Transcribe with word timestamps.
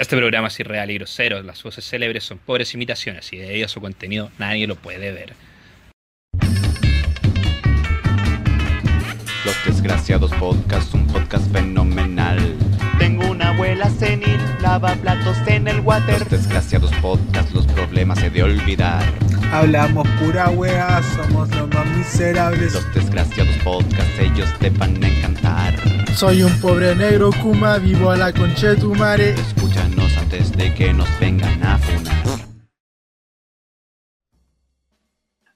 Este 0.00 0.16
programa 0.16 0.48
es 0.48 0.58
irreal 0.58 0.90
y 0.90 0.94
grosero, 0.94 1.42
las 1.42 1.62
voces 1.62 1.86
célebres 1.86 2.24
son 2.24 2.38
pobres 2.38 2.72
imitaciones 2.72 3.30
y 3.34 3.36
de 3.36 3.54
ello 3.54 3.68
su 3.68 3.82
contenido 3.82 4.30
nadie 4.38 4.66
lo 4.66 4.74
puede 4.74 5.12
ver. 5.12 5.34
Los 9.44 9.64
Desgraciados 9.66 10.30
Podcast, 10.36 10.94
un 10.94 11.06
podcast 11.06 11.52
fenomenal. 11.52 12.38
Tengo 12.98 13.30
una 13.30 13.50
abuela 13.50 13.90
senil, 13.90 14.40
lava 14.62 14.94
platos 14.94 15.36
en 15.46 15.68
el 15.68 15.80
water. 15.80 16.18
Los 16.20 16.30
Desgraciados 16.30 16.94
Podcast, 17.02 17.52
los 17.52 17.66
problemas 17.66 18.22
he 18.22 18.30
de 18.30 18.42
olvidar. 18.42 19.04
Hablamos 19.52 20.08
pura 20.18 20.48
wea, 20.48 21.02
somos 21.14 21.54
los 21.54 21.68
más 21.74 21.86
miserables. 21.88 22.72
Los 22.72 22.94
Desgraciados 22.94 23.56
Podcast, 23.58 24.18
ellos 24.18 24.48
te 24.60 24.70
van 24.70 25.04
a 25.04 25.08
encantar. 25.08 25.99
Soy 26.14 26.42
un 26.42 26.60
pobre 26.60 26.94
negro 26.94 27.30
Kuma, 27.42 27.78
vivo 27.78 28.10
a 28.10 28.16
la 28.16 28.32
concha 28.32 28.70
de 28.70 28.76
tu 28.76 28.94
madre. 28.94 29.30
Escúchanos 29.30 30.16
antes 30.18 30.52
de 30.52 30.74
que 30.74 30.92
nos 30.92 31.08
vengan 31.18 31.62
a 31.62 31.78
funar. 31.78 32.20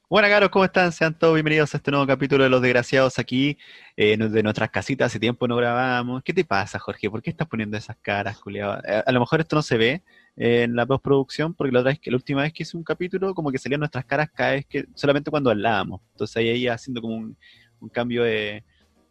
Bueno, 0.08 0.28
caros, 0.28 0.48
¿cómo 0.50 0.64
están? 0.64 0.92
Sean 0.92 1.18
todos 1.18 1.34
bienvenidos 1.34 1.74
a 1.74 1.78
este 1.78 1.90
nuevo 1.90 2.06
capítulo 2.06 2.44
de 2.44 2.50
Los 2.50 2.62
Desgraciados 2.62 3.18
aquí, 3.18 3.58
eh, 3.96 4.16
de 4.16 4.42
nuestras 4.42 4.70
casitas. 4.70 5.06
Hace 5.06 5.18
tiempo 5.18 5.48
no 5.48 5.56
grabábamos. 5.56 6.22
¿Qué 6.22 6.32
te 6.32 6.44
pasa, 6.44 6.78
Jorge? 6.78 7.10
¿Por 7.10 7.20
qué 7.20 7.30
estás 7.30 7.48
poniendo 7.48 7.76
esas 7.76 7.96
caras, 8.00 8.38
culiado? 8.38 8.80
Eh, 8.86 9.02
a 9.04 9.12
lo 9.12 9.20
mejor 9.20 9.40
esto 9.40 9.56
no 9.56 9.62
se 9.62 9.76
ve 9.76 10.02
eh, 10.36 10.62
en 10.62 10.76
la 10.76 10.86
postproducción, 10.86 11.52
porque 11.52 11.72
la, 11.72 11.80
otra 11.80 11.90
vez 11.90 11.98
que, 11.98 12.10
la 12.10 12.16
última 12.16 12.42
vez 12.42 12.52
que 12.52 12.62
hice 12.62 12.76
un 12.76 12.84
capítulo, 12.84 13.34
como 13.34 13.50
que 13.50 13.58
salían 13.58 13.80
nuestras 13.80 14.04
caras 14.04 14.30
cada 14.32 14.52
vez 14.52 14.66
que, 14.66 14.86
solamente 14.94 15.30
cuando 15.30 15.50
hablábamos. 15.50 16.00
Entonces 16.12 16.36
ahí, 16.36 16.48
ahí 16.48 16.68
haciendo 16.68 17.02
como 17.02 17.16
un, 17.16 17.36
un 17.80 17.88
cambio 17.88 18.22
de, 18.22 18.62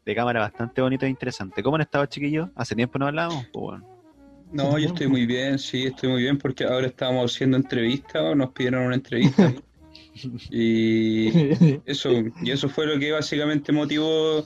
de 0.06 0.16
cámara 0.16 0.42
bastante 0.42 0.82
bonito 0.82 1.06
e 1.06 1.10
interesante. 1.10 1.64
¿Cómo 1.64 1.76
han 1.76 1.82
estado, 1.82 2.06
chiquillos? 2.06 2.50
¿Hace 2.56 2.76
tiempo 2.76 3.00
no 3.00 3.08
hablábamos? 3.08 3.46
Pues 3.54 3.64
bueno. 3.64 3.94
No, 4.52 4.78
yo 4.78 4.88
estoy 4.88 5.08
muy 5.08 5.26
bien, 5.26 5.58
sí, 5.58 5.86
estoy 5.88 6.10
muy 6.10 6.22
bien 6.22 6.38
porque 6.38 6.64
ahora 6.64 6.86
estamos 6.86 7.34
haciendo 7.34 7.58
entrevistas, 7.58 8.36
nos 8.36 8.52
pidieron 8.52 8.86
una 8.86 8.96
entrevista 8.96 9.52
y 10.52 11.82
eso 11.86 12.12
y 12.42 12.52
eso 12.52 12.70
fue 12.70 12.86
lo 12.86 13.00
que 13.00 13.12
básicamente 13.12 13.72
motivó 13.72 14.44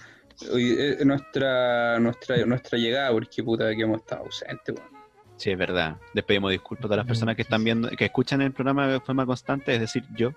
eh, 0.55 0.97
nuestra 1.03 1.99
nuestra 1.99 2.45
nuestra 2.45 2.77
llegada 2.77 3.11
porque 3.11 3.43
puta 3.43 3.75
que 3.75 3.81
hemos 3.81 3.99
estado 3.99 4.23
ausentes. 4.23 4.75
weón. 4.75 4.97
Sí, 5.35 5.51
es 5.51 5.57
verdad. 5.57 5.97
Les 6.13 6.23
pedimos 6.23 6.51
disculpas 6.51 6.85
a 6.85 6.87
todas 6.87 6.97
las 6.97 7.05
personas 7.05 7.35
que 7.35 7.43
están 7.43 7.63
viendo, 7.63 7.89
que 7.89 8.05
escuchan 8.05 8.41
el 8.41 8.53
programa 8.53 8.87
de 8.87 8.99
forma 8.99 9.25
constante, 9.25 9.73
es 9.73 9.79
decir, 9.79 10.03
yo, 10.15 10.31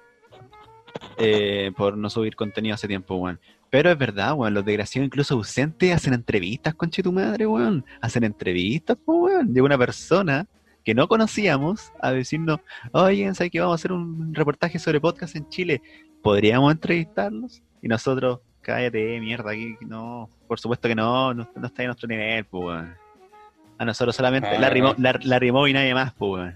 eh, 1.17 1.73
por 1.77 1.97
no 1.97 2.11
subir 2.11 2.37
contenido 2.37 2.75
hace 2.75 2.87
tiempo, 2.87 3.15
weón. 3.17 3.41
Pero 3.71 3.91
es 3.91 3.97
verdad, 3.99 4.35
weón, 4.35 4.53
los 4.55 4.65
desgraciados 4.65 5.07
incluso 5.07 5.35
ausentes 5.35 5.95
hacen 5.95 6.13
entrevistas, 6.13 6.75
conche 6.75 7.03
tu 7.03 7.13
madre, 7.13 7.47
weón. 7.47 7.85
Hacen 8.01 8.25
entrevistas, 8.25 8.99
pues, 9.05 9.17
weón. 9.35 9.49
Llega 9.55 9.65
una 9.65 9.79
persona 9.79 10.47
que 10.85 10.93
no 10.95 11.07
conocíamos 11.07 11.93
a 12.01 12.11
decirnos, 12.11 12.59
oye, 12.93 13.33
¿sabes 13.35 13.53
que 13.53 13.61
vamos 13.61 13.75
a 13.75 13.77
hacer 13.77 13.93
un 13.93 14.35
reportaje 14.35 14.79
sobre 14.79 15.01
podcast 15.01 15.37
en 15.37 15.49
Chile? 15.51 15.81
¿Podríamos 16.23 16.73
entrevistarlos? 16.73 17.63
Y 17.81 17.87
nosotros, 17.89 18.41
cállate, 18.61 19.21
mierda, 19.21 19.53
aquí 19.53 19.77
no, 19.83 20.29
por 20.49 20.59
supuesto 20.59 20.89
que 20.89 20.95
no, 20.97 21.33
no, 21.33 21.49
no 21.55 21.67
está 21.67 21.83
en 21.83 21.87
nuestro 21.89 22.09
nivel, 22.09 22.45
pues, 22.47 22.65
weón. 22.65 22.95
A 23.79 23.85
nosotros 23.85 24.17
solamente 24.17 24.49
Ah, 24.49 24.59
no. 24.75 24.83
Mo- 24.89 24.95
Lar- 24.97 25.25
Larry 25.25 25.53
Moe 25.53 25.71
y 25.71 25.73
nadie 25.75 25.95
más, 25.95 26.13
pues, 26.15 26.33
weón. 26.33 26.55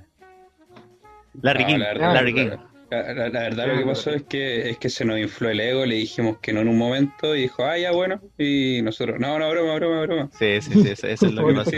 Larry 1.42 1.64
King, 1.66 1.78
la 1.78 1.86
verdad, 1.88 2.14
Larry 2.14 2.32
la- 2.32 2.50
King. 2.56 2.58
La, 2.90 3.12
la- 3.14 3.28
la 3.28 3.40
verdad 3.40 3.66
lo 3.68 3.78
que 3.78 3.86
pasó 3.86 4.10
es 4.10 4.22
que 4.24 4.70
es 4.70 4.78
que 4.78 4.88
se 4.88 5.04
nos 5.04 5.18
infló 5.18 5.48
el 5.50 5.60
ego, 5.60 5.84
le 5.86 5.96
dijimos 5.96 6.38
que 6.38 6.52
no 6.52 6.60
en 6.60 6.68
un 6.68 6.78
momento 6.78 7.34
y 7.34 7.42
dijo, 7.42 7.64
ah, 7.64 7.78
ya 7.78 7.92
bueno, 7.92 8.20
y 8.38 8.80
nosotros, 8.82 9.18
no, 9.18 9.38
no, 9.38 9.50
broma, 9.50 9.74
broma, 9.76 10.02
broma. 10.02 10.30
Sí, 10.32 10.60
sí, 10.60 10.74
sí, 10.82 10.88
eso, 10.90 11.06
eso 11.08 11.26
es 11.28 11.32
lo 11.34 11.46
que 11.46 11.54
pasó. 11.54 11.70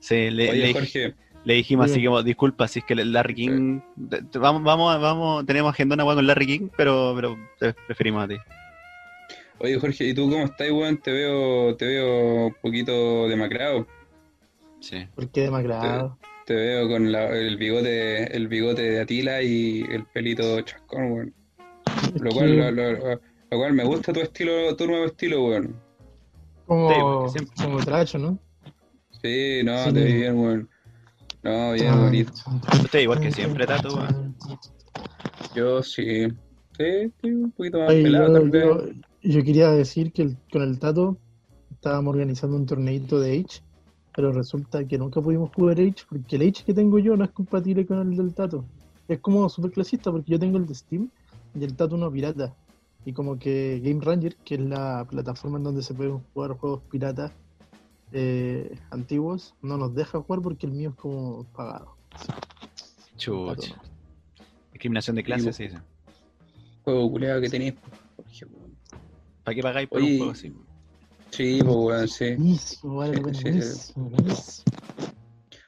Sí, 0.00 0.30
le, 0.30 0.50
Oye, 0.50 0.60
le- 0.66 0.72
Jorge, 0.72 1.14
le 1.44 1.54
dijimos 1.54 1.90
así 1.90 2.04
como, 2.04 2.22
disculpa, 2.22 2.68
si 2.68 2.80
es 2.80 2.84
que 2.84 2.94
Larry 2.94 3.34
King, 3.34 3.80
vamos, 4.34 4.62
vamos, 4.62 5.00
vamos, 5.00 5.46
tenemos 5.46 5.70
agenda 5.70 5.94
una 5.94 6.04
con 6.04 6.26
Larry 6.26 6.46
King, 6.46 6.68
pero, 6.76 7.14
pero 7.16 7.36
te 7.58 7.72
preferimos 7.86 8.24
a 8.24 8.28
ti. 8.28 8.36
oye 9.58 9.78
Jorge, 9.80 10.04
¿y 10.04 10.14
tú 10.14 10.30
cómo 10.30 10.44
estás, 10.44 10.70
weón? 10.70 10.98
Te 10.98 11.10
veo, 11.10 11.74
te 11.76 11.86
veo 11.86 12.46
un 12.48 12.54
poquito 12.62 13.28
demacrado. 13.28 13.86
Sí. 14.80 15.06
¿Por 15.16 15.30
qué 15.30 15.40
demacrado? 15.42 16.18
Te 16.48 16.54
veo 16.54 16.88
con 16.88 17.12
la- 17.12 17.28
el 17.36 17.58
bigote, 17.58 18.34
el 18.34 18.48
bigote 18.48 18.80
de 18.80 19.00
Atila 19.02 19.42
y 19.42 19.82
el 19.82 20.06
pelito 20.06 20.58
chascón, 20.62 21.12
weón. 21.12 21.34
Lo 22.22 22.30
cual, 22.30 22.56
lo, 22.56 22.70
lo- 22.70 22.92
lo 23.50 23.58
cual 23.58 23.74
me 23.74 23.84
gusta 23.84 24.14
tu 24.14 24.20
estilo, 24.20 24.74
tu 24.74 24.86
nuevo 24.86 25.04
estilo, 25.04 25.44
weón. 25.44 25.76
Como, 26.64 26.88
Sí, 26.88 26.94
porque 27.02 27.28
siempre- 27.38 27.64
como 27.66 27.78
tracho, 27.84 28.18
¿no? 28.18 28.38
Sí, 29.22 29.60
no, 29.62 29.84
Sí. 29.84 29.92
te 29.92 30.04
vi 30.04 30.12
bien, 30.14 30.38
weón. 30.38 30.68
No, 31.42 31.72
bien 31.72 32.00
bonito. 32.00 32.32
Usted 32.82 33.00
igual 33.00 33.20
que 33.20 33.30
siempre, 33.30 33.66
Tato, 33.66 33.94
weón. 33.94 34.34
Yo 35.54 35.82
sí. 35.82 36.28
Sí, 36.78 36.84
estoy 36.84 37.32
un 37.32 37.50
poquito 37.50 37.78
más 37.80 37.88
pelado, 37.92 38.28
yo, 38.28 38.32
tal 38.40 38.48
vez. 38.50 38.64
yo- 38.64 38.84
yo 39.20 39.44
quería 39.44 39.70
decir 39.72 40.12
que 40.12 40.22
el- 40.22 40.38
con 40.50 40.62
el 40.62 40.78
Tato 40.78 41.18
estábamos 41.72 42.14
organizando 42.14 42.56
un 42.56 42.64
torneito 42.64 43.20
de 43.20 43.32
Age, 43.32 43.60
pero 44.18 44.32
resulta 44.32 44.84
que 44.84 44.98
nunca 44.98 45.20
pudimos 45.20 45.54
jugar 45.54 45.78
Age 45.78 46.02
porque 46.08 46.34
el 46.34 46.42
Age 46.42 46.64
que 46.66 46.74
tengo 46.74 46.98
yo 46.98 47.16
no 47.16 47.22
es 47.22 47.30
compatible 47.30 47.86
con 47.86 48.00
el 48.00 48.16
del 48.16 48.34
Tato. 48.34 48.64
Es 49.06 49.20
como 49.20 49.48
super 49.48 49.70
clasista 49.70 50.10
porque 50.10 50.32
yo 50.32 50.40
tengo 50.40 50.58
el 50.58 50.66
de 50.66 50.74
Steam 50.74 51.08
y 51.54 51.62
el 51.62 51.76
Tato 51.76 51.96
no 51.96 52.10
pirata. 52.10 52.52
Y 53.04 53.12
como 53.12 53.38
que 53.38 53.80
Game 53.80 54.00
Ranger, 54.04 54.34
que 54.38 54.56
es 54.56 54.60
la 54.60 55.06
plataforma 55.08 55.58
en 55.58 55.62
donde 55.62 55.84
se 55.84 55.94
pueden 55.94 56.18
jugar 56.34 56.58
juegos 56.58 56.82
piratas 56.90 57.30
eh, 58.10 58.76
antiguos, 58.90 59.54
no 59.62 59.78
nos 59.78 59.94
deja 59.94 60.20
jugar 60.20 60.42
porque 60.42 60.66
el 60.66 60.72
mío 60.72 60.90
es 60.90 60.96
como 60.96 61.44
pagado. 61.54 61.94
Chucha. 63.16 63.80
Discriminación 64.72 65.14
de 65.14 65.22
clase, 65.22 65.52
sí, 65.52 65.68
sí. 65.70 65.76
Juego 66.82 67.08
culeado 67.08 67.40
que 67.40 67.50
tenéis. 67.50 67.74
¿Para 69.44 69.54
qué 69.54 69.62
pagáis 69.62 69.88
por 69.88 70.02
Oye, 70.02 70.10
un 70.10 70.18
juego 70.18 70.32
así? 70.32 70.52
Sí, 71.30 71.60
pues, 71.62 71.76
weón, 71.76 72.08
sí. 72.08 72.34
Buenísimo, 72.34 73.04
Sí, 73.04 73.20
bueno, 73.20 73.34
sí, 73.34 73.42
buenísimo, 73.42 74.10
buenísimo. 74.10 74.64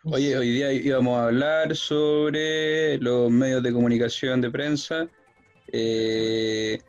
Oye, 0.05 0.37
hoy 0.39 0.51
día 0.51 0.73
íbamos 0.73 1.19
a 1.19 1.25
hablar 1.27 1.77
sobre 1.77 2.97
los 2.99 3.31
medios 3.31 3.63
de 3.63 3.73
comunicación 3.73 4.41
de 4.41 4.51
prensa, 4.51 5.09
eh, 5.71 6.81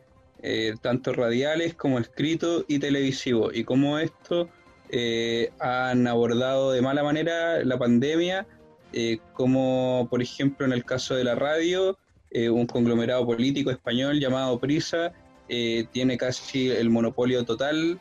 eh, 0.41 0.73
tanto 0.81 1.13
radiales 1.13 1.75
como 1.75 1.99
escritos 1.99 2.63
y 2.67 2.79
televisivos, 2.79 3.55
y 3.55 3.63
cómo 3.65 3.99
esto 3.99 4.49
eh, 4.89 5.51
han 5.59 6.07
abordado 6.07 6.71
de 6.71 6.81
mala 6.81 7.03
manera 7.03 7.63
la 7.65 7.77
pandemia, 7.77 8.47
eh, 8.93 9.19
como 9.33 10.07
por 10.09 10.21
ejemplo 10.21 10.65
en 10.65 10.73
el 10.73 10.85
caso 10.85 11.13
de 11.15 11.23
la 11.23 11.35
radio, 11.35 11.97
eh, 12.29 12.49
un 12.49 12.65
conglomerado 12.65 13.25
político 13.25 13.71
español 13.71 14.19
llamado 14.19 14.57
Prisa 14.57 15.11
eh, 15.49 15.85
tiene 15.91 16.17
casi 16.17 16.69
el 16.69 16.89
monopolio 16.89 17.43
total 17.43 17.99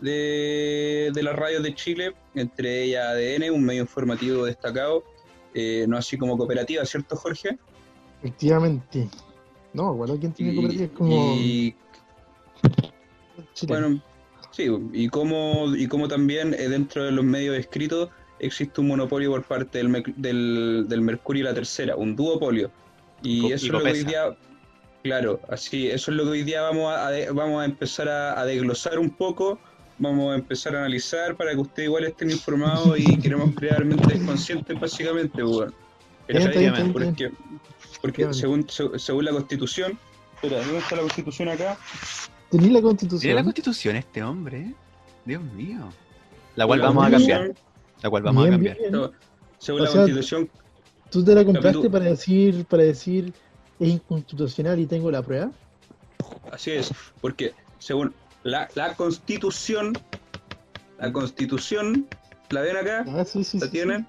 de, 0.00 1.10
de 1.12 1.22
las 1.22 1.36
radios 1.36 1.62
de 1.62 1.74
Chile, 1.74 2.14
entre 2.34 2.84
ellas 2.84 3.06
ADN, 3.08 3.50
un 3.50 3.64
medio 3.64 3.82
informativo 3.82 4.44
destacado, 4.44 5.04
eh, 5.54 5.86
no 5.88 5.96
así 5.96 6.18
como 6.18 6.36
cooperativa, 6.36 6.84
¿cierto 6.84 7.16
Jorge? 7.16 7.58
Efectivamente. 8.20 9.08
No, 9.72 9.94
bueno, 9.94 10.18
¿quién 10.18 10.32
tiene 10.32 10.52
Y, 10.52 10.56
cooperativa? 10.56 10.84
Es 10.84 10.90
como 10.90 11.36
y, 11.36 11.74
bueno, 13.66 14.02
sí, 14.50 14.68
y 14.92 15.08
como, 15.08 15.74
y 15.74 15.86
como 15.86 16.08
también 16.08 16.54
eh, 16.54 16.68
dentro 16.68 17.04
de 17.04 17.12
los 17.12 17.24
medios 17.24 17.56
escritos 17.56 18.10
existe 18.38 18.80
un 18.80 18.88
monopolio 18.88 19.30
por 19.30 19.44
parte 19.44 19.78
del, 19.78 20.14
del, 20.16 20.86
del 20.88 21.00
Mercurio 21.00 21.42
y 21.42 21.44
la 21.44 21.54
Tercera, 21.54 21.96
un 21.96 22.16
duopolio. 22.16 22.70
Y 23.22 23.52
eso 23.52 23.66
y 23.66 23.68
es 23.68 23.72
lo 23.72 23.82
que 23.82 23.90
hoy 23.92 24.04
día, 24.04 24.36
claro, 25.02 25.40
así, 25.48 25.88
eso 25.88 26.10
es 26.10 26.16
lo 26.16 26.24
que 26.24 26.30
hoy 26.30 26.42
día 26.42 26.62
vamos 26.62 26.94
a, 26.94 27.10
vamos 27.32 27.62
a 27.62 27.64
empezar 27.64 28.08
a, 28.08 28.38
a 28.38 28.44
desglosar 28.44 28.98
un 28.98 29.10
poco, 29.10 29.58
vamos 29.98 30.32
a 30.32 30.36
empezar 30.36 30.74
a 30.76 30.80
analizar 30.80 31.36
para 31.36 31.52
que 31.52 31.58
ustedes 31.58 31.86
igual 31.88 32.04
estén 32.04 32.30
informados 32.30 32.98
y 32.98 33.16
queremos 33.18 33.54
crear 33.54 33.84
mentes 33.84 34.20
conscientes 34.22 34.78
básicamente, 34.78 35.42
bueno. 35.42 35.72
Bien, 36.28 36.42
está 36.42 36.58
bien, 36.58 36.74
está 36.74 36.82
bien, 36.82 36.86
está 36.88 36.92
Porque, 36.92 37.32
porque 38.02 38.22
Bien. 38.22 38.34
según, 38.34 38.68
se- 38.68 38.98
según 38.98 39.24
la 39.24 39.30
constitución, 39.32 39.98
espera, 40.34 40.58
¿dónde 40.58 40.78
está 40.78 40.96
la 40.96 41.02
constitución 41.02 41.48
acá? 41.48 41.78
Tenía 42.50 42.72
la 42.72 42.82
constitución. 42.82 43.34
la 43.34 43.44
constitución 43.44 43.96
este 43.96 44.22
hombre, 44.22 44.58
¿eh? 44.60 44.74
Dios 45.24 45.42
mío. 45.42 45.88
La 46.56 46.66
cual 46.66 46.80
La 46.80 46.86
vamos 46.86 47.06
a 47.06 47.10
cambiar. 47.10 47.54
La 48.02 48.10
cual 48.10 48.22
vamos 48.22 48.46
a 48.46 48.50
cambiar. 48.50 48.76
bien, 48.76 48.90
bien. 48.90 49.02
no, 49.02 49.12
según 49.58 49.80
O 49.80 49.84
la 49.84 49.90
sea, 49.90 50.00
constitución, 50.02 50.50
¿Tú 51.10 51.24
te 51.24 51.34
la 51.34 51.44
compraste 51.44 51.68
Capítulo- 51.78 51.90
para 51.92 52.04
decir, 52.06 52.64
para 52.64 52.82
decir 52.82 53.32
es 53.78 53.88
inconstitucional 53.88 54.78
y 54.80 54.86
tengo 54.86 55.10
la 55.10 55.22
prueba? 55.22 55.50
Así 56.50 56.72
es, 56.72 56.90
porque 57.20 57.52
según 57.78 58.12
la, 58.46 58.68
la 58.74 58.94
constitución, 58.94 59.92
la 60.98 61.12
constitución, 61.12 62.06
¿la 62.50 62.60
ven 62.62 62.76
acá? 62.76 63.04
Ah, 63.08 63.24
sí, 63.24 63.42
sí, 63.44 63.58
¿La 63.58 63.66
sí, 63.66 63.72
tienen? 63.72 64.06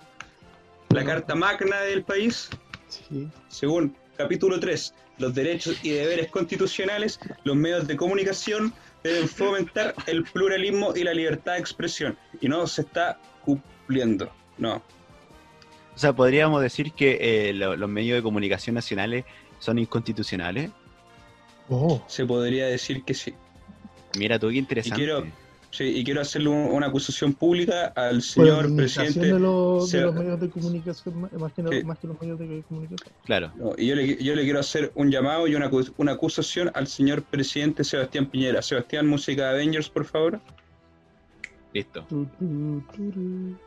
La 0.89 1.03
carta 1.03 1.35
magna 1.35 1.81
del 1.81 2.03
país, 2.03 2.49
Sí. 2.87 3.27
según 3.49 3.95
capítulo 4.17 4.59
3, 4.59 4.93
los 5.17 5.33
derechos 5.33 5.83
y 5.83 5.89
deberes 5.89 6.29
constitucionales, 6.29 7.19
los 7.43 7.55
medios 7.55 7.87
de 7.87 7.97
comunicación 7.97 8.73
deben 9.03 9.27
fomentar 9.27 9.93
el 10.05 10.23
pluralismo 10.23 10.93
y 10.95 11.03
la 11.03 11.13
libertad 11.13 11.53
de 11.53 11.59
expresión. 11.59 12.17
Y 12.39 12.47
no 12.47 12.65
se 12.67 12.81
está 12.81 13.19
cumpliendo, 13.43 14.31
no. 14.57 14.75
O 15.95 15.99
sea, 15.99 16.13
podríamos 16.13 16.61
decir 16.61 16.93
que 16.93 17.49
eh, 17.49 17.53
lo- 17.53 17.75
los 17.75 17.89
medios 17.89 18.17
de 18.17 18.21
comunicación 18.23 18.75
nacionales 18.75 19.25
son 19.59 19.79
inconstitucionales. 19.79 20.69
Oh, 21.69 22.03
Se 22.07 22.25
podría 22.25 22.67
decir 22.67 23.03
que 23.03 23.13
sí. 23.15 23.33
Mira 24.17 24.37
tú, 24.39 24.49
qué 24.49 24.55
interesante. 24.57 24.97
quiero- 25.03 25.25
Sí, 25.69 25.83
y 25.83 26.03
quiero 26.05 26.21
hacerle 26.21 26.47
un- 26.47 26.71
una 26.73 26.87
acusación 26.87 27.33
pública 27.33 27.87
al 27.87 28.21
señor 28.21 28.73
presidente. 28.73 29.19
de, 29.19 29.37
los- 29.39 29.91
de 29.91 30.01
los 30.01 30.15
medios 30.15 30.39
de 30.39 30.49
comunicación, 30.49 31.21
más- 31.21 31.51
que, 31.53 31.61
Sí. 31.61 31.83
más 31.83 31.99
que 31.99 32.07
los 32.07 32.21
medios 32.21 32.39
de 32.39 32.63
comunicación. 32.69 33.13
Claro. 33.25 33.51
No, 33.57 33.73
y 33.77 33.87
yo 33.87 33.95
le, 33.95 34.23
yo 34.23 34.33
le 34.33 34.43
quiero 34.43 34.59
hacer 34.61 34.91
un 34.95 35.11
llamado 35.11 35.45
y 35.45 35.55
una, 35.55 35.69
una 35.97 36.13
acusación 36.13 36.71
al 36.73 36.87
señor 36.87 37.21
presidente 37.23 37.83
Sebastián 37.83 38.27
Piñera. 38.27 38.61
Sebastián, 38.61 39.07
música 39.07 39.43
de 39.43 39.49
Avengers, 39.55 39.89
por 39.89 40.05
favor. 40.05 40.39
Listo. 41.73 42.03
Tu, 42.07 42.25
tu, 42.39 43.57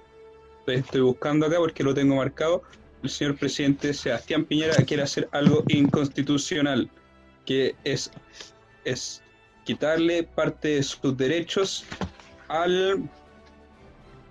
Estoy 0.67 1.01
buscando 1.03 1.47
acá 1.47 1.57
porque 1.59 1.83
lo 1.85 1.93
tengo 1.95 2.17
marcado. 2.17 2.63
El 3.03 3.11
señor 3.11 3.37
presidente 3.37 3.93
Sebastián 3.93 4.45
Piñera 4.47 4.75
quiere 4.87 5.03
hacer 5.03 5.29
algo 5.33 5.65
inconstitucional, 5.69 6.89
que 7.45 7.75
es, 7.85 8.11
es 8.85 9.23
quitarle 9.65 10.23
parte 10.25 10.69
de 10.77 10.83
sus 10.83 11.17
derechos 11.17 11.85
al, 12.49 13.03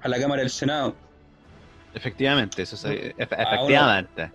a 0.02 0.08
la 0.08 0.20
Cámara 0.20 0.42
del 0.42 0.50
Senado, 0.52 0.96
Efectivamente, 1.94 2.62
eso 2.62 2.78
se- 2.78 3.16
efe- 3.18 3.34
Ahora- 3.36 3.54
efectivamente. 3.56 4.32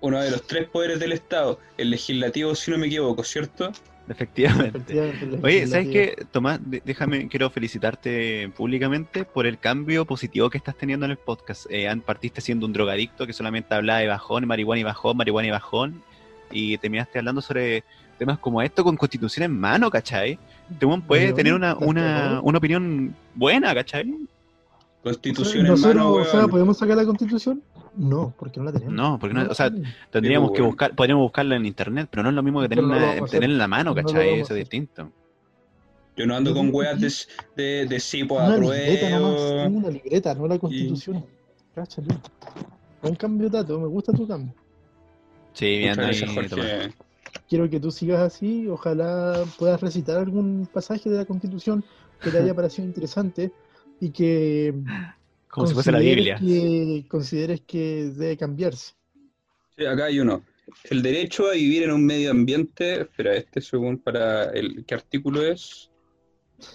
uno 0.00 0.20
de 0.20 0.30
los 0.32 0.44
tres 0.46 0.68
poderes 0.68 0.98
del 0.98 1.12
Estado, 1.12 1.60
el 1.78 1.90
legislativo, 1.90 2.52
si 2.56 2.70
no 2.72 2.78
me 2.78 2.88
equivoco, 2.88 3.22
¿cierto? 3.22 3.70
Efectivamente. 4.08 5.14
Oye, 5.42 5.66
¿sabes 5.68 5.88
qué, 5.88 6.26
Tomás? 6.32 6.58
Déjame, 6.62 7.28
quiero 7.28 7.48
felicitarte 7.48 8.50
públicamente 8.56 9.24
por 9.24 9.46
el 9.46 9.58
cambio 9.58 10.04
positivo 10.04 10.50
que 10.50 10.58
estás 10.58 10.76
teniendo 10.76 11.06
en 11.06 11.12
el 11.12 11.16
podcast. 11.16 11.64
Eh, 11.70 11.88
partiste 12.04 12.40
siendo 12.40 12.66
un 12.66 12.72
drogadicto 12.72 13.24
que 13.26 13.32
solamente 13.32 13.72
hablaba 13.74 14.00
de 14.00 14.08
bajón, 14.08 14.46
marihuana 14.46 14.80
y 14.80 14.84
bajón, 14.84 15.16
marihuana 15.16 15.48
y 15.48 15.52
bajón, 15.52 16.02
y 16.50 16.78
terminaste 16.78 17.18
hablando 17.18 17.40
sobre 17.40 17.84
temas 18.18 18.38
como 18.38 18.62
esto 18.62 18.84
con 18.84 18.96
constitución 18.96 19.44
en 19.44 19.58
mano, 19.58 19.90
¿cachai? 19.90 20.38
Este 20.70 20.86
weón 20.86 21.02
puede 21.02 21.24
Weón, 21.24 21.36
tener 21.36 21.54
una, 21.54 21.72
¿estás 21.72 21.88
una, 21.88 22.40
una 22.42 22.58
opinión 22.58 23.14
buena, 23.34 23.74
¿cachai? 23.74 24.14
Constitución 25.02 25.66
en 25.66 25.80
mano, 25.80 26.12
o 26.12 26.24
sea. 26.24 26.48
¿podemos 26.48 26.78
sacar 26.78 26.96
la 26.96 27.04
constitución? 27.04 27.62
No, 27.96 28.34
porque 28.38 28.58
no 28.58 28.64
la 28.66 28.72
tenemos. 28.72 28.94
No, 28.94 29.18
porque 29.18 29.34
no, 29.34 29.44
la 29.44 29.50
o 29.50 29.54
sea, 29.54 29.70
tendríamos 30.10 30.52
que 30.52 30.60
weón. 30.60 30.70
buscar, 30.70 30.94
podríamos 30.94 31.22
buscarla 31.24 31.56
en 31.56 31.66
internet, 31.66 32.08
pero 32.10 32.22
no 32.22 32.30
es 32.30 32.34
lo 32.34 32.42
mismo 32.42 32.62
que 32.62 32.68
Pero 32.68 32.82
no 32.82 32.94
tenerla, 32.94 33.24
a 33.24 33.26
tenerla 33.26 33.54
en 33.54 33.58
la 33.58 33.68
mano, 33.68 33.94
¿cachai? 33.94 34.28
a 34.30 34.42
Eso 34.42 34.54
es 34.54 34.60
distinto. 34.60 35.10
Yo 36.16 36.26
no 36.26 36.36
ando 36.36 36.54
con 36.54 36.70
weas 36.72 37.00
de, 37.00 37.12
de, 37.56 37.86
de 37.86 38.00
sí, 38.00 38.22
pues 38.24 38.40
una 38.40 38.56
libreta 38.56 39.10
nomás, 39.10 39.40
una 39.68 39.90
libreta, 39.90 40.34
no 40.34 40.46
la 40.46 40.58
constitución. 40.58 41.26
Cáchale. 41.74 42.16
Buen 43.02 43.16
cambio, 43.16 43.50
Tato, 43.50 43.80
me 43.80 43.86
gusta 43.88 44.12
tu 44.12 44.26
cambio. 44.26 44.54
Sí, 45.54 45.78
bien. 45.78 45.96
Jorge. 45.96 46.92
Quiero 47.48 47.68
que 47.68 47.80
tú 47.80 47.90
sigas 47.90 48.20
así, 48.20 48.68
ojalá 48.68 49.44
puedas 49.58 49.80
recitar 49.80 50.18
algún 50.18 50.68
pasaje 50.72 51.10
de 51.10 51.18
la 51.18 51.24
constitución 51.24 51.84
que 52.20 52.30
te 52.30 52.38
haya 52.38 52.54
parecido 52.54 52.86
interesante 52.86 53.50
y 54.00 54.10
que 54.10 54.74
Como 55.48 55.66
si 55.66 55.74
fuese 55.74 55.92
la 55.92 55.98
consideres 55.98 56.40
Biblia. 56.40 57.02
que 57.02 57.08
consideres 57.08 57.60
que 57.62 58.10
debe 58.14 58.36
cambiarse. 58.36 58.94
Sí, 59.76 59.86
acá 59.86 60.06
hay 60.06 60.20
uno. 60.20 60.42
El 60.84 61.02
derecho 61.02 61.48
a 61.48 61.54
vivir 61.54 61.82
en 61.84 61.92
un 61.92 62.04
medio 62.04 62.30
ambiente. 62.30 63.02
Espera, 63.02 63.34
este 63.34 63.60
según 63.60 63.98
para 63.98 64.50
el. 64.50 64.84
¿Qué 64.86 64.94
artículo 64.94 65.42
es? 65.42 65.90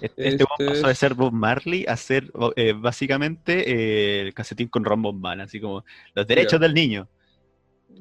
Este, 0.01 0.29
este 0.29 0.43
Este 0.43 0.45
pasó 0.67 0.87
de 0.87 0.95
ser 0.95 1.13
Bob 1.13 1.33
Marley 1.33 1.85
a 1.87 1.97
ser 1.97 2.31
eh, 2.55 2.73
básicamente 2.73 3.69
eh, 3.69 4.21
el 4.21 4.33
casetín 4.33 4.67
con 4.67 4.83
Ron 4.83 5.01
Von 5.01 5.19
Man, 5.19 5.41
así 5.41 5.59
como 5.59 5.83
los 6.13 6.27
derechos 6.27 6.59
del 6.59 6.73
niño. 6.73 7.07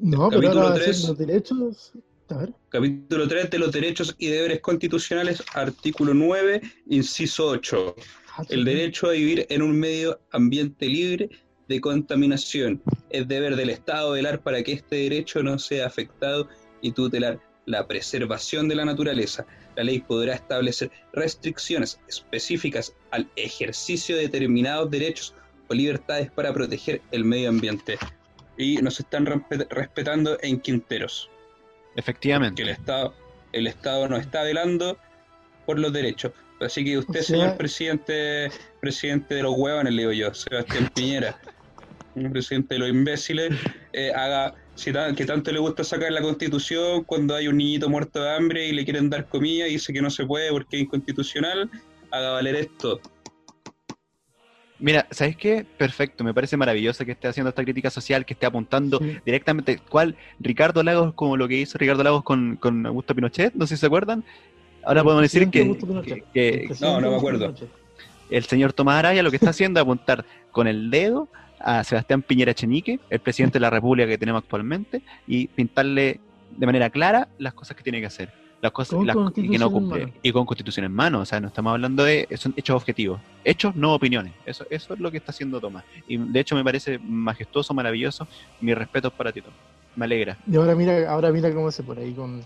No, 0.01 0.29
pero 0.29 0.43
Capítulo 0.43 0.63
ahora 0.63 0.77
ser 0.77 0.85
tres. 0.85 1.09
los 1.09 1.19
derechos. 1.19 1.93
A 2.31 2.37
ver, 2.37 2.53
Capítulo 2.69 3.27
3 3.27 3.51
de 3.51 3.59
los 3.59 3.73
derechos 3.73 4.15
y 4.19 4.27
deberes 4.29 4.61
constitucionales, 4.61 5.43
artículo 5.55 6.13
9, 6.13 6.61
inciso 6.89 7.47
8. 7.47 7.95
El 8.51 8.65
derecho 8.65 9.09
a 9.09 9.13
vivir 9.13 9.47
en 9.49 9.63
un 9.63 9.79
medio 9.79 10.21
ambiente 10.31 10.87
libre 10.87 11.31
de 11.69 11.81
contaminación. 11.81 12.83
Es 13.09 13.27
deber 13.27 13.57
del 13.57 13.71
Estado 13.71 14.13
velar 14.13 14.43
para 14.43 14.63
que 14.63 14.73
este 14.73 14.97
derecho 14.97 15.43
no 15.43 15.59
sea 15.59 15.87
afectado 15.87 16.49
y 16.83 16.93
tutelar 16.93 17.41
la 17.65 17.87
preservación 17.87 18.69
de 18.69 18.75
la 18.75 18.85
naturaleza. 18.85 19.47
La 19.77 19.85
ley 19.85 20.01
podrá 20.01 20.35
establecer 20.35 20.91
restricciones 21.13 21.99
específicas 22.09 22.95
al 23.11 23.31
ejercicio 23.37 24.17
de 24.17 24.23
determinados 24.23 24.91
derechos 24.91 25.35
o 25.69 25.75
libertades 25.75 26.31
para 26.31 26.53
proteger 26.53 27.01
el 27.11 27.25
medio 27.25 27.49
ambiente. 27.49 27.99
Y 28.59 28.77
nos 28.79 28.99
están 29.01 29.25
respe- 29.25 29.67
respetando 29.71 30.37
en 30.43 30.61
Quinteros 30.61 31.31
que 31.31 31.93
el 31.95 31.99
Efectivamente. 32.01 32.71
Estado, 32.71 33.15
el 33.53 33.67
Estado 33.67 34.09
no 34.09 34.17
está 34.17 34.43
velando 34.43 34.99
por 35.67 35.79
los 35.79 35.93
derechos. 35.93 36.33
Así 36.61 36.85
que 36.85 36.99
usted, 36.99 37.21
O 37.21 37.23
sea- 37.23 37.37
señor 37.37 37.57
presidente, 37.57 38.51
presidente 38.81 39.35
de 39.37 39.43
los 39.45 39.55
huevones, 39.57 39.93
le 39.95 40.03
digo 40.03 40.13
yo, 40.13 40.35
Sebastián 40.35 40.91
Piñera, 40.95 41.39
un 42.17 42.33
presidente 42.33 42.75
de 42.75 42.79
los 42.81 42.89
imbéciles, 42.89 43.55
eh, 43.93 44.13
haga, 44.13 44.55
si 44.75 44.93
ta- 44.93 45.15
que 45.15 45.25
tanto 45.25 45.53
le 45.53 45.61
gusta 45.61 45.85
sacar 45.85 46.11
la 46.11 46.21
constitución 46.21 47.05
cuando 47.05 47.35
hay 47.37 47.47
un 47.49 47.57
niñito 47.59 47.89
muerto 47.89 48.23
de 48.23 48.31
hambre 48.35 48.67
y 48.67 48.73
le 48.73 48.85
quieren 48.85 49.09
dar 49.09 49.29
comida 49.29 49.69
y 49.69 49.73
dice 49.73 49.93
que 49.93 50.03
no 50.03 50.11
se 50.11 50.27
puede 50.27 50.51
porque 50.51 50.77
es 50.79 50.83
inconstitucional, 50.83 51.71
haga 52.11 52.31
valer 52.33 52.57
esto. 52.57 53.01
Mira, 54.81 55.07
¿sabes 55.11 55.37
qué? 55.37 55.67
Perfecto, 55.77 56.23
me 56.23 56.33
parece 56.33 56.57
maravilloso 56.57 57.05
que 57.05 57.13
esté 57.13 57.27
haciendo 57.27 57.49
esta 57.49 57.65
crítica 57.65 57.91
social, 57.91 58.25
que 58.25 58.35
esté 58.35 58.47
apuntando 58.47 58.99
Sí. 58.99 59.17
directamente, 59.27 59.81
¿cuál? 59.89 60.15
Ricardo 60.39 60.83
Lagos, 60.85 61.15
como 61.15 61.37
lo 61.37 61.49
que 61.49 61.57
hizo 61.57 61.79
Ricardo 61.79 62.05
Lagos 62.05 62.23
con, 62.23 62.57
con 62.57 62.87
Augusto 62.87 63.15
Pinochet, 63.15 63.55
no 63.55 63.67
sé 63.67 63.77
si 63.77 63.81
se 63.81 63.87
acuerdan. 63.87 64.23
Ahora 64.85 65.01
El 65.01 65.05
podemos 65.05 65.23
decir 65.23 65.51
que, 65.51 65.63
Augusto 65.63 65.87
Pinochet. 65.87 66.25
que- 66.33 66.61
que 66.61 66.65
presidente 66.69 67.01
no 67.03 67.11
me 67.11 67.17
acuerdo. 67.17 67.39
Pinochet. 67.47 67.69
el 68.31 68.45
señor 68.45 68.73
Tomás 68.73 68.99
Araya 68.99 69.23
lo 69.23 69.31
que 69.31 69.37
está 69.37 69.51
haciendo 69.51 69.81
es 69.81 69.83
apuntar 69.83 70.25
con 70.53 70.67
el 70.69 70.91
dedo 70.91 71.29
a 71.59 71.83
Sebastián 71.83 72.23
Piñera 72.23 72.55
Chenique, 72.55 73.01
el 73.11 73.19
presidente 73.19 73.55
de 73.55 73.61
la 73.61 73.71
República 73.71 74.07
que 74.09 74.19
tenemos 74.19 74.43
actualmente, 74.45 75.03
y 75.27 75.49
pintarle 75.49 76.21
de 76.57 76.67
manera 76.67 76.89
clara 76.91 77.27
las 77.39 77.53
cosas 77.55 77.77
que 77.77 77.83
tiene 77.83 77.99
que 78.01 78.07
hacer. 78.07 78.33
Las 78.61 78.73
cosas 78.73 79.05
las- 79.05 79.17
y 79.37 79.49
que 79.51 79.59
no 79.59 79.71
cumple. 79.71 80.13
Y 80.23 80.33
con 80.33 80.45
constitución 80.45 80.85
en 80.87 80.93
mano. 80.93 81.21
O 81.21 81.25
sea, 81.25 81.39
no 81.41 81.47
estamos 81.49 81.73
hablando 81.73 82.03
de. 82.03 82.27
Son 82.37 82.53
hechos 82.57 82.75
objetivos. 82.77 83.21
Hechos, 83.45 83.77
no 83.77 83.95
opiniones. 83.95 84.33
Eso, 84.45 84.65
eso 84.69 84.95
es 84.95 85.01
lo 85.01 85.11
que 85.13 85.19
está 85.19 85.31
haciendo 85.31 85.61
Tomás. 85.61 85.85
Y 86.09 86.17
de 86.17 86.41
hecho 86.41 86.57
me 86.57 86.65
parece 86.65 86.99
majestuoso, 86.99 87.73
maravilloso. 87.73 88.27
Mis 88.61 88.77
respetos 88.77 89.13
para 89.13 89.31
ti, 89.33 89.43
Tomás. 89.43 89.59
Me 89.95 90.05
alegra. 90.07 90.37
Y 90.51 90.57
ahora 90.57 90.75
mira, 90.75 91.09
ahora 91.11 91.31
mira 91.31 91.53
cómo 91.55 91.71
se 91.71 91.83
por 91.85 91.99
ahí 91.99 92.13
con 92.15 92.41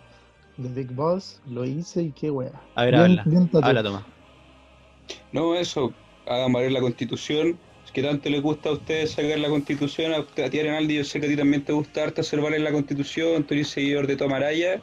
The 0.61 0.69
Big 0.69 0.93
Boss, 0.93 1.41
lo 1.49 1.65
hice 1.65 2.03
y 2.03 2.11
qué 2.13 2.31
wea. 2.31 2.53
A 2.75 2.85
ver, 2.85 2.93
Bien- 2.95 3.03
habla. 3.05 3.23
bien. 3.25 3.51
Habla, 3.63 3.83
Tomás. 3.83 4.05
No, 5.33 5.55
eso, 5.55 5.93
hagan 6.27 6.53
valer 6.53 6.73
la 6.73 6.81
constitución. 6.81 7.59
Es 7.85 7.91
que 7.91 8.03
tanto 8.03 8.29
les 8.31 8.41
gusta 8.41 8.69
a 8.69 8.73
ustedes 8.73 9.13
sacar 9.13 9.39
la 9.39 9.49
constitución, 9.49 10.13
a, 10.15 10.21
usted- 10.21 10.45
a 10.45 10.51
ti 10.51 10.61
Arenaldi, 10.61 10.97
yo 10.97 11.05
sé 11.05 11.21
que 11.21 11.27
a 11.27 11.29
ti 11.29 11.37
también 11.37 11.65
te 11.65 11.73
gusta 11.73 12.05
harto 12.05 12.21
hacer 12.21 12.41
valer 12.41 12.61
la 12.61 12.71
constitución, 12.71 13.43
tú 13.45 13.55
eres 13.55 13.69
seguidor 13.69 14.07
de 14.07 14.17
Tomaraya 14.17 14.81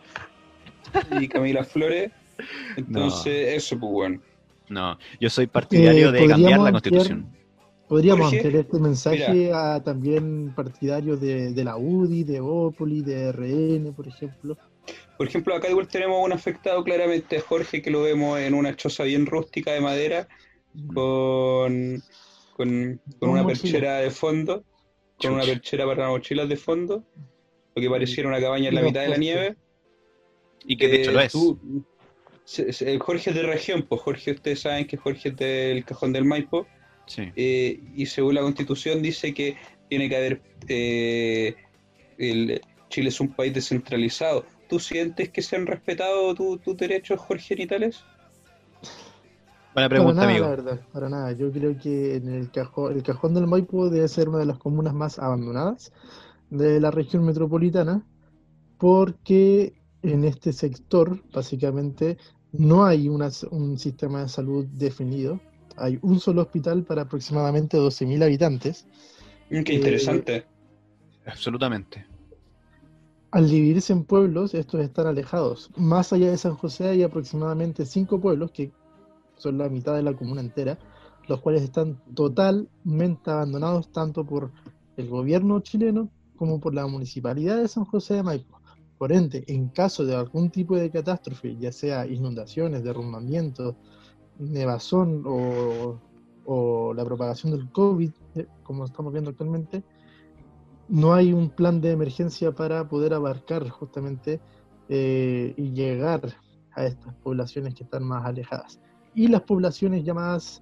y 1.20 1.28
Camila 1.28 1.64
Flores. 1.64 2.12
Entonces, 2.78 3.56
eso, 3.56 3.80
pues 3.80 3.92
bueno. 3.92 4.22
No, 4.70 4.98
yo 5.20 5.30
soy 5.30 5.48
partidario 5.48 6.10
Eh, 6.10 6.12
de 6.12 6.28
cambiar 6.28 6.60
la 6.60 6.70
ampliar- 6.70 6.72
constitución. 6.72 7.40
Podríamos 7.88 8.26
Jorge, 8.30 8.38
ampliar 8.42 8.64
este 8.66 8.80
mensaje 8.80 9.52
a 9.52 9.82
también 9.84 10.54
partidarios 10.56 11.20
de, 11.20 11.54
de 11.54 11.64
la 11.64 11.76
UDI, 11.76 12.24
de 12.24 12.40
Opoli, 12.40 13.02
de 13.02 13.32
RN, 13.32 13.94
por 13.94 14.08
ejemplo. 14.08 14.56
Por 15.18 15.28
ejemplo, 15.28 15.56
acá 15.56 15.70
igual 15.70 15.88
tenemos 15.88 16.24
un 16.24 16.32
afectado 16.32 16.84
claramente 16.84 17.38
a 17.38 17.42
Jorge, 17.42 17.82
que 17.82 17.90
lo 17.90 18.04
vemos 18.04 18.40
en 18.40 18.54
una 18.54 18.76
choza 18.76 19.04
bien 19.06 19.26
rústica 19.26 19.72
de 19.74 19.82
madera, 19.82 20.28
con, 20.94 22.02
con, 22.56 23.02
con 23.20 23.30
una 23.30 23.44
mochila. 23.44 23.62
perchera 23.64 23.98
de 23.98 24.12
fondo, 24.12 24.64
con 25.22 25.34
una 25.34 25.44
perchera 25.44 25.86
para 25.86 26.08
mochilas 26.10 26.48
de 26.48 26.56
fondo, 26.58 27.04
lo 27.76 27.82
que 27.82 27.90
pareciera 27.90 28.30
una 28.30 28.40
cabaña 28.40 28.70
en 28.70 28.76
la 28.76 28.82
mitad 28.82 29.02
de 29.02 29.10
la 29.10 29.18
nieve. 29.18 29.56
Y 30.66 30.78
que 30.78 30.88
de 30.88 30.96
hecho 31.02 31.12
Eh, 31.12 31.14
lo 31.14 31.20
es. 31.22 31.32
tú- 31.32 31.60
se- 32.44 32.98
Jorge 33.00 33.30
es 33.30 33.36
de 33.36 33.44
región, 33.44 33.86
pues 33.88 34.02
Jorge, 34.02 34.32
ustedes 34.32 34.62
saben 34.62 34.88
que 34.88 34.98
Jorge 34.98 35.30
es 35.30 35.36
del 35.38 35.86
Cajón 35.86 36.12
del 36.14 36.26
Maipo, 36.26 36.66
Sí. 37.06 37.24
eh, 37.36 37.80
y 37.96 38.06
según 38.08 38.36
la 38.36 38.42
constitución 38.42 39.02
dice 39.02 39.34
que 39.34 39.56
tiene 39.88 40.10
que 40.10 40.16
haber, 40.18 40.42
eh, 40.68 41.56
el, 42.18 42.62
Chile 42.90 43.10
es 43.10 43.20
un 43.20 43.30
país 43.36 43.54
descentralizado. 43.54 44.46
¿Tú 44.68 44.80
sientes 44.80 45.30
que 45.30 45.42
se 45.44 45.56
han 45.56 45.66
respetado 45.68 46.34
tu- 46.36 46.58
tus 46.58 46.76
derechos, 46.76 47.20
Jorge 47.20 47.56
Nitales? 47.56 48.04
Buena 49.74 49.88
pregunta, 49.90 50.14
para 50.16 50.26
nada, 50.26 50.30
amigo. 50.32 50.46
la 50.46 50.50
verdad, 50.50 50.82
para 50.92 51.10
nada. 51.10 51.32
Yo 51.34 51.52
creo 51.52 51.78
que 51.78 52.16
en 52.16 52.28
el 52.30 52.52
cajón, 52.52 52.94
el 52.94 53.04
cajón 53.04 53.34
del 53.36 53.46
Maipo 53.48 53.90
debe 53.90 54.08
ser 54.08 54.28
una 54.30 54.40
de 54.40 54.48
las 54.48 54.58
comunas 54.58 54.94
más 54.94 55.20
abandonadas 55.20 55.92
de 56.50 56.80
la 56.80 56.90
región 56.92 57.24
metropolitana, 57.24 58.04
porque 58.80 59.74
en 60.02 60.24
este 60.24 60.54
sector, 60.54 61.22
básicamente, 61.34 62.18
no 62.52 62.86
hay 62.86 63.10
una- 63.10 63.30
un 63.52 63.78
sistema 63.78 64.22
de 64.24 64.30
salud 64.30 64.66
definido. 64.66 65.40
Hay 65.78 66.00
un 66.02 66.20
solo 66.20 66.42
hospital 66.42 66.84
para 66.84 67.04
aproximadamente 67.04 67.78
12.000 67.78 68.22
habitantes. 68.24 68.86
Mm, 69.50 69.62
Qué 69.64 69.74
Eh, 69.74 69.76
interesante. 69.76 70.46
Absolutamente. 71.26 72.06
Al 73.32 73.48
dividirse 73.48 73.94
en 73.94 74.04
pueblos, 74.06 74.56
estos 74.56 74.82
están 74.82 75.06
alejados. 75.06 75.70
Más 75.78 76.12
allá 76.14 76.32
de 76.32 76.38
San 76.38 76.56
José 76.56 76.88
hay 76.90 77.04
aproximadamente 77.04 77.86
cinco 77.86 78.20
pueblos, 78.20 78.52
que 78.52 78.72
son 79.38 79.58
la 79.60 79.70
mitad 79.70 79.96
de 79.96 80.02
la 80.02 80.14
comuna 80.14 80.42
entera, 80.42 80.80
los 81.28 81.40
cuales 81.40 81.62
están 81.62 82.02
totalmente 82.16 83.30
abandonados 83.30 83.92
tanto 83.92 84.26
por 84.26 84.52
el 84.98 85.08
gobierno 85.08 85.60
chileno 85.60 86.10
como 86.36 86.60
por 86.60 86.74
la 86.74 86.88
municipalidad 86.88 87.58
de 87.58 87.68
San 87.68 87.86
José 87.86 88.16
de 88.16 88.24
Maipo. 88.24 88.59
Por 89.00 89.14
ende, 89.14 89.44
en 89.48 89.70
caso 89.70 90.06
de 90.06 90.16
algún 90.16 90.52
tipo 90.52 90.76
de 90.76 90.92
catástrofe, 90.92 91.56
ya 91.58 91.72
sea 91.72 92.06
inundaciones, 92.06 92.84
derrumbamientos, 92.84 93.76
nevazón 94.38 95.24
o, 95.26 95.98
o 96.46 96.94
la 96.94 97.06
propagación 97.06 97.54
del 97.54 97.72
COVID, 97.72 98.12
eh, 98.36 98.46
como 98.62 98.84
estamos 98.84 99.14
viendo 99.14 99.32
actualmente, 99.32 99.84
no 100.90 101.14
hay 101.14 101.32
un 101.32 101.50
plan 101.50 101.80
de 101.80 101.92
emergencia 101.92 102.52
para 102.52 102.90
poder 102.90 103.14
abarcar 103.14 103.70
justamente 103.70 104.42
eh, 104.90 105.54
y 105.56 105.72
llegar 105.72 106.34
a 106.74 106.86
estas 106.86 107.14
poblaciones 107.16 107.76
que 107.76 107.86
están 107.86 108.04
más 108.04 108.26
alejadas. 108.26 108.82
Y 109.16 109.28
las 109.28 109.44
poblaciones 109.44 110.04
ya 110.04 110.14
más, 110.14 110.62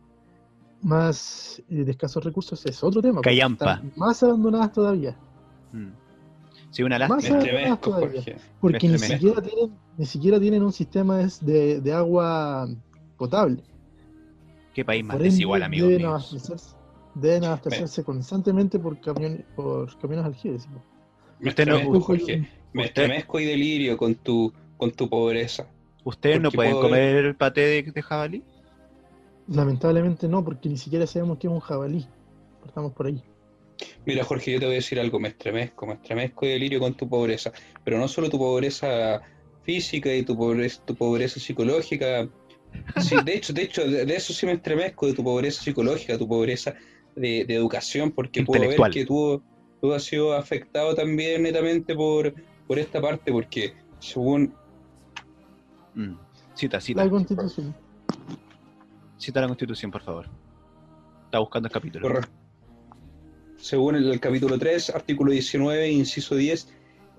más 0.83 1.63
eh, 1.69 1.83
de 1.83 1.91
escasos 1.91 2.23
recursos 2.23 2.63
es 2.65 2.83
otro 2.83 3.01
tema. 3.01 3.15
porque 3.15 3.29
Callampa. 3.29 3.73
están 3.73 3.93
más 3.95 4.21
abandonadas 4.21 4.71
todavía. 4.73 5.17
Mm. 5.71 6.06
Sí, 6.77 6.83
una 6.83 6.99
lástima. 6.99 7.39
estremezco. 7.39 7.91
Jorge. 7.91 8.35
Porque 8.61 8.87
ni 8.87 8.99
siquiera, 8.99 9.41
tienen, 9.41 9.75
ni 9.97 10.05
siquiera 10.05 10.39
tienen 10.39 10.61
un 10.61 10.71
sistema 10.71 11.21
es 11.21 11.43
de, 11.43 11.81
de 11.81 11.91
agua 11.91 12.67
potable. 13.17 13.63
Qué 14.75 14.85
país 14.85 15.03
más 15.03 15.15
Por 15.17 15.23
desigual, 15.23 15.63
amigos 15.63 15.87
deben 15.89 16.03
míos. 16.03 16.11
abastecerse, 16.11 16.75
deben 17.15 17.45
abastecerse 17.45 18.03
constantemente 18.03 18.77
por, 18.77 19.01
camión, 19.01 19.43
por 19.55 19.97
camiones 19.97 20.25
aljibes. 20.27 20.67
Me 21.39 21.49
Usted 21.49 21.65
no- 21.67 21.77
estremezco, 21.77 21.99
Jorge. 22.01 22.47
Me 22.73 22.85
estremezco 22.85 23.39
y 23.39 23.45
delirio 23.45 23.97
con 23.97 24.13
tu, 24.13 24.53
con 24.77 24.91
tu 24.91 25.09
pobreza. 25.09 25.65
¿Ustedes 26.03 26.39
no 26.39 26.51
pueden 26.51 26.73
comer 26.73 27.35
paté 27.37 27.61
de, 27.61 27.91
de 27.91 28.01
jabalí? 28.03 28.43
Lamentablemente 29.47 30.27
no, 30.27 30.43
porque 30.45 30.69
ni 30.69 30.77
siquiera 30.77 31.07
sabemos 31.07 31.39
que 31.39 31.47
es 31.47 31.53
un 31.53 31.59
jabalí. 31.59 32.05
Estamos 32.65 32.91
por 32.93 33.07
ahí. 33.07 33.23
Mira, 34.05 34.23
Jorge, 34.23 34.51
yo 34.51 34.59
te 34.59 34.65
voy 34.65 34.75
a 34.75 34.77
decir 34.77 34.99
algo, 34.99 35.19
me 35.19 35.29
estremezco, 35.29 35.85
me 35.85 35.93
estremezco 35.93 36.45
y 36.45 36.49
delirio 36.49 36.79
con 36.79 36.95
tu 36.95 37.07
pobreza, 37.07 37.51
pero 37.83 37.97
no 37.97 38.07
solo 38.07 38.29
tu 38.29 38.37
pobreza 38.37 39.21
física 39.63 40.13
y 40.13 40.23
tu 40.23 40.35
pobreza, 40.37 40.83
tu 40.85 40.95
pobreza 40.95 41.39
psicológica. 41.39 42.27
Sí, 42.97 43.19
de 43.21 43.35
hecho, 43.35 43.53
de 43.53 43.63
hecho, 43.63 43.87
de, 43.87 44.05
de 44.05 44.15
eso 44.15 44.33
sí 44.33 44.45
me 44.45 44.53
estremezco, 44.53 45.07
de 45.07 45.13
tu 45.13 45.23
pobreza 45.23 45.61
psicológica, 45.61 46.17
tu 46.17 46.27
pobreza 46.27 46.73
de, 47.15 47.45
de 47.45 47.55
educación, 47.55 48.11
porque 48.11 48.43
puedo 48.43 48.67
ver 48.67 48.79
que 48.91 49.05
tú, 49.05 49.43
tú 49.81 49.93
has 49.93 50.03
sido 50.03 50.33
afectado 50.33 50.95
también 50.95 51.43
netamente 51.43 51.93
por, 51.95 52.33
por 52.65 52.79
esta 52.79 53.01
parte, 53.01 53.31
porque 53.31 53.75
según 53.99 54.53
Mm. 55.97 56.15
Cita, 56.53 56.79
cita. 56.79 57.03
La 57.03 57.09
constitución. 57.09 57.75
Cita 59.17 59.41
la 59.41 59.47
constitución, 59.47 59.91
por 59.91 60.03
favor. 60.03 60.29
Está 61.25 61.39
buscando 61.39 61.67
el 61.67 61.73
capítulo. 61.73 62.07
Correcto. 62.07 62.31
Según 63.57 63.95
el, 63.95 64.11
el 64.11 64.19
capítulo 64.19 64.57
3, 64.57 64.91
artículo 64.91 65.31
19, 65.31 65.89
inciso 65.89 66.35
10, 66.35 66.67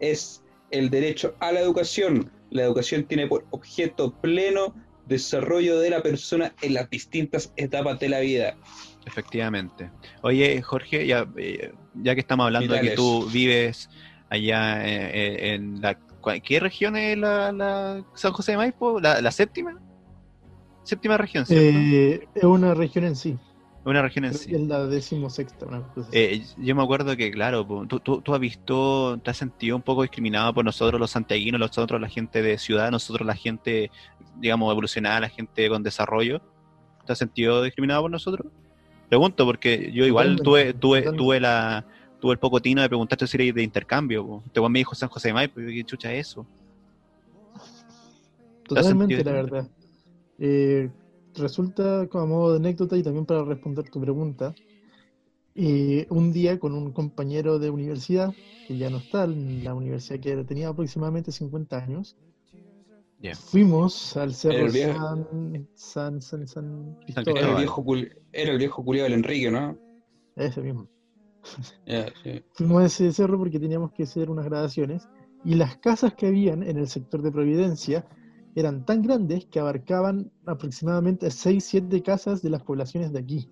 es 0.00 0.42
el 0.70 0.90
derecho 0.90 1.34
a 1.40 1.52
la 1.52 1.60
educación. 1.60 2.30
La 2.50 2.62
educación 2.62 3.04
tiene 3.04 3.26
por 3.26 3.44
objeto 3.50 4.12
pleno 4.20 4.74
desarrollo 5.06 5.78
de 5.80 5.90
la 5.90 6.02
persona 6.02 6.54
en 6.62 6.74
las 6.74 6.88
distintas 6.90 7.52
etapas 7.56 7.98
de 7.98 8.08
la 8.08 8.20
vida. 8.20 8.56
Efectivamente. 9.06 9.90
Oye, 10.22 10.60
Jorge, 10.62 11.06
ya, 11.06 11.26
eh, 11.36 11.72
ya 11.94 12.14
que 12.14 12.20
estamos 12.20 12.44
hablando 12.44 12.74
de 12.74 12.80
que 12.80 12.90
tú 12.90 13.26
vives 13.32 13.88
allá 14.28 14.86
eh, 14.86 15.10
eh, 15.14 15.54
en 15.54 15.80
la... 15.80 15.98
¿cuál- 16.20 16.42
¿Qué 16.42 16.60
región 16.60 16.94
es 16.96 17.16
la, 17.16 17.50
la 17.52 18.04
San 18.14 18.32
José 18.32 18.52
de 18.52 18.58
Maipo? 18.58 19.00
¿La, 19.00 19.20
la 19.22 19.30
séptima? 19.30 19.78
Séptima 20.84 21.16
región, 21.16 21.46
¿cierto? 21.46 21.78
Eh, 21.78 22.28
es 22.34 22.44
una 22.44 22.74
región 22.74 23.04
en 23.04 23.16
sí. 23.16 23.36
Una 23.84 24.02
región 24.02 24.26
en 24.26 24.34
sí. 24.34 24.54
Es 24.54 24.60
la 24.62 24.86
decimosexta, 24.86 25.66
una 25.66 25.82
cosa 25.82 26.08
así. 26.08 26.18
Eh, 26.18 26.44
yo 26.58 26.74
me 26.74 26.82
acuerdo 26.82 27.16
que, 27.16 27.30
claro, 27.30 27.66
tú, 27.88 28.00
tú, 28.00 28.20
tú 28.20 28.34
has 28.34 28.40
visto, 28.40 29.18
te 29.22 29.30
has 29.30 29.36
sentido 29.36 29.76
un 29.76 29.82
poco 29.82 30.02
discriminado 30.02 30.52
por 30.52 30.64
nosotros 30.64 31.00
los 31.00 31.10
santiaguinos, 31.10 31.58
nosotros 31.58 32.00
la 32.00 32.08
gente 32.08 32.42
de 32.42 32.58
ciudad, 32.58 32.90
nosotros 32.90 33.26
la 33.26 33.34
gente, 33.34 33.90
digamos, 34.36 34.70
evolucionada, 34.70 35.20
la 35.20 35.28
gente 35.28 35.68
con 35.68 35.82
desarrollo. 35.82 36.42
¿Te 37.06 37.12
has 37.12 37.18
sentido 37.18 37.62
discriminado 37.62 38.02
por 38.02 38.10
nosotros? 38.10 38.52
Pregunto, 39.08 39.46
porque 39.46 39.90
yo 39.92 40.04
igual 40.04 40.36
tuve, 40.36 40.74
tuve, 40.74 41.12
tuve 41.12 41.40
la 41.40 41.86
tuve 42.20 42.32
el 42.32 42.38
poco 42.38 42.60
tino 42.60 42.82
de 42.82 42.88
preguntarte 42.88 43.26
si 43.26 43.36
eres 43.36 43.54
de 43.54 43.62
intercambio. 43.62 44.26
po. 44.26 44.42
Este 44.46 44.60
weón 44.60 44.72
me 44.72 44.80
dijo 44.80 44.94
San 44.94 45.08
José 45.08 45.28
de 45.28 45.34
Maipo, 45.34 45.60
y 45.60 45.64
yo, 45.64 45.70
¿qué 45.70 45.84
chucha 45.84 46.12
es 46.12 46.28
eso? 46.28 46.46
Totalmente, 48.64 49.24
la 49.24 49.32
verdad. 49.32 49.68
Eh, 50.38 50.90
resulta, 51.38 52.06
como 52.08 52.24
a 52.24 52.26
modo 52.26 52.50
de 52.52 52.58
anécdota 52.58 52.96
y 52.96 53.02
también 53.02 53.26
para 53.26 53.44
responder 53.44 53.88
tu 53.90 54.00
pregunta, 54.00 54.54
eh, 55.54 56.06
un 56.10 56.32
día 56.32 56.58
con 56.58 56.74
un 56.74 56.92
compañero 56.92 57.58
de 57.58 57.70
universidad, 57.70 58.34
que 58.66 58.76
ya 58.76 58.90
no 58.90 58.98
está 58.98 59.24
en 59.24 59.64
la 59.64 59.74
universidad, 59.74 60.20
que 60.20 60.44
tenía 60.44 60.68
aproximadamente 60.68 61.32
50 61.32 61.78
años, 61.82 62.16
Ya. 63.20 63.34
fuimos 63.34 64.16
al 64.16 64.32
cerro 64.34 64.66
el 64.66 64.72
viejo- 64.72 64.92
San, 64.92 65.68
San, 65.74 66.22
San, 66.22 66.46
San 66.46 66.96
Cristóbal, 67.04 67.42
Era 67.42 67.50
el 67.50 67.56
viejo, 67.56 67.84
era 68.32 68.52
el 68.52 68.58
viejo 68.58 68.84
culiado 68.84 69.04
del 69.08 69.18
Enrique, 69.18 69.50
¿no? 69.50 69.76
ese 70.36 70.60
mismo. 70.62 70.86
Ya, 71.86 72.12
sí. 72.22 72.42
Fuimos 72.52 72.82
a 72.82 72.86
ese 72.86 73.12
cerro 73.12 73.38
porque 73.38 73.58
teníamos 73.58 73.90
que 73.92 74.04
hacer 74.04 74.30
unas 74.30 74.44
grabaciones 74.44 75.08
y 75.44 75.54
las 75.54 75.76
casas 75.78 76.14
que 76.14 76.26
habían 76.28 76.62
en 76.62 76.76
el 76.78 76.88
sector 76.88 77.22
de 77.22 77.32
Providencia 77.32 78.06
eran 78.58 78.84
tan 78.84 79.02
grandes 79.02 79.46
que 79.46 79.60
abarcaban 79.60 80.30
aproximadamente 80.46 81.30
6, 81.30 81.64
7 81.64 82.02
casas 82.02 82.42
de 82.42 82.50
las 82.50 82.62
poblaciones 82.62 83.12
de 83.12 83.20
aquí. 83.20 83.48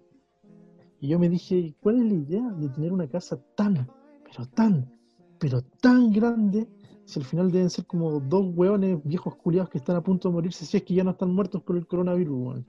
Y 1.01 1.09
yo 1.09 1.19
me 1.19 1.29
dije, 1.29 1.75
¿cuál 1.81 1.99
es 1.99 2.05
la 2.07 2.15
idea 2.15 2.51
de 2.51 2.69
tener 2.71 2.93
una 2.93 3.09
casa 3.09 3.41
tan, 3.55 3.89
pero 4.25 4.49
tan, 4.49 4.93
pero 5.39 5.63
tan 5.81 6.11
grande 6.11 6.67
si 7.05 7.21
al 7.21 7.27
final 7.27 7.53
deben 7.53 7.71
ser 7.71 7.87
como 7.87 8.19
dos 8.19 8.47
hueones 8.57 8.99
viejos 9.05 9.37
culiados 9.37 9.71
que 9.71 9.79
están 9.79 9.95
a 9.95 10.03
punto 10.03 10.29
de 10.29 10.35
morirse 10.35 10.65
si 10.65 10.79
es 10.79 10.83
que 10.83 10.95
ya 10.95 11.05
no 11.05 11.13
están 11.13 11.33
muertos 11.33 11.63
por 11.63 11.77
el 11.77 11.87
coronavirus? 11.87 12.37
weón? 12.37 12.67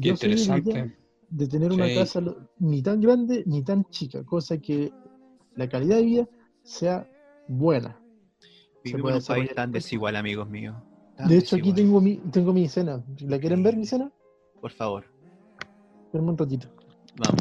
Qué 0.00 0.10
interesante. 0.10 0.96
de 1.28 1.48
tener 1.48 1.72
una 1.72 1.92
casa 1.92 2.22
ni 2.58 2.80
tan 2.82 3.00
grande 3.00 3.42
ni 3.44 3.62
tan 3.62 3.84
chica, 3.86 4.22
cosa 4.24 4.58
que 4.58 4.92
la 5.56 5.68
calidad 5.68 5.96
de 5.96 6.02
vida 6.04 6.28
sea 6.62 7.10
buena. 7.48 8.00
Vivimos 8.84 9.10
en 9.10 9.16
un 9.16 9.22
país 9.24 9.54
tan 9.54 9.72
desigual, 9.72 10.14
amigos 10.14 10.48
míos. 10.48 10.76
De 11.18 11.38
hecho, 11.38 11.56
aquí 11.56 11.72
tengo 11.72 12.00
mi, 12.00 12.16
tengo 12.30 12.52
mi 12.52 12.68
cena. 12.68 13.02
¿La 13.20 13.38
quieren 13.38 13.62
ver 13.62 13.76
mi 13.76 13.86
cena? 13.86 14.10
Por 14.60 14.70
favor, 14.72 15.04
Espérenme 16.06 16.30
un 16.32 16.38
ratito. 16.38 16.68
vamos. 17.16 17.40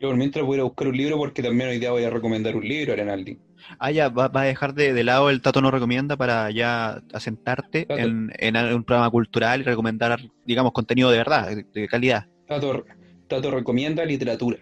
Yo 0.00 0.08
por 0.08 0.16
mientras 0.16 0.44
voy 0.46 0.54
a 0.54 0.56
ir 0.56 0.60
a 0.60 0.64
buscar 0.64 0.86
un 0.88 0.96
libro 0.96 1.16
porque 1.16 1.42
también 1.42 1.70
hoy 1.70 1.78
día 1.80 1.90
voy 1.90 2.04
a 2.04 2.10
recomendar 2.10 2.54
un 2.54 2.66
libro, 2.66 2.92
Arenaldi. 2.92 3.38
Ah, 3.80 3.90
ya, 3.90 4.08
va, 4.08 4.28
va 4.28 4.42
a 4.42 4.44
dejar 4.44 4.72
de, 4.72 4.92
de 4.92 5.02
lado 5.04 5.28
el 5.28 5.42
Tato 5.42 5.60
no 5.60 5.72
recomienda 5.72 6.16
para 6.16 6.50
ya 6.52 7.02
asentarte 7.12 7.84
en, 7.88 8.30
en 8.38 8.56
un 8.74 8.84
programa 8.84 9.10
cultural 9.10 9.60
y 9.60 9.64
recomendar, 9.64 10.20
digamos, 10.46 10.72
contenido 10.72 11.10
de 11.10 11.18
verdad, 11.18 11.48
de, 11.48 11.64
de 11.64 11.88
calidad. 11.88 12.26
Tato, 12.46 12.84
Tato 13.26 13.50
recomienda 13.50 14.04
literatura. 14.04 14.58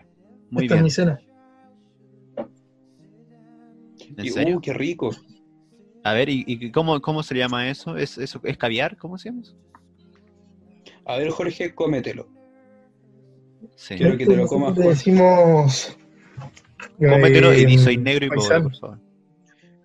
Muy 0.50 0.64
Esta 0.64 0.76
es 0.76 0.78
bien. 0.78 0.84
mi 0.84 0.90
cena. 0.90 1.20
¿En 4.16 4.24
Y, 4.24 4.30
serio? 4.30 4.56
uh, 4.56 4.60
qué 4.60 4.72
rico. 4.72 5.10
A 6.06 6.12
ver, 6.12 6.28
¿y, 6.28 6.44
y 6.46 6.70
cómo, 6.70 7.00
cómo 7.00 7.24
se 7.24 7.34
llama 7.34 7.68
eso? 7.68 7.96
¿Es, 7.96 8.16
eso? 8.16 8.40
¿Es 8.44 8.56
caviar? 8.56 8.96
¿Cómo 8.96 9.18
se 9.18 9.28
llama 9.28 9.42
eso? 9.42 9.56
A 11.04 11.16
ver, 11.16 11.30
Jorge, 11.30 11.74
cómetelo. 11.74 12.28
Sí. 13.74 13.96
Quiero 13.96 14.16
que 14.16 14.24
te 14.24 14.36
lo 14.36 14.46
comas, 14.46 14.74
Jorge. 14.74 14.90
decimos. 14.90 15.98
Cómetelo 16.98 17.52
y, 17.52 17.64
eh, 17.64 17.70
y 17.70 17.78
soy 17.78 17.96
negro 17.96 18.26
y 18.26 18.28
pobre, 18.28 18.60
por 18.60 18.76
favor. 18.76 19.00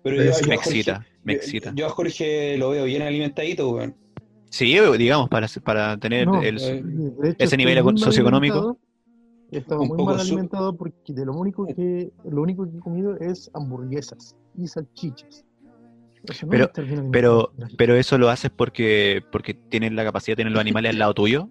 Pero 0.04 0.16
yo, 0.16 0.22
yo 0.22 0.30
Me 0.30 0.32
Jorge- 0.34 0.54
excita, 0.54 1.06
me 1.24 1.32
excita. 1.32 1.72
Yo 1.74 1.86
a 1.86 1.90
Jorge 1.90 2.56
lo 2.56 2.70
veo 2.70 2.84
bien 2.84 3.02
alimentadito, 3.02 3.70
weón. 3.70 3.96
Sí, 4.50 4.76
digamos, 4.96 5.28
para, 5.28 5.48
para 5.64 5.96
tener 5.96 6.28
No, 6.28 6.40
el... 6.40 6.56
eh, 6.60 6.84
hecho, 7.24 7.36
ese 7.38 7.56
nivel 7.56 7.82
socioeconómico. 7.98 8.78
Estaba 9.50 9.80
Un 9.82 9.88
muy 9.88 9.96
poco 9.98 10.12
mal 10.12 10.20
alimentado 10.20 10.76
porque 10.76 11.12
de 11.12 11.26
lo 11.26 11.32
único 11.34 11.66
que 11.66 12.10
lo 12.24 12.42
único 12.42 12.64
que 12.70 12.76
he 12.76 12.80
comido 12.80 13.16
es 13.18 13.50
hamburguesas 13.54 14.36
y 14.56 14.68
salchichas. 14.68 15.44
Pero- 16.48 16.70
Pero, 17.10 17.52
pero 17.76 17.94
eso 17.96 18.16
lo 18.18 18.30
haces 18.30 18.50
porque, 18.50 19.22
porque 19.32 19.54
tienes 19.54 19.92
la 19.92 20.04
capacidad 20.04 20.36
de 20.36 20.42
tener 20.42 20.52
los 20.52 20.60
animales 20.60 20.90
al 20.92 20.98
lado 20.98 21.14
tuyo. 21.14 21.48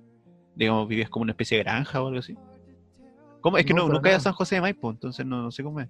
Digamos, 0.55 0.87
vives 0.87 1.09
como 1.09 1.23
una 1.23 1.31
especie 1.33 1.57
de 1.57 1.63
granja 1.63 2.01
o 2.01 2.07
algo 2.07 2.19
así. 2.19 2.37
¿Cómo? 3.41 3.57
Es 3.57 3.65
que 3.65 3.73
No, 3.73 3.87
no, 3.87 3.93
nunca 3.95 4.11
he 4.11 4.13
a. 4.13 4.19
San 4.19 4.33
José 4.33 4.55
de 4.55 4.61
Maipo, 4.61 4.91
entonces 4.91 5.25
no, 5.25 5.41
no 5.41 5.51
sé 5.51 5.63
cómo 5.63 5.79
es. 5.79 5.89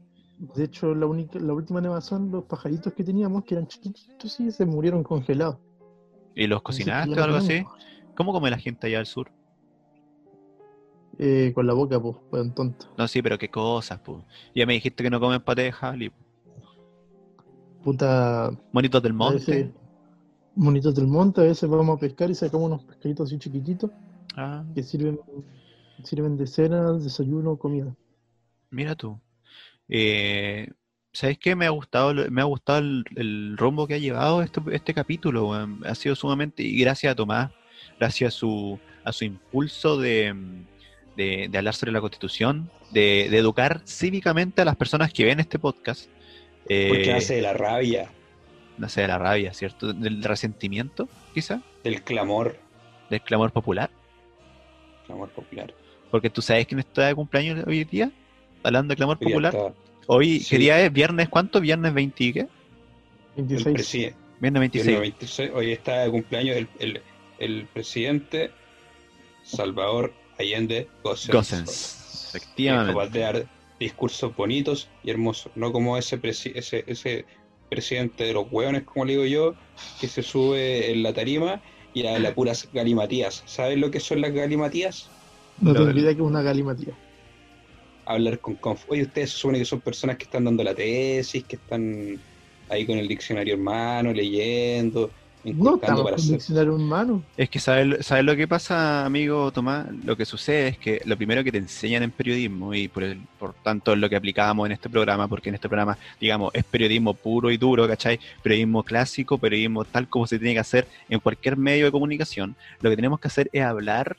De 0.55 0.63
hecho, 0.63 0.95
la 0.95 1.05
única, 1.05 1.37
la 1.39 1.53
última 1.53 1.81
nevazón, 1.81 2.31
los 2.31 2.45
pajaritos 2.45 2.93
que 2.93 3.03
teníamos, 3.03 3.43
que 3.43 3.55
eran 3.55 3.67
chiquititos, 3.67 4.31
sí, 4.33 4.51
se 4.51 4.65
murieron 4.65 5.03
congelados. 5.03 5.57
¿Y 6.33 6.47
los 6.47 6.61
cocinaste 6.61 7.19
o 7.19 7.23
algo 7.23 7.37
así? 7.37 7.63
¿Cómo 8.15 8.31
come 8.33 8.49
la 8.49 8.57
gente 8.57 8.87
allá 8.87 8.99
al 8.99 9.05
sur? 9.05 9.31
Eh, 11.19 11.51
con 11.53 11.67
la 11.67 11.73
boca, 11.73 11.99
pues, 11.99 12.15
weón 12.31 12.55
tonto. 12.55 12.87
No, 12.97 13.07
sí, 13.07 13.21
pero 13.21 13.37
qué 13.37 13.49
cosas, 13.49 13.99
pues. 13.99 14.23
Ya 14.55 14.65
me 14.65 14.73
dijiste 14.73 15.03
que 15.03 15.09
no 15.09 15.19
comen 15.19 15.41
paté 15.41 15.63
de 15.63 15.71
jabalí. 15.71 16.09
po. 16.09 16.15
Puta, 17.83 18.51
Monitos 18.71 19.01
del 19.01 19.13
monte. 19.13 19.37
veces 19.51 19.69
monitos 20.55 20.93
del 20.95 21.07
monte, 21.07 21.41
a 21.41 21.45
veces 21.45 21.69
vamos 21.69 21.97
a 21.97 21.99
pescar 21.99 22.29
y 22.29 22.35
sacamos 22.35 22.67
unos 22.67 22.83
pescaditos 22.83 23.29
así 23.29 23.39
chiquititos 23.39 23.89
Ah, 24.35 24.63
que 24.75 24.83
sirven, 24.83 25.19
sirven 26.03 26.37
de 26.37 26.45
cena, 26.47 26.91
desayuno, 26.93 27.57
comida. 27.57 27.93
mira 28.69 28.95
tú. 28.95 29.19
Eh, 29.89 30.69
¿sabes 31.11 31.37
qué? 31.37 31.55
Me 31.55 31.65
ha 31.65 31.69
gustado, 31.71 32.13
me 32.29 32.41
ha 32.41 32.45
gustado 32.45 32.79
el, 32.79 33.03
el 33.15 33.57
rumbo 33.57 33.87
que 33.87 33.95
ha 33.95 33.97
llevado 33.97 34.41
este, 34.41 34.61
este 34.71 34.93
capítulo. 34.93 35.53
Ha 35.53 35.95
sido 35.95 36.15
sumamente, 36.15 36.63
y 36.63 36.77
gracias 36.79 37.11
a 37.11 37.15
Tomás, 37.15 37.51
gracias 37.99 38.33
a 38.33 38.37
su, 38.37 38.79
a 39.03 39.11
su 39.11 39.25
impulso 39.25 39.97
de, 39.97 40.33
de, 41.17 41.47
de 41.51 41.57
hablar 41.57 41.73
sobre 41.73 41.91
la 41.91 41.99
Constitución, 42.01 42.69
de, 42.93 43.27
de 43.29 43.37
educar 43.37 43.81
cívicamente 43.85 44.61
a 44.61 44.65
las 44.65 44.75
personas 44.77 45.11
que 45.11 45.25
ven 45.25 45.39
este 45.41 45.59
podcast. 45.59 46.09
Eh, 46.73 46.87
Porque 46.89 47.13
hace 47.13 47.35
de 47.35 47.41
la 47.41 47.53
rabia, 47.53 48.09
no 48.77 48.87
sé, 48.89 49.01
de 49.01 49.07
la 49.07 49.17
rabia, 49.17 49.53
¿cierto? 49.53 49.91
Del 49.93 50.23
resentimiento, 50.23 51.09
quizá, 51.33 51.61
del 51.83 52.01
clamor, 52.03 52.57
del 53.09 53.21
clamor 53.21 53.51
popular. 53.51 53.89
clamor 55.05 55.29
popular. 55.29 55.73
Porque 56.09 56.29
tú 56.29 56.41
sabes 56.41 56.65
quién 56.67 56.79
está 56.79 57.07
de 57.07 57.15
cumpleaños 57.15 57.65
hoy 57.67 57.83
día, 57.83 58.11
hablando 58.63 58.91
de 58.91 58.95
clamor 58.97 59.17
Hoy 59.19 59.27
popular. 59.27 59.53
está 59.55 59.73
Hoy, 60.07 60.39
Sí. 60.39 60.49
¿qué 60.51 60.57
día 60.57 60.79
es? 60.83 60.91
¿Viernes 60.91 61.29
cuánto? 61.29 61.61
¿Viernes 61.61 61.93
20 61.93 62.23
y 62.23 62.33
qué? 62.33 62.39
el 63.37 63.45
26. 63.45 63.73
presidente. 63.73 64.17
Viernes 64.39 64.59
26. 64.59 65.51
Hoy 65.53 65.71
está 65.71 65.99
de 65.99 66.09
cumpleaños 66.11 66.57
el, 66.57 66.67
el, 66.79 67.01
el 67.39 67.65
presidente 67.73 68.51
Salvador 69.43 70.13
Allende 70.39 70.87
Gossens. 71.03 71.33
Gossens. 71.35 71.65
Que 71.69 71.71
es 71.71 72.35
Efectivamente. 72.35 72.93
capaz 72.93 73.07
de 73.09 73.19
dar 73.19 73.45
discursos 73.81 74.33
bonitos 74.35 74.89
y 75.03 75.09
hermosos, 75.11 75.51
no 75.55 75.71
como 75.71 75.97
ese, 75.97 76.21
presi- 76.21 76.53
ese, 76.55 76.83
ese 76.87 77.25
presidente 77.69 78.23
de 78.25 78.33
los 78.33 78.45
hueones, 78.49 78.83
como 78.83 79.05
le 79.05 79.13
digo 79.13 79.25
yo, 79.25 79.55
que 79.99 80.07
se 80.07 80.21
sube 80.21 80.91
en 80.91 81.03
la 81.03 81.13
tarima 81.13 81.61
y 81.93 82.05
habla 82.05 82.33
puras 82.33 82.69
galimatías. 82.71 83.43
¿Sabes 83.45 83.77
lo 83.77 83.89
que 83.91 83.99
son 83.99 84.21
las 84.21 84.31
galimatías? 84.33 85.11
No 85.57 85.73
tengo 85.73 85.89
idea 85.91 86.13
que 86.15 86.21
es 86.21 86.27
una 86.27 86.41
galimatía. 86.41 86.97
Hablar 88.05 88.39
con 88.39 88.55
conf. 88.55 88.83
Oye, 88.87 89.03
ustedes 89.03 89.31
se 89.31 89.37
supone 89.37 89.59
que 89.59 89.65
son 89.65 89.81
personas 89.81 90.17
que 90.17 90.23
están 90.23 90.45
dando 90.45 90.63
la 90.63 90.73
tesis, 90.75 91.45
que 91.45 91.55
están 91.55 92.23
ahí 92.69 92.85
con 92.85 92.97
el 92.97 93.07
diccionario 93.07 93.55
en 93.55 93.63
mano, 93.63 94.13
leyendo, 94.13 95.13
No 95.43 95.75
estamos 95.75 96.03
para 96.03 96.15
con 96.15 96.23
hacer. 96.23 96.31
diccionario 96.33 96.75
en 96.75 96.83
mano. 96.83 97.23
Es 97.35 97.49
que 97.49 97.59
¿sabes, 97.59 98.05
sabes 98.05 98.23
lo 98.23 98.35
que 98.35 98.47
pasa, 98.47 99.05
amigo 99.05 99.51
Tomás? 99.51 99.87
Lo 100.03 100.15
que 100.15 100.25
sucede 100.25 100.67
es 100.69 100.77
que 100.77 101.01
lo 101.05 101.17
primero 101.17 101.43
que 101.43 101.51
te 101.51 101.57
enseñan 101.57 102.03
en 102.03 102.11
periodismo, 102.11 102.73
y 102.73 102.87
por, 102.87 103.03
el- 103.03 103.19
por 103.39 103.53
tanto 103.53 103.93
es 103.93 103.99
lo 103.99 104.09
que 104.09 104.15
aplicábamos 104.15 104.67
en 104.67 104.73
este 104.73 104.89
programa, 104.89 105.27
porque 105.27 105.49
en 105.49 105.55
este 105.55 105.67
programa, 105.67 105.97
digamos, 106.19 106.51
es 106.53 106.63
periodismo 106.63 107.13
puro 107.13 107.49
y 107.49 107.57
duro, 107.57 107.87
¿cachai? 107.87 108.19
Periodismo 108.43 108.83
clásico, 108.83 109.37
periodismo 109.37 109.83
tal 109.85 110.07
como 110.07 110.27
se 110.27 110.37
tiene 110.37 110.53
que 110.53 110.59
hacer 110.59 110.87
en 111.09 111.19
cualquier 111.19 111.57
medio 111.57 111.85
de 111.85 111.91
comunicación. 111.91 112.55
Lo 112.81 112.89
que 112.89 112.95
tenemos 112.95 113.19
que 113.19 113.27
hacer 113.27 113.49
es 113.51 113.63
hablar 113.63 114.17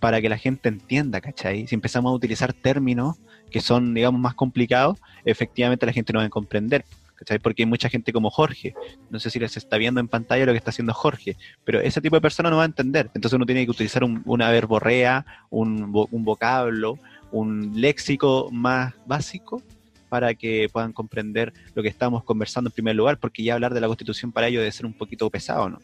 para 0.00 0.20
que 0.20 0.28
la 0.28 0.38
gente 0.38 0.68
entienda, 0.68 1.20
¿cachai? 1.20 1.66
Si 1.66 1.74
empezamos 1.74 2.10
a 2.10 2.14
utilizar 2.14 2.52
términos 2.52 3.16
que 3.50 3.60
son, 3.60 3.94
digamos, 3.94 4.20
más 4.20 4.34
complicados, 4.34 4.98
efectivamente 5.24 5.86
la 5.86 5.92
gente 5.92 6.12
no 6.12 6.18
va 6.18 6.26
a 6.26 6.28
comprender, 6.28 6.84
¿cachai? 7.18 7.38
Porque 7.38 7.62
hay 7.62 7.66
mucha 7.66 7.88
gente 7.88 8.12
como 8.12 8.30
Jorge, 8.30 8.74
no 9.10 9.18
sé 9.18 9.28
si 9.30 9.38
les 9.38 9.56
está 9.56 9.76
viendo 9.76 10.00
en 10.00 10.08
pantalla 10.08 10.46
lo 10.46 10.52
que 10.52 10.58
está 10.58 10.70
haciendo 10.70 10.94
Jorge, 10.94 11.36
pero 11.64 11.80
ese 11.80 12.00
tipo 12.00 12.16
de 12.16 12.20
persona 12.22 12.48
no 12.50 12.56
va 12.56 12.62
a 12.62 12.66
entender. 12.66 13.06
Entonces 13.14 13.32
uno 13.34 13.44
tiene 13.44 13.64
que 13.64 13.70
utilizar 13.72 14.04
un- 14.04 14.22
una 14.24 14.50
verborrea, 14.50 15.26
un, 15.50 15.92
un 16.10 16.24
vocablo, 16.24 16.98
un 17.32 17.72
léxico 17.80 18.48
más 18.52 18.94
básico 19.06 19.62
para 20.08 20.32
que 20.34 20.68
puedan 20.72 20.92
comprender 20.94 21.52
lo 21.74 21.82
que 21.82 21.88
estamos 21.88 22.24
conversando 22.24 22.68
en 22.70 22.74
primer 22.74 22.96
lugar, 22.96 23.18
porque 23.18 23.42
ya 23.42 23.54
hablar 23.54 23.74
de 23.74 23.80
la 23.80 23.88
constitución 23.88 24.32
para 24.32 24.48
ellos 24.48 24.60
debe 24.60 24.72
ser 24.72 24.86
un 24.86 24.94
poquito 24.94 25.28
pesado, 25.28 25.68
¿no? 25.68 25.78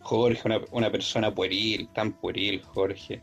Jorge, 0.00 0.40
una, 0.46 0.60
una 0.72 0.90
persona 0.90 1.32
pueril, 1.32 1.88
tan 1.94 2.10
pueril, 2.12 2.60
Jorge, 2.62 3.20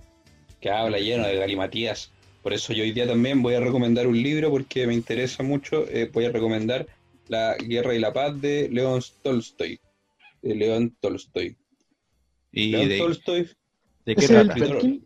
que 0.61 0.69
habla 0.69 0.97
lleno 0.99 1.27
de 1.27 1.35
galimatías. 1.35 2.11
Por 2.41 2.53
eso 2.53 2.71
yo 2.71 2.83
hoy 2.83 2.91
día 2.93 3.05
también 3.05 3.41
voy 3.41 3.55
a 3.55 3.59
recomendar 3.59 4.07
un 4.07 4.15
libro 4.23 4.49
porque 4.49 4.87
me 4.87 4.93
interesa 4.93 5.43
mucho. 5.43 5.85
eh, 5.89 6.09
voy 6.13 6.23
a 6.23 6.31
recomendar 6.31 6.87
La 7.29 7.55
Guerra 7.57 7.93
y 7.95 7.99
la 7.99 8.13
Paz 8.13 8.39
de 8.41 8.69
León 8.69 9.01
Tolstoy. 9.23 9.79
De 10.41 10.55
León 10.55 10.95
Tolstoy. 10.99 11.57
¿Y 12.51 12.71
León 12.71 12.89
de, 12.89 12.97
Tolstoy, 12.97 13.49
de 14.05 14.15
qué 14.15 14.25
¿Ese 14.25 14.33
es 14.35 14.39
el 14.41 14.47
trata? 14.47 14.65
Perkin? 14.65 15.05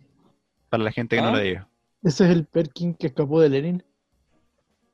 Para 0.69 0.83
la 0.83 0.91
gente 0.91 1.15
que 1.15 1.21
no 1.21 1.29
¿Ah? 1.29 1.31
lo 1.33 1.39
diga. 1.39 1.69
¿Ese 2.03 2.25
es 2.25 2.31
el 2.31 2.45
Perkin 2.45 2.93
que 2.95 3.07
escapó 3.07 3.41
de 3.41 3.49
Lenin? 3.49 3.83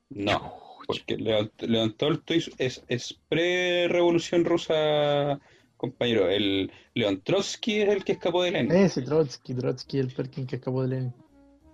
no, 0.10 0.54
porque 0.88 1.18
León, 1.18 1.52
León 1.60 1.94
Tolstoy 1.98 2.44
es, 2.58 2.84
es 2.88 3.14
pre-revolución 3.28 4.46
rusa, 4.46 5.40
compañero. 5.76 6.30
El 6.30 6.72
León 6.94 7.22
Trotsky 7.24 7.82
es 7.82 7.90
el 7.90 8.04
que 8.06 8.14
escapó 8.14 8.44
de 8.44 8.52
Lenin. 8.52 8.72
Ese 8.72 9.02
Trotsky, 9.02 9.54
Trotsky, 9.54 10.00
el 10.00 10.14
Perkin 10.14 10.48
que 10.48 10.56
escapó 10.56 10.84
de 10.84 10.88
Lenin. 10.88 11.14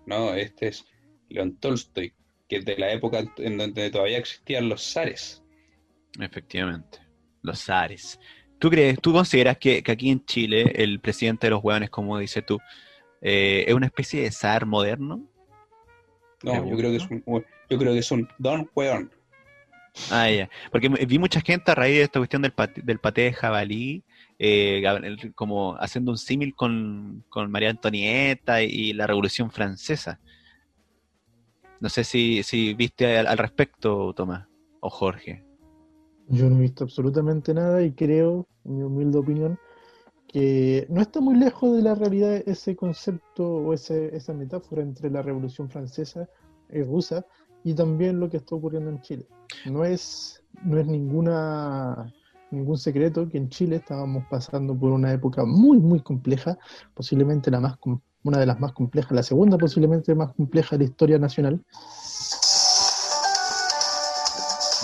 No, 0.08 0.34
este 0.34 0.70
es 0.70 0.86
León 1.30 1.58
Tolstoy, 1.58 2.12
que 2.50 2.58
es 2.58 2.66
de 2.66 2.78
la 2.78 2.92
época 2.92 3.24
en 3.38 3.58
donde 3.58 3.89
todavía 3.92 4.18
existían 4.18 4.68
los 4.68 4.82
zares. 4.82 5.42
Efectivamente. 6.19 6.99
Los 7.41 7.63
zares. 7.63 8.19
¿Tú 8.60 8.69
crees, 8.69 8.99
tú 9.02 9.12
consideras 9.12 9.58
que, 9.58 9.84
que 9.84 9.91
aquí 9.91 10.10
en 10.10 10.23
Chile 10.26 10.71
el 10.76 10.99
presidente 10.99 11.47
de 11.47 11.52
los 11.52 11.63
hueones, 11.63 11.89
como 11.89 12.17
dices 12.17 12.45
tú, 12.45 12.60
eh, 13.21 13.65
es 13.67 13.73
una 13.73 13.88
especie 13.88 14.21
de 14.21 14.32
zar 14.32 14.65
moderno? 14.65 15.28
No, 16.43 16.52
¿Te 16.52 16.69
yo 16.69 16.78
creo 16.78 16.91
que 16.91 16.97
es 16.97 17.10
un, 17.10 17.23
yo 17.69 17.78
creo 17.78 17.93
que 17.93 17.99
es 17.99 18.12
un 18.12 18.28
don 18.38 18.69
hueón. 18.76 19.12
Ah, 20.10 20.30
ya. 20.30 20.49
Porque 20.71 20.89
vi 20.89 21.19
mucha 21.19 21.41
gente 21.41 21.71
a 21.71 21.76
raíz 21.76 21.97
de 21.97 22.04
esta 22.04 22.19
cuestión 22.19 22.41
del, 22.41 22.52
pate, 22.52 22.82
del 22.82 22.99
paté 22.99 23.21
de 23.21 23.34
jabalí, 23.34 24.04
eh, 24.39 24.84
como 25.36 25.76
haciendo 25.76 26.12
un 26.12 26.17
símil 26.17 26.56
con, 26.56 27.23
con 27.30 27.52
María 27.52 27.69
Antonieta 27.69 28.62
y 28.63 28.93
la 28.93 29.08
Revolución 29.08 29.52
Francesa. 29.52 30.19
No 31.80 31.89
sé 31.89 32.04
si, 32.04 32.43
si 32.43 32.73
viste 32.73 33.17
al, 33.17 33.28
al 33.28 33.38
respecto, 33.38 34.13
Tomás, 34.13 34.47
o 34.80 34.89
Jorge. 34.89 35.43
Yo 36.28 36.50
no 36.50 36.58
he 36.58 36.62
visto 36.62 36.84
absolutamente 36.84 37.54
nada 37.54 37.84
y 37.84 37.92
creo, 37.92 38.48
en 38.66 38.78
mi 38.78 38.84
humilde 38.84 39.18
opinión, 39.18 39.60
que 40.28 40.88
no 40.90 41.02
está 41.02 41.22
muy 41.22 41.36
lejos 41.36 41.76
de 41.76 41.84
la 41.84 41.96
realidad 41.96 42.42
ese 42.46 42.76
concepto 42.76 43.48
o 43.48 43.74
ese, 43.74 44.16
esa 44.16 44.34
metáfora 44.34 44.82
entre 44.82 45.12
la 45.12 45.22
Revolución 45.22 45.70
Francesa 45.70 46.28
y 46.72 46.82
rusa 46.82 47.26
y 47.64 47.74
también 47.76 48.20
lo 48.20 48.30
que 48.30 48.38
está 48.38 48.56
ocurriendo 48.56 48.90
en 48.90 49.02
Chile. 49.02 49.28
No 49.66 49.86
es, 49.86 50.44
no 50.64 50.80
es 50.80 50.88
ninguna, 50.88 52.12
ningún 52.52 52.78
secreto 52.78 53.28
que 53.30 53.38
en 53.38 53.50
Chile 53.50 53.78
estábamos 53.78 54.26
pasando 54.30 54.78
por 54.78 54.92
una 54.92 55.14
época 55.14 55.46
muy, 55.46 55.80
muy 55.80 56.00
compleja, 56.00 56.58
posiblemente 56.94 57.52
la 57.52 57.60
más, 57.60 57.78
una 58.24 58.40
de 58.40 58.46
las 58.46 58.60
más 58.60 58.74
complejas, 58.74 59.12
la 59.12 59.24
segunda 59.24 59.58
posiblemente 59.58 60.16
más 60.16 60.34
compleja 60.34 60.78
de 60.78 60.86
la 60.86 60.90
historia 60.90 61.20
nacional. 61.20 61.64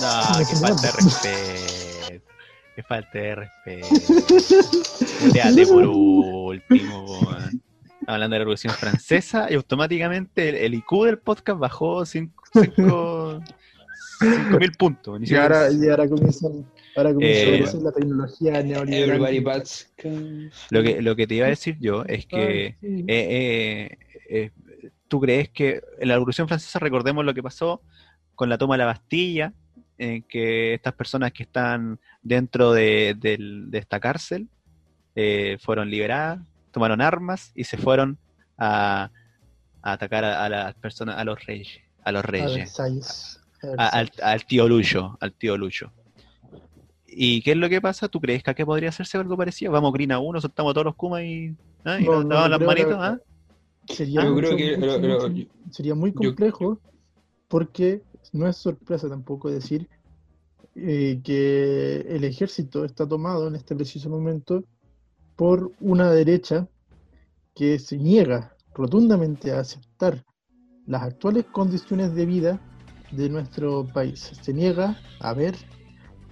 No, 0.02 0.46
quedé 0.46 0.56
falta 0.60 0.82
de 0.82 0.92
respeto. 0.92 2.26
Qué 2.76 2.84
falta 2.84 3.20
de 3.20 3.36
respeto. 3.36 3.88
Muteate 5.26 5.68
por 5.68 5.86
último. 5.86 7.06
Hablando 8.08 8.34
de 8.34 8.40
la 8.40 8.44
Revolución 8.46 8.74
Francesa 8.74 9.48
y 9.52 9.56
automáticamente 9.56 10.50
el, 10.50 10.56
el 10.56 10.74
IQ 10.76 11.06
del 11.06 11.20
podcast 11.20 11.60
bajó 11.60 12.06
5 12.06 13.42
mil 14.60 14.72
puntos. 14.78 15.20
Y 15.30 15.36
ahora, 15.36 15.72
y 15.72 15.88
ahora 15.90 16.08
comienzan, 16.10 16.66
ahora 16.96 17.14
comienza 17.14 17.78
Eh, 17.78 17.82
la 17.84 17.92
tecnología 17.92 18.64
neoliberal. 18.64 19.10
Everybody 19.10 19.40
bats. 19.42 19.94
Lo 20.72 20.82
que, 20.84 21.02
lo 21.02 21.16
que 21.16 21.28
te 21.28 21.36
iba 21.36 21.46
a 21.46 21.50
decir 21.50 21.78
yo 21.80 22.04
es 22.06 22.26
que 22.26 22.76
Ah, 22.76 22.78
sí. 22.82 23.06
eh, 23.08 23.88
eh, 23.90 23.98
eh, 24.30 24.52
tú 25.08 25.20
crees 25.22 25.50
que 25.50 25.82
en 26.00 26.08
la 26.08 26.16
Revolución 26.16 26.48
Francesa 26.48 26.80
recordemos 26.80 27.24
lo 27.26 27.34
que 27.34 27.44
pasó 27.44 27.82
con 28.36 28.50
la 28.50 28.58
toma 28.58 28.76
de 28.76 28.80
la 28.80 28.86
Bastilla, 28.86 29.54
en 30.00 30.24
que 30.24 30.74
estas 30.74 30.94
personas 30.94 31.32
que 31.32 31.44
están 31.44 32.00
dentro 32.24 32.72
de, 32.72 33.16
de 33.20 33.78
esta 33.78 34.00
cárcel 34.00 34.48
eh, 35.16 35.58
fueron 35.62 35.90
liberadas, 35.90 36.40
tomaron 36.72 37.02
armas 37.02 37.52
y 37.54 37.66
se 37.66 37.78
fueron 37.78 38.18
a, 38.58 39.12
a 39.82 39.92
atacar 39.92 40.24
a, 40.24 40.46
a 40.46 40.50
las 40.50 40.74
personas, 40.76 41.18
a 41.18 41.24
los 41.26 41.46
reyes, 41.46 41.80
a 42.04 42.12
los 42.12 42.24
reyes, 42.26 42.56
Versalles. 42.56 43.36
A 43.78 44.00
a- 44.00 44.06
al, 44.32 44.46
tío 44.46 44.68
Lucho, 44.70 45.18
al 45.20 45.34
tío 45.34 45.58
Lucho. 45.58 45.92
¿Y 47.06 47.42
qué 47.42 47.52
es 47.52 47.58
lo 47.58 47.68
que 47.68 47.82
pasa? 47.82 48.08
¿Tú 48.08 48.22
crees 48.22 48.42
que 48.44 48.52
acá 48.52 48.66
podría 48.66 48.90
hacerse 48.90 49.18
algo 49.18 49.36
parecido? 49.36 49.72
Vamos, 49.74 49.92
Green 49.92 50.12
a 50.14 50.20
uno, 50.20 50.40
soltamos 50.40 50.74
todos 50.74 50.86
los 50.86 50.96
Kumas 50.96 51.24
y, 51.24 51.56
¿ah? 51.84 51.98
y 52.00 52.06
No, 52.06 52.14
nos 52.24 52.26
no, 52.26 52.36
damos 52.36 52.50
las 52.52 52.62
manitos, 52.62 53.20
que-. 53.88 53.96
Sería, 53.96 54.24
Yo 54.24 54.32
mucho- 54.32 54.48
creo 54.56 54.58
que 54.58 54.78
mucho- 54.78 54.98
lo- 55.00 55.08
lo- 55.08 55.30
mucho- 55.30 55.50
sería 55.72 55.96
muy 55.96 56.12
yo- 56.12 56.16
complejo 56.16 56.80
porque 57.48 58.02
no 58.34 58.48
es 58.48 58.58
sorpresa 58.58 59.10
tampoco 59.10 59.50
decir 59.50 59.90
eh, 60.76 61.20
que 61.24 62.02
el 62.08 62.24
ejército 62.24 62.86
está 62.86 63.08
tomado 63.08 63.48
en 63.48 63.56
este 63.56 63.76
preciso 63.76 64.10
momento 64.10 64.64
por 65.36 65.72
una 65.80 66.12
derecha 66.12 66.68
que 67.56 67.80
se 67.80 67.98
niega 67.98 68.56
rotundamente 68.74 69.52
a 69.52 69.60
aceptar 69.60 70.24
las 70.86 71.04
actuales 71.04 71.46
condiciones 71.46 72.14
de 72.16 72.26
vida 72.26 72.62
de 73.12 73.30
nuestro 73.30 73.86
país. 73.88 74.32
Se 74.42 74.54
niega 74.54 74.98
a 75.20 75.34
ver 75.34 75.56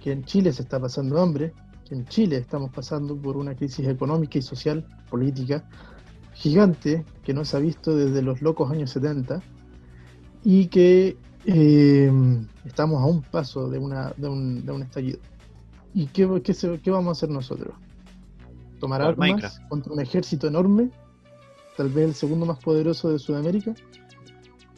que 0.00 0.12
en 0.12 0.24
Chile 0.24 0.52
se 0.52 0.62
está 0.62 0.80
pasando 0.80 1.20
hambre, 1.20 1.52
que 1.86 1.94
en 1.94 2.06
Chile 2.06 2.36
estamos 2.36 2.70
pasando 2.70 3.16
por 3.16 3.36
una 3.36 3.54
crisis 3.54 3.86
económica 3.86 4.38
y 4.38 4.42
social, 4.42 4.86
política, 5.10 5.68
gigante, 6.34 7.04
que 7.22 7.34
no 7.34 7.44
se 7.44 7.56
ha 7.56 7.60
visto 7.60 7.96
desde 7.96 8.22
los 8.22 8.40
locos 8.42 8.70
años 8.70 8.90
70, 8.90 9.42
y 10.44 10.66
que 10.66 11.16
eh, 11.46 12.10
estamos 12.64 13.02
a 13.02 13.06
un 13.06 13.22
paso 13.22 13.68
de, 13.68 13.78
una, 13.78 14.12
de, 14.16 14.28
un, 14.28 14.64
de 14.66 14.72
un 14.72 14.82
estallido. 14.82 15.18
¿Y 15.94 16.06
qué, 16.06 16.28
qué, 16.44 16.54
se- 16.54 16.80
qué 16.80 16.90
vamos 16.90 17.08
a 17.08 17.12
hacer 17.18 17.30
nosotros? 17.30 17.74
¿Tomar 18.78 19.02
armas 19.02 19.18
Minecraft. 19.18 19.68
contra 19.68 19.92
un 19.92 20.00
ejército 20.00 20.46
enorme? 20.46 20.90
Tal 21.76 21.88
vez 21.88 22.08
el 22.08 22.14
segundo 22.14 22.46
más 22.46 22.58
poderoso 22.58 23.10
de 23.10 23.18
Sudamérica. 23.18 23.74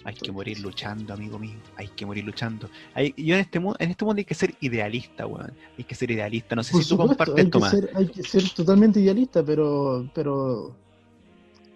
Hay 0.05 0.15
que 0.15 0.33
morir 0.33 0.59
luchando, 0.61 1.13
amigo 1.13 1.39
mío. 1.39 1.59
Hay 1.77 1.89
que 1.89 2.07
morir 2.07 2.25
luchando. 2.25 2.71
Hay, 2.95 3.13
yo 3.19 3.35
en 3.35 3.41
este 3.43 3.61
mundo, 3.61 3.77
en 3.81 3.91
este 3.91 4.05
mundo 4.05 4.19
hay 4.21 4.25
que 4.25 4.35
ser 4.35 4.55
idealista, 4.61 5.27
weón. 5.27 5.53
Hay 5.77 5.85
que 5.85 5.95
ser 5.95 6.11
idealista. 6.11 6.57
No 6.57 6.63
sé 6.63 6.73
Por 6.73 6.83
si 6.83 6.89
tú 6.89 6.97
compartes 6.97 7.35
hay, 7.37 7.45
esto 7.45 7.59
que 7.59 7.61
más. 7.61 7.71
ser, 7.71 7.91
hay 7.95 8.07
que 8.07 8.23
ser 8.23 8.49
totalmente 8.55 8.99
idealista, 9.01 9.43
pero, 9.43 10.09
pero, 10.15 10.75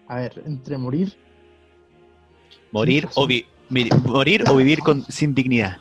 a 0.09 0.17
ver, 0.17 0.43
entre 0.47 0.79
morir, 0.79 1.13
Morir 2.73 3.09
o, 3.15 3.27
vi- 3.27 3.45
mi- 3.69 3.89
morir 4.05 4.45
o 4.49 4.57
vivir 4.57 4.81
con, 4.81 5.05
sin 5.11 5.35
dignidad. 5.35 5.79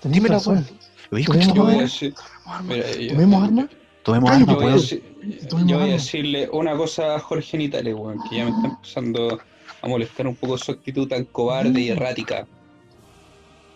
tenés 0.00 0.16
Dímelo, 0.16 0.34
razón. 0.34 0.66
Oye, 1.12 1.24
Tenemos 1.24 1.46
escucha, 1.46 1.54
Yo 1.54 1.64
voy 1.64 1.74
a 1.74 2.60
weón. 2.62 3.08
¿Tomemos 3.08 3.44
armas? 3.44 3.66
Tomemos 4.02 4.30
armas, 4.30 4.46
Yo 4.48 4.54
voy, 4.54 4.64
a 4.64 4.76
weón. 4.76 5.68
yo 5.68 5.78
voy 5.78 5.88
a 5.88 5.92
decirle 5.92 6.48
una 6.52 6.76
cosa 6.76 7.14
a 7.16 7.18
Jorge 7.20 7.58
Nitales, 7.58 7.94
weón, 7.94 8.18
que 8.28 8.36
ya 8.36 8.44
me 8.44 8.50
está 8.50 8.68
empezando 8.68 9.40
a 9.82 9.88
molestar 9.88 10.26
un 10.26 10.36
poco 10.36 10.56
su 10.58 10.72
actitud 10.72 11.08
tan 11.08 11.24
cobarde 11.24 11.80
y 11.80 11.88
errática. 11.88 12.46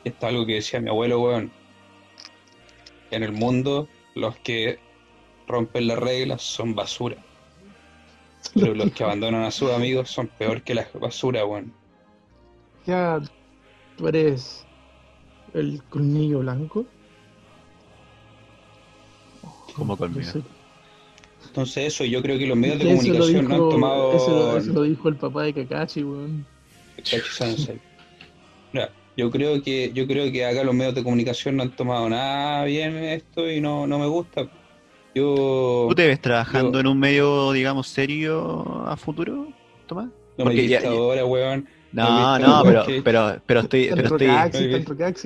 Esto 0.04 0.26
es 0.26 0.32
algo 0.32 0.46
que 0.46 0.54
decía 0.54 0.80
mi 0.80 0.90
abuelo, 0.90 1.20
weón. 1.20 1.50
En 3.10 3.22
el 3.22 3.32
mundo 3.32 3.88
los 4.14 4.37
que 4.38 4.78
rompen 5.46 5.87
las 5.88 5.98
reglas 5.98 6.42
son 6.42 6.74
basura. 6.74 7.16
Pero 8.54 8.74
los 8.74 8.92
que 8.92 9.02
abandonan 9.04 9.42
a 9.44 9.50
sus 9.50 9.70
amigos 9.72 10.10
son 10.10 10.28
peor 10.28 10.62
que 10.62 10.74
la 10.74 10.87
basura, 11.00 11.44
weón. 11.44 11.72
Ya, 12.86 13.20
tú 13.96 14.08
eres 14.08 14.66
el 15.54 15.82
colmillo 15.84 16.40
blanco. 16.40 16.86
Como 19.74 19.96
colmillo. 19.96 20.32
Entonces 21.46 21.94
eso, 21.94 22.04
yo 22.04 22.22
creo 22.22 22.38
que 22.38 22.46
los 22.46 22.56
medios 22.56 22.78
de 22.78 22.86
comunicación 22.86 23.48
no 23.48 23.54
han 23.54 23.68
tomado... 23.68 24.12
Eso, 24.12 24.30
lo- 24.32 24.58
eso 24.58 24.72
lo 24.72 24.82
dijo 24.82 25.08
el 25.08 25.16
papá 25.16 25.44
de 25.44 25.54
Kakashi, 25.54 26.02
weón. 26.02 26.46
Mira, 28.72 28.92
yo 29.16 29.30
creo 29.30 29.62
que 29.62 29.92
yo 29.92 30.06
creo 30.06 30.32
que 30.32 30.44
acá 30.44 30.64
los 30.64 30.74
medios 30.74 30.94
de 30.94 31.04
comunicación 31.04 31.56
no 31.56 31.62
han 31.62 31.74
tomado 31.76 32.08
nada 32.08 32.64
bien 32.64 32.96
esto 32.96 33.48
y 33.48 33.60
no, 33.60 33.86
no 33.86 33.98
me 33.98 34.06
gusta. 34.06 34.48
Yo 35.14 35.86
¿Tú 35.88 35.94
te 35.94 36.08
ves 36.08 36.20
trabajando 36.20 36.72
yo- 36.72 36.80
en 36.80 36.86
un 36.88 36.98
medio, 36.98 37.52
digamos, 37.52 37.86
serio 37.86 38.84
a 38.86 38.96
futuro, 38.96 39.48
Tomás? 39.86 40.06
no 40.06 40.12
me 40.38 40.44
porque 40.44 40.64
he 40.64 40.68
ya- 40.68 40.88
ahora, 40.88 41.24
weón. 41.24 41.68
No, 41.94 42.38
no, 42.40 42.62
pero, 42.64 42.85
pero, 43.04 43.40
pero 43.46 43.61
estoy, 43.61 43.88
pero 43.88 44.09
Tanto 44.09 44.14
estoy, 44.16 44.28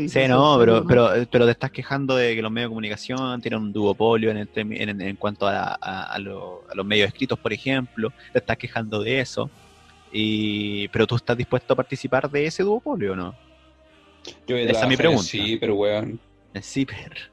Sí, 0.08 0.28
no, 0.28 0.56
pero, 0.60 0.84
pero, 0.86 1.10
pero 1.30 1.44
te 1.46 1.50
estás 1.52 1.70
quejando 1.70 2.14
de 2.14 2.34
que 2.34 2.42
los 2.42 2.50
medios 2.52 2.68
de 2.68 2.72
comunicación 2.72 3.40
tienen 3.40 3.60
un 3.60 3.72
duopolio 3.72 4.30
en, 4.30 4.36
el 4.36 4.48
en, 4.54 5.00
en 5.00 5.16
cuanto 5.16 5.46
a, 5.48 5.78
a- 5.80 6.02
a 6.12 6.18
lo- 6.18 6.64
a 6.70 6.74
los 6.74 6.84
medios 6.84 7.08
escritos, 7.08 7.38
por 7.38 7.52
ejemplo. 7.54 8.12
Te 8.32 8.38
estás 8.40 8.58
quejando 8.58 9.00
de 9.02 9.20
eso. 9.20 9.50
Y, 10.12 10.88
pero 10.88 11.06
tú 11.06 11.16
estás 11.16 11.36
dispuesto 11.36 11.72
a 11.72 11.76
participar 11.76 12.30
de 12.30 12.44
ese 12.46 12.62
duopolio, 12.62 13.12
¿o 13.12 13.16
¿no? 13.16 13.34
Yo 14.46 14.56
voy 14.56 14.66
a 14.66 14.70
esa 14.70 14.82
es 14.82 14.88
mi 14.88 14.96
pregunta. 14.96 15.22
sí, 15.22 15.56
pero 15.58 15.74
weón. 15.74 16.20
En 16.52 16.62
Ciper. 16.62 17.30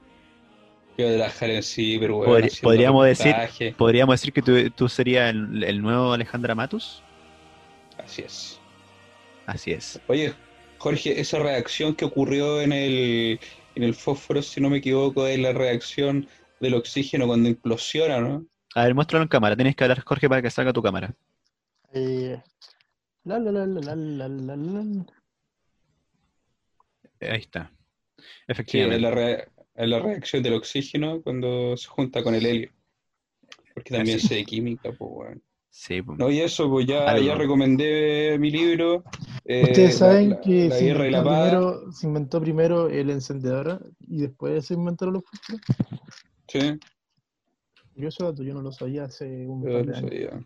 Yo 0.98 1.06
voy 1.06 1.14
a 1.14 1.18
trabajar 1.18 1.50
en 1.50 1.64
sí, 1.64 1.98
pero 2.00 2.18
weón. 2.20 2.42
Podri- 2.42 2.62
podríamos 2.62 3.06
decir-. 3.06 3.76
¿Podríamos 3.78 4.14
decir 4.14 4.32
que 4.34 4.42
tú, 4.42 4.70
tú 4.72 4.88
serías 4.88 5.30
el, 5.30 5.64
el 5.64 5.82
nuevo 5.82 6.14
Alejandra 6.14 6.56
Matus? 6.56 7.02
Así 7.98 8.22
es. 8.22 8.60
Así 9.46 9.72
es. 9.72 10.00
Oye, 10.08 10.34
Jorge, 10.78 11.20
esa 11.20 11.40
reacción 11.40 11.96
que 11.96 12.06
ocurrió 12.06 12.62
en 12.62 12.72
el, 12.72 13.40
en 13.76 13.84
el 13.84 13.96
fósforo, 13.96 14.42
si 14.42 14.62
no 14.62 14.70
me 14.70 14.78
equivoco, 14.78 15.28
es 15.28 15.40
la 15.40 15.54
reacción 15.54 16.28
del 16.60 16.76
oxígeno 16.76 17.28
cuando 17.28 17.50
implosiona, 17.50 18.20
¿no? 18.20 18.46
A 18.76 18.84
ver, 18.84 18.94
muéstralo 18.94 19.24
en 19.24 19.30
cámara. 19.30 19.56
Tienes 19.56 19.76
que 19.76 19.84
hablar, 19.84 20.04
Jorge, 20.04 20.28
para 20.28 20.42
que 20.42 20.52
salga 20.52 20.74
tu 20.74 20.82
cámara. 20.82 21.14
Ahí 21.94 22.42
está. 27.40 27.72
Efectivamente. 28.48 29.46
Es, 29.76 29.90
la 29.90 30.00
reacción 30.00 30.44
del 30.44 30.54
oxígeno 30.54 31.22
cuando 31.22 31.76
se 31.78 31.88
junta 31.88 32.22
con 32.22 32.36
el 32.36 32.46
helio. 32.46 32.72
Porque 33.74 33.94
también 33.94 34.20
sé 34.20 34.44
química, 34.44 34.92
pues, 34.92 35.12
bueno. 35.12 35.42
Sí, 35.70 36.02
pues. 36.02 36.18
No, 36.18 36.32
y 36.32 36.40
eso, 36.40 36.70
pues 36.70 36.86
ya, 36.86 37.18
ya 37.18 37.36
recomendé 37.36 38.38
mi 38.40 38.52
libro 38.52 39.04
eh, 39.46 39.64
Ustedes 39.64 39.94
la- 39.94 40.08
saben 40.08 40.30
la- 40.32 40.42
que 40.42 40.70
La 40.70 40.76
se, 40.76 40.86
guerra 40.86 41.08
y 41.08 41.12
la 41.12 41.18
inventó 41.20 41.40
primero, 41.44 41.92
se 41.92 42.08
inventó 42.08 42.42
primero 42.42 42.90
el 42.90 43.10
encendedor 43.10 43.92
y 44.00 44.22
después 44.22 44.66
se 44.66 44.74
inventaron 44.74 45.14
los 45.16 45.24
fósforos. 45.24 45.62
Sí, 46.48 46.80
Yo 47.96 48.08
ese 48.10 48.24
dato 48.24 48.44
yo 48.44 48.54
no 48.54 48.62
lo 48.62 48.72
sabía 48.72 49.06
hace 49.06 49.48
un 49.48 49.64
yo 49.64 49.72
par 49.72 49.86
de 49.86 49.96
años. 49.96 50.46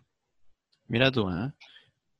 Mira 0.86 1.10
tú, 1.10 1.28
¿eh? 1.30 1.52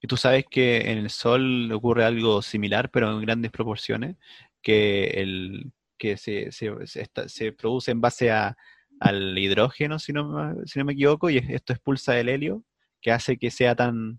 Y 0.02 0.06
tú 0.06 0.16
sabes 0.16 0.44
que 0.50 0.90
en 0.90 0.98
el 0.98 1.10
Sol 1.10 1.70
ocurre 1.72 2.04
algo 2.04 2.40
similar, 2.40 2.90
pero 2.90 3.10
en 3.12 3.20
grandes 3.20 3.50
proporciones, 3.50 4.16
que 4.62 5.04
el 5.20 5.72
que 5.98 6.16
se, 6.16 6.50
se, 6.52 6.70
se 6.86 7.02
esta- 7.02 7.28
se 7.28 7.52
produce 7.52 7.90
en 7.90 8.00
base 8.00 8.30
a, 8.30 8.56
al 9.00 9.36
hidrógeno, 9.36 9.98
si 9.98 10.12
no, 10.14 10.54
si 10.64 10.78
no 10.78 10.86
me 10.86 10.94
equivoco, 10.94 11.28
y 11.28 11.36
esto 11.38 11.74
expulsa 11.74 12.18
el 12.18 12.30
helio, 12.30 12.64
que 13.02 13.12
hace 13.12 13.36
que 13.36 13.50
sea 13.50 13.74
tan 13.74 14.18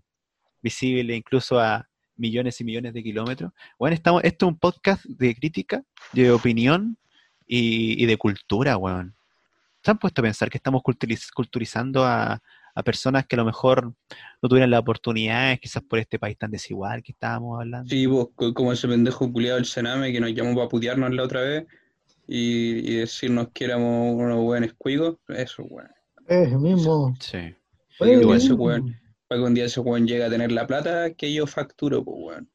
visible 0.62 1.16
incluso 1.16 1.58
a 1.58 1.88
millones 2.16 2.60
y 2.60 2.64
millones 2.64 2.92
de 2.94 3.02
kilómetros. 3.02 3.52
Bueno, 3.78 3.94
estamos, 3.94 4.22
esto 4.24 4.46
es 4.46 4.52
un 4.52 4.58
podcast 4.58 5.04
de 5.04 5.34
crítica, 5.34 5.82
de 6.12 6.30
opinión 6.30 6.96
y, 7.46 8.02
y 8.02 8.06
de 8.06 8.16
cultura, 8.16 8.76
weón. 8.76 9.14
¿Se 9.84 9.90
han 9.90 9.98
puesto 9.98 10.20
a 10.20 10.24
pensar 10.24 10.48
que 10.48 10.58
estamos 10.58 10.82
culturiz- 10.82 11.30
culturizando 11.34 12.04
a, 12.04 12.40
a 12.74 12.82
personas 12.84 13.26
que 13.26 13.34
a 13.34 13.38
lo 13.38 13.44
mejor 13.44 13.92
no 14.40 14.48
tuvieran 14.48 14.70
las 14.70 14.80
oportunidades, 14.80 15.58
quizás 15.58 15.82
por 15.82 15.98
este 15.98 16.18
país 16.20 16.38
tan 16.38 16.50
desigual 16.52 17.02
que 17.02 17.12
estábamos 17.12 17.58
hablando? 17.60 17.88
Sí, 17.88 18.06
co- 18.06 18.54
como 18.54 18.72
ese 18.72 18.86
pendejo 18.86 19.30
culiado 19.32 19.56
del 19.56 19.66
Sename 19.66 20.12
que 20.12 20.20
nos 20.20 20.32
llamó 20.34 20.54
para 20.54 20.68
putearnos 20.68 21.12
la 21.12 21.24
otra 21.24 21.40
vez 21.40 21.66
y, 22.28 22.92
y 22.92 22.96
decirnos 22.98 23.48
que 23.52 23.64
éramos 23.64 24.14
unos 24.14 24.38
buenos 24.38 24.72
cuigos. 24.78 25.16
Eso, 25.28 25.64
weón. 25.64 25.90
Es 26.28 26.52
mismo. 26.52 27.12
Sí. 27.18 27.38
Para 27.98 28.10
que, 28.12 28.16
un 28.18 28.22
día 28.22 28.36
Es 28.36 28.44
ese 28.44 28.50
mismo. 28.50 28.64
weón, 28.64 29.00
para 29.32 29.40
que 29.44 29.46
un 29.48 29.54
día 29.54 29.64
ese 29.64 29.80
weón 29.80 30.06
llegue 30.06 30.24
a 30.24 30.30
tener 30.30 30.52
la 30.52 30.66
plata 30.66 31.14
que 31.14 31.32
yo 31.32 31.46
facturo, 31.46 32.04
pues, 32.04 32.16
weón. 32.20 32.50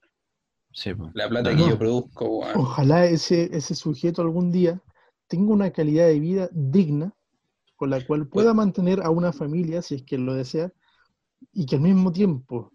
Sí, 0.72 0.94
po. 0.94 1.10
La 1.16 1.28
plata 1.28 1.52
No, 1.52 1.58
que 1.58 1.64
no. 1.64 1.70
yo 1.70 1.78
produzco, 1.80 2.40
weón. 2.40 2.56
Ojalá 2.56 3.06
ese, 3.06 3.50
ese 3.52 3.74
sujeto 3.74 4.22
algún 4.22 4.52
día 4.52 4.80
tenga 5.28 5.52
una 5.54 5.72
calidad 5.72 6.08
de 6.08 6.20
vida 6.20 6.50
digna 6.52 7.14
con 7.76 7.90
la 7.90 8.06
cual 8.06 8.28
pueda 8.28 8.54
mantener 8.54 9.02
a 9.02 9.10
una 9.10 9.34
familia, 9.34 9.82
si 9.82 9.96
es 9.96 10.04
que 10.04 10.18
lo 10.18 10.34
desea, 10.34 10.72
y 11.52 11.66
que 11.66 11.76
al 11.76 11.82
mismo 11.82 12.12
tiempo, 12.12 12.72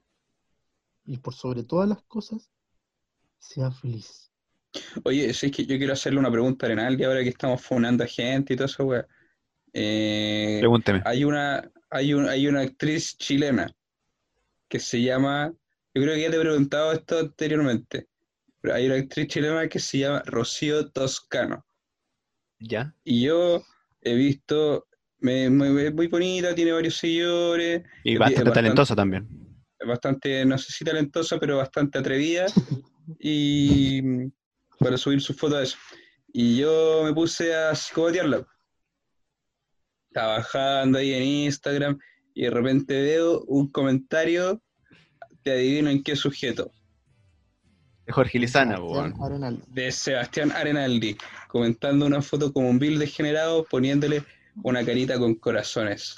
y 1.04 1.18
por 1.18 1.34
sobre 1.34 1.64
todas 1.64 1.88
las 1.88 2.02
cosas, 2.02 2.50
sea 3.38 3.70
feliz. 3.72 4.30
Oye, 5.04 5.32
si 5.34 5.46
es 5.46 5.52
que 5.52 5.66
yo 5.66 5.76
quiero 5.76 5.92
hacerle 5.92 6.18
una 6.20 6.30
pregunta 6.30 6.66
a 6.66 6.68
Arenaldi 6.68 7.04
ahora 7.04 7.22
que 7.22 7.28
estamos 7.30 7.60
funando 7.62 8.04
a 8.04 8.06
gente 8.06 8.54
y 8.54 8.56
todo 8.56 8.66
eso, 8.66 8.84
weón. 8.84 9.06
Eh, 9.72 10.58
Pregúnteme. 10.60 11.02
hay 11.04 11.24
una, 11.24 11.70
hay 11.90 12.14
un, 12.14 12.28
hay 12.28 12.46
una 12.46 12.60
actriz 12.60 13.16
chilena 13.16 13.74
que 14.72 14.80
se 14.80 15.02
llama, 15.02 15.52
yo 15.94 16.02
creo 16.02 16.14
que 16.14 16.22
ya 16.22 16.30
te 16.30 16.38
he 16.38 16.40
preguntado 16.40 16.92
esto 16.92 17.18
anteriormente, 17.18 18.08
pero 18.58 18.74
hay 18.74 18.86
una 18.86 18.94
actriz 18.94 19.28
chilena 19.28 19.68
que 19.68 19.78
se 19.78 19.98
llama 19.98 20.22
Rocío 20.24 20.90
Toscano. 20.90 21.66
¿Ya? 22.58 22.94
Y 23.04 23.24
yo 23.26 23.62
he 24.00 24.14
visto, 24.14 24.86
es 25.20 25.50
muy 25.50 26.06
bonita, 26.06 26.54
tiene 26.54 26.72
varios 26.72 26.96
seguidores, 26.96 27.82
Y 28.02 28.16
bastante 28.16 28.44
bastante- 28.44 28.50
talentosa 28.54 28.96
también. 28.96 29.28
es 29.78 29.86
bastante, 29.86 30.44
no 30.46 30.56
sé 30.56 30.72
si 30.72 30.86
talentosa, 30.86 31.38
pero 31.38 31.58
bastante 31.58 31.98
atrevida. 31.98 32.46
Y 33.18 34.00
para 34.78 34.96
subir 34.96 35.20
sus 35.20 35.36
fotos 35.36 35.58
a 35.58 35.62
eso. 35.64 35.76
Y 36.32 36.56
yo 36.56 37.02
me 37.04 37.12
puse 37.12 37.52
a 37.54 37.74
psicopatearla. 37.74 38.46
Estaba 40.08 40.36
bajando 40.38 40.98
ahí 40.98 41.12
en 41.12 41.22
Instagram 41.24 41.98
y 42.34 42.42
de 42.42 42.50
repente 42.50 43.00
veo 43.00 43.42
un 43.46 43.68
comentario, 43.70 44.60
te 45.42 45.52
adivino 45.52 45.90
en 45.90 46.02
qué 46.02 46.16
sujeto, 46.16 46.72
Es 48.06 48.14
Jorge 48.14 48.38
Lizana, 48.38 48.76
Sebastián 48.76 49.62
de 49.68 49.92
Sebastián 49.92 50.52
Arenaldi, 50.52 51.16
comentando 51.48 52.06
una 52.06 52.22
foto 52.22 52.52
como 52.52 52.70
un 52.70 52.78
bill 52.78 52.98
degenerado, 52.98 53.64
poniéndole 53.64 54.24
una 54.62 54.84
carita 54.84 55.18
con 55.18 55.34
corazones. 55.34 56.16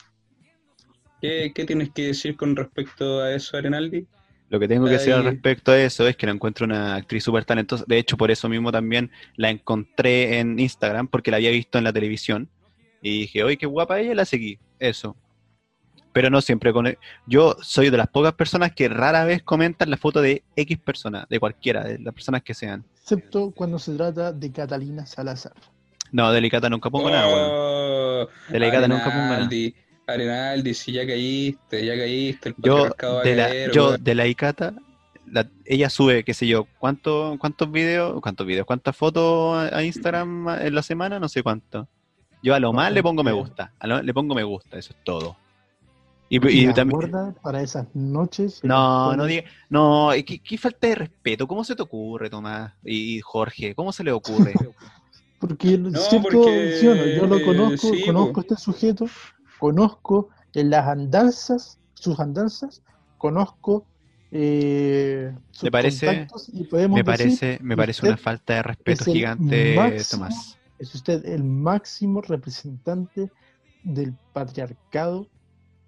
¿Qué, 1.20 1.52
qué 1.54 1.64
tienes 1.64 1.90
que 1.90 2.08
decir 2.08 2.36
con 2.36 2.54
respecto 2.54 3.20
a 3.20 3.34
eso, 3.34 3.56
Arenaldi? 3.56 4.06
Lo 4.50 4.60
que 4.60 4.68
tengo 4.68 4.84
que 4.86 4.92
decir 4.92 5.14
al 5.14 5.24
respecto 5.24 5.72
a 5.72 5.80
eso 5.80 6.06
es 6.06 6.16
que 6.16 6.26
la 6.26 6.32
encuentro 6.32 6.66
una 6.66 6.94
actriz 6.94 7.24
súper 7.24 7.44
talentosa. 7.44 7.84
De 7.88 7.98
hecho, 7.98 8.16
por 8.16 8.30
eso 8.30 8.48
mismo 8.48 8.70
también 8.70 9.10
la 9.36 9.50
encontré 9.50 10.38
en 10.38 10.58
Instagram, 10.58 11.08
porque 11.08 11.30
la 11.30 11.38
había 11.38 11.50
visto 11.50 11.78
en 11.78 11.84
la 11.84 11.92
televisión. 11.92 12.48
Y 13.02 13.20
dije, 13.22 13.42
oye, 13.42 13.56
qué 13.56 13.66
guapa 13.66 13.98
ella, 13.98 14.14
la 14.14 14.24
seguí. 14.24 14.58
Eso. 14.78 15.16
Pero 16.14 16.30
no 16.30 16.40
siempre 16.40 16.72
con... 16.72 16.86
Yo 17.26 17.56
soy 17.60 17.90
de 17.90 17.96
las 17.98 18.06
pocas 18.08 18.32
personas 18.32 18.72
que 18.72 18.88
rara 18.88 19.24
vez 19.24 19.42
comentan 19.42 19.90
la 19.90 19.96
foto 19.96 20.22
de 20.22 20.44
X 20.56 20.78
persona, 20.78 21.26
de 21.28 21.40
cualquiera, 21.40 21.82
de 21.84 21.98
las 21.98 22.14
personas 22.14 22.42
que 22.42 22.54
sean. 22.54 22.84
Excepto 23.02 23.50
cuando 23.50 23.78
se 23.78 23.94
trata 23.94 24.32
de 24.32 24.50
Catalina 24.52 25.04
Salazar. 25.06 25.52
No, 26.12 26.30
delicata 26.32 26.70
nunca 26.70 26.88
pongo 26.88 27.10
nada, 27.10 27.26
weón. 27.26 27.48
Oh, 27.50 28.28
Delicata 28.48 28.86
nunca 28.86 29.04
pongo 29.06 29.16
nada. 29.16 29.34
Arenaldi, 29.34 29.74
Arenaldi, 30.06 30.72
si 30.74 30.92
ya 30.92 31.04
caíste, 31.04 31.84
ya 31.84 31.96
caíste. 31.96 32.50
El 32.50 32.54
Yo, 32.58 32.84
de 33.24 33.34
la, 33.34 33.46
caer, 33.48 33.72
yo, 33.72 33.88
weón. 33.88 34.04
de 34.04 34.14
la 34.14 34.26
Icata, 34.28 34.74
la- 35.26 35.50
ella 35.64 35.90
sube, 35.90 36.22
qué 36.22 36.32
sé 36.32 36.46
yo, 36.46 36.68
¿cuánto, 36.78 37.36
cuántos 37.40 37.72
videos, 37.72 38.20
cuántos 38.20 38.46
videos, 38.46 38.66
cuántas 38.66 38.96
fotos 38.96 39.56
a, 39.56 39.76
a 39.78 39.82
Instagram 39.82 40.48
en 40.60 40.74
la 40.76 40.82
semana, 40.84 41.18
no 41.18 41.28
sé 41.28 41.42
cuánto. 41.42 41.88
Yo 42.40 42.54
a 42.54 42.60
lo 42.60 42.72
más 42.72 42.92
le 42.92 43.02
pongo 43.02 43.24
me 43.24 43.32
gusta, 43.32 43.72
a 43.80 43.86
lo- 43.88 44.00
le 44.02 44.14
pongo 44.14 44.34
me 44.36 44.44
gusta, 44.44 44.78
eso 44.78 44.92
es 44.96 45.02
todo. 45.04 45.36
Y, 46.28 46.36
y 46.48 46.68
Y 46.70 46.72
también, 46.74 46.96
acuerda 47.04 47.34
para 47.42 47.60
esas 47.62 47.86
noches. 47.94 48.60
no, 48.64 49.14
no 49.16 49.24
diga, 49.26 49.44
no, 49.68 50.10
qué, 50.26 50.40
qué 50.40 50.58
falta 50.58 50.86
de 50.88 50.94
respeto, 50.94 51.46
¿cómo 51.46 51.64
se 51.64 51.76
te 51.76 51.82
ocurre, 51.82 52.30
Tomás? 52.30 52.72
Y 52.82 53.20
Jorge, 53.20 53.74
¿cómo 53.74 53.92
se 53.92 54.02
le 54.04 54.12
ocurre? 54.12 54.54
Porque, 55.38 55.76
No, 55.76 55.90
¿cierto? 56.00 56.30
porque, 56.30 56.76
Sí 56.80 56.86
o 56.88 56.94
no, 56.94 57.04
yo 57.04 57.26
lo 57.26 57.36
eh, 57.36 57.42
conozco, 57.44 57.94
sí, 57.94 58.02
conozco 58.06 58.40
a 58.40 58.42
este 58.42 58.56
sujeto, 58.56 59.06
conozco 59.58 60.30
en 60.54 60.70
las 60.70 60.86
andanzas, 60.88 61.78
sus 61.92 62.18
andanzas, 62.18 62.82
conozco 63.18 63.86
eh, 64.30 65.34
sus 65.50 65.64
Me 65.64 65.70
parece- 65.70 66.06
contactos 66.06 66.48
y 66.52 66.64
podemos 66.64 66.96
me 66.96 67.02
decir 67.02 67.26
parece, 67.26 67.58
me 67.62 67.76
parece 67.76 68.06
una 68.06 68.16
falta 68.16 68.54
de 68.54 68.62
respeto 68.62 69.04
gigante, 69.04 69.74
máximo 69.76 70.22
Tomás. 70.22 70.58
es 70.78 70.94
usted 70.94 71.24
el 71.26 71.44
máximo 71.44 72.22
representante 72.22 73.30
del 73.82 74.14
patriarcado 74.32 75.28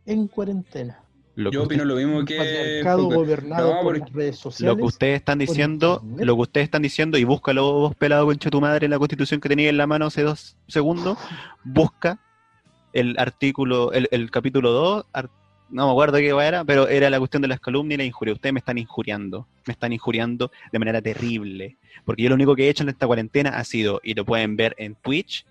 en 0.07 0.29
cuarentena. 0.29 1.01
Lo 1.35 1.51
Yo 1.51 1.63
usted- 1.63 1.75
opino 1.77 1.85
lo 1.85 1.97
mismo 1.97 2.25
que. 2.25 2.83
gobernado 2.85 3.75
No, 3.75 3.81
por 3.83 3.99
las 3.99 4.11
redes 4.13 4.37
Lo 4.37 4.41
sociales. 4.51 4.77
que 4.79 4.83
ustedes 4.85 5.17
están 5.17 5.39
diciendo, 5.39 6.03
lo 6.17 6.35
que 6.35 6.41
ustedes 6.43 6.65
están 6.65 6.81
diciendo, 6.83 7.19
y 7.19 7.25
búscalo 7.25 7.73
vos 7.73 7.95
pelado 7.95 8.25
concha 8.25 8.49
tu 8.49 8.61
madre 8.61 8.87
en 8.87 8.91
la 8.93 8.99
constitución 8.99 9.39
que 9.41 9.49
tenía 9.51 9.69
en 9.69 9.77
la 9.77 9.87
mano 9.87 10.07
hace 10.07 10.23
dos 10.23 10.57
segundos, 10.67 11.19
busca 11.63 12.19
el 12.95 13.17
artículo, 13.19 13.93
el, 13.93 14.09
el 14.11 14.31
capítulo 14.31 14.71
2, 14.71 15.05
ar- 15.13 15.29
no 15.69 15.87
me 15.87 15.91
acuerdo 15.93 16.17
qué 16.19 16.29
era, 16.29 16.65
pero 16.65 16.89
era 16.89 17.11
la 17.11 17.19
cuestión 17.19 17.43
de 17.43 17.49
las 17.49 17.61
calumnias 17.61 17.97
y 17.97 17.99
la 17.99 18.05
injuria. 18.05 18.33
Ustedes 18.33 18.53
me 18.55 18.61
están 18.61 18.79
injuriando, 18.79 19.47
me 19.67 19.73
están 19.73 19.93
injuriando 19.93 20.51
de 20.73 20.79
manera 20.79 21.03
terrible, 21.03 21.77
porque 22.07 22.23
yo 22.23 22.29
lo 22.31 22.35
único 22.37 22.55
que 22.57 22.65
he 22.67 22.69
hecho 22.71 22.85
en 22.85 22.89
esta 22.89 23.07
cuarentena 23.07 23.51
ha 23.59 23.65
sido, 23.65 24.01
y 24.03 24.15
lo 24.15 24.25
pueden 24.25 24.57
ver 24.57 24.75
en 24.79 24.95
Twitch, 24.95 25.45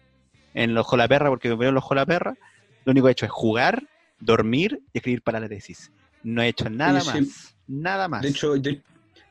en 0.55 0.73
los 0.73 0.87
Ojo 0.87 0.97
la 0.97 1.07
Perra, 1.07 1.29
porque 1.29 1.53
veo 1.53 1.71
los 1.71 1.83
Ojo 1.83 1.93
la 1.93 2.05
Perra, 2.07 2.35
lo 2.85 2.91
único 2.91 3.05
que 3.05 3.09
he 3.09 3.11
hecho 3.11 3.25
es 3.25 3.31
jugar, 3.31 3.83
dormir 4.19 4.82
y 4.93 4.97
escribir 4.97 5.21
para 5.21 5.39
la 5.39 5.47
tesis. 5.49 5.91
No 6.23 6.41
he 6.41 6.47
hecho 6.49 6.69
nada 6.69 7.01
sí. 7.01 7.08
más, 7.21 7.56
nada 7.67 8.08
más. 8.08 8.21
De 8.21 8.30
hecho, 8.30 8.54
de, 8.56 8.82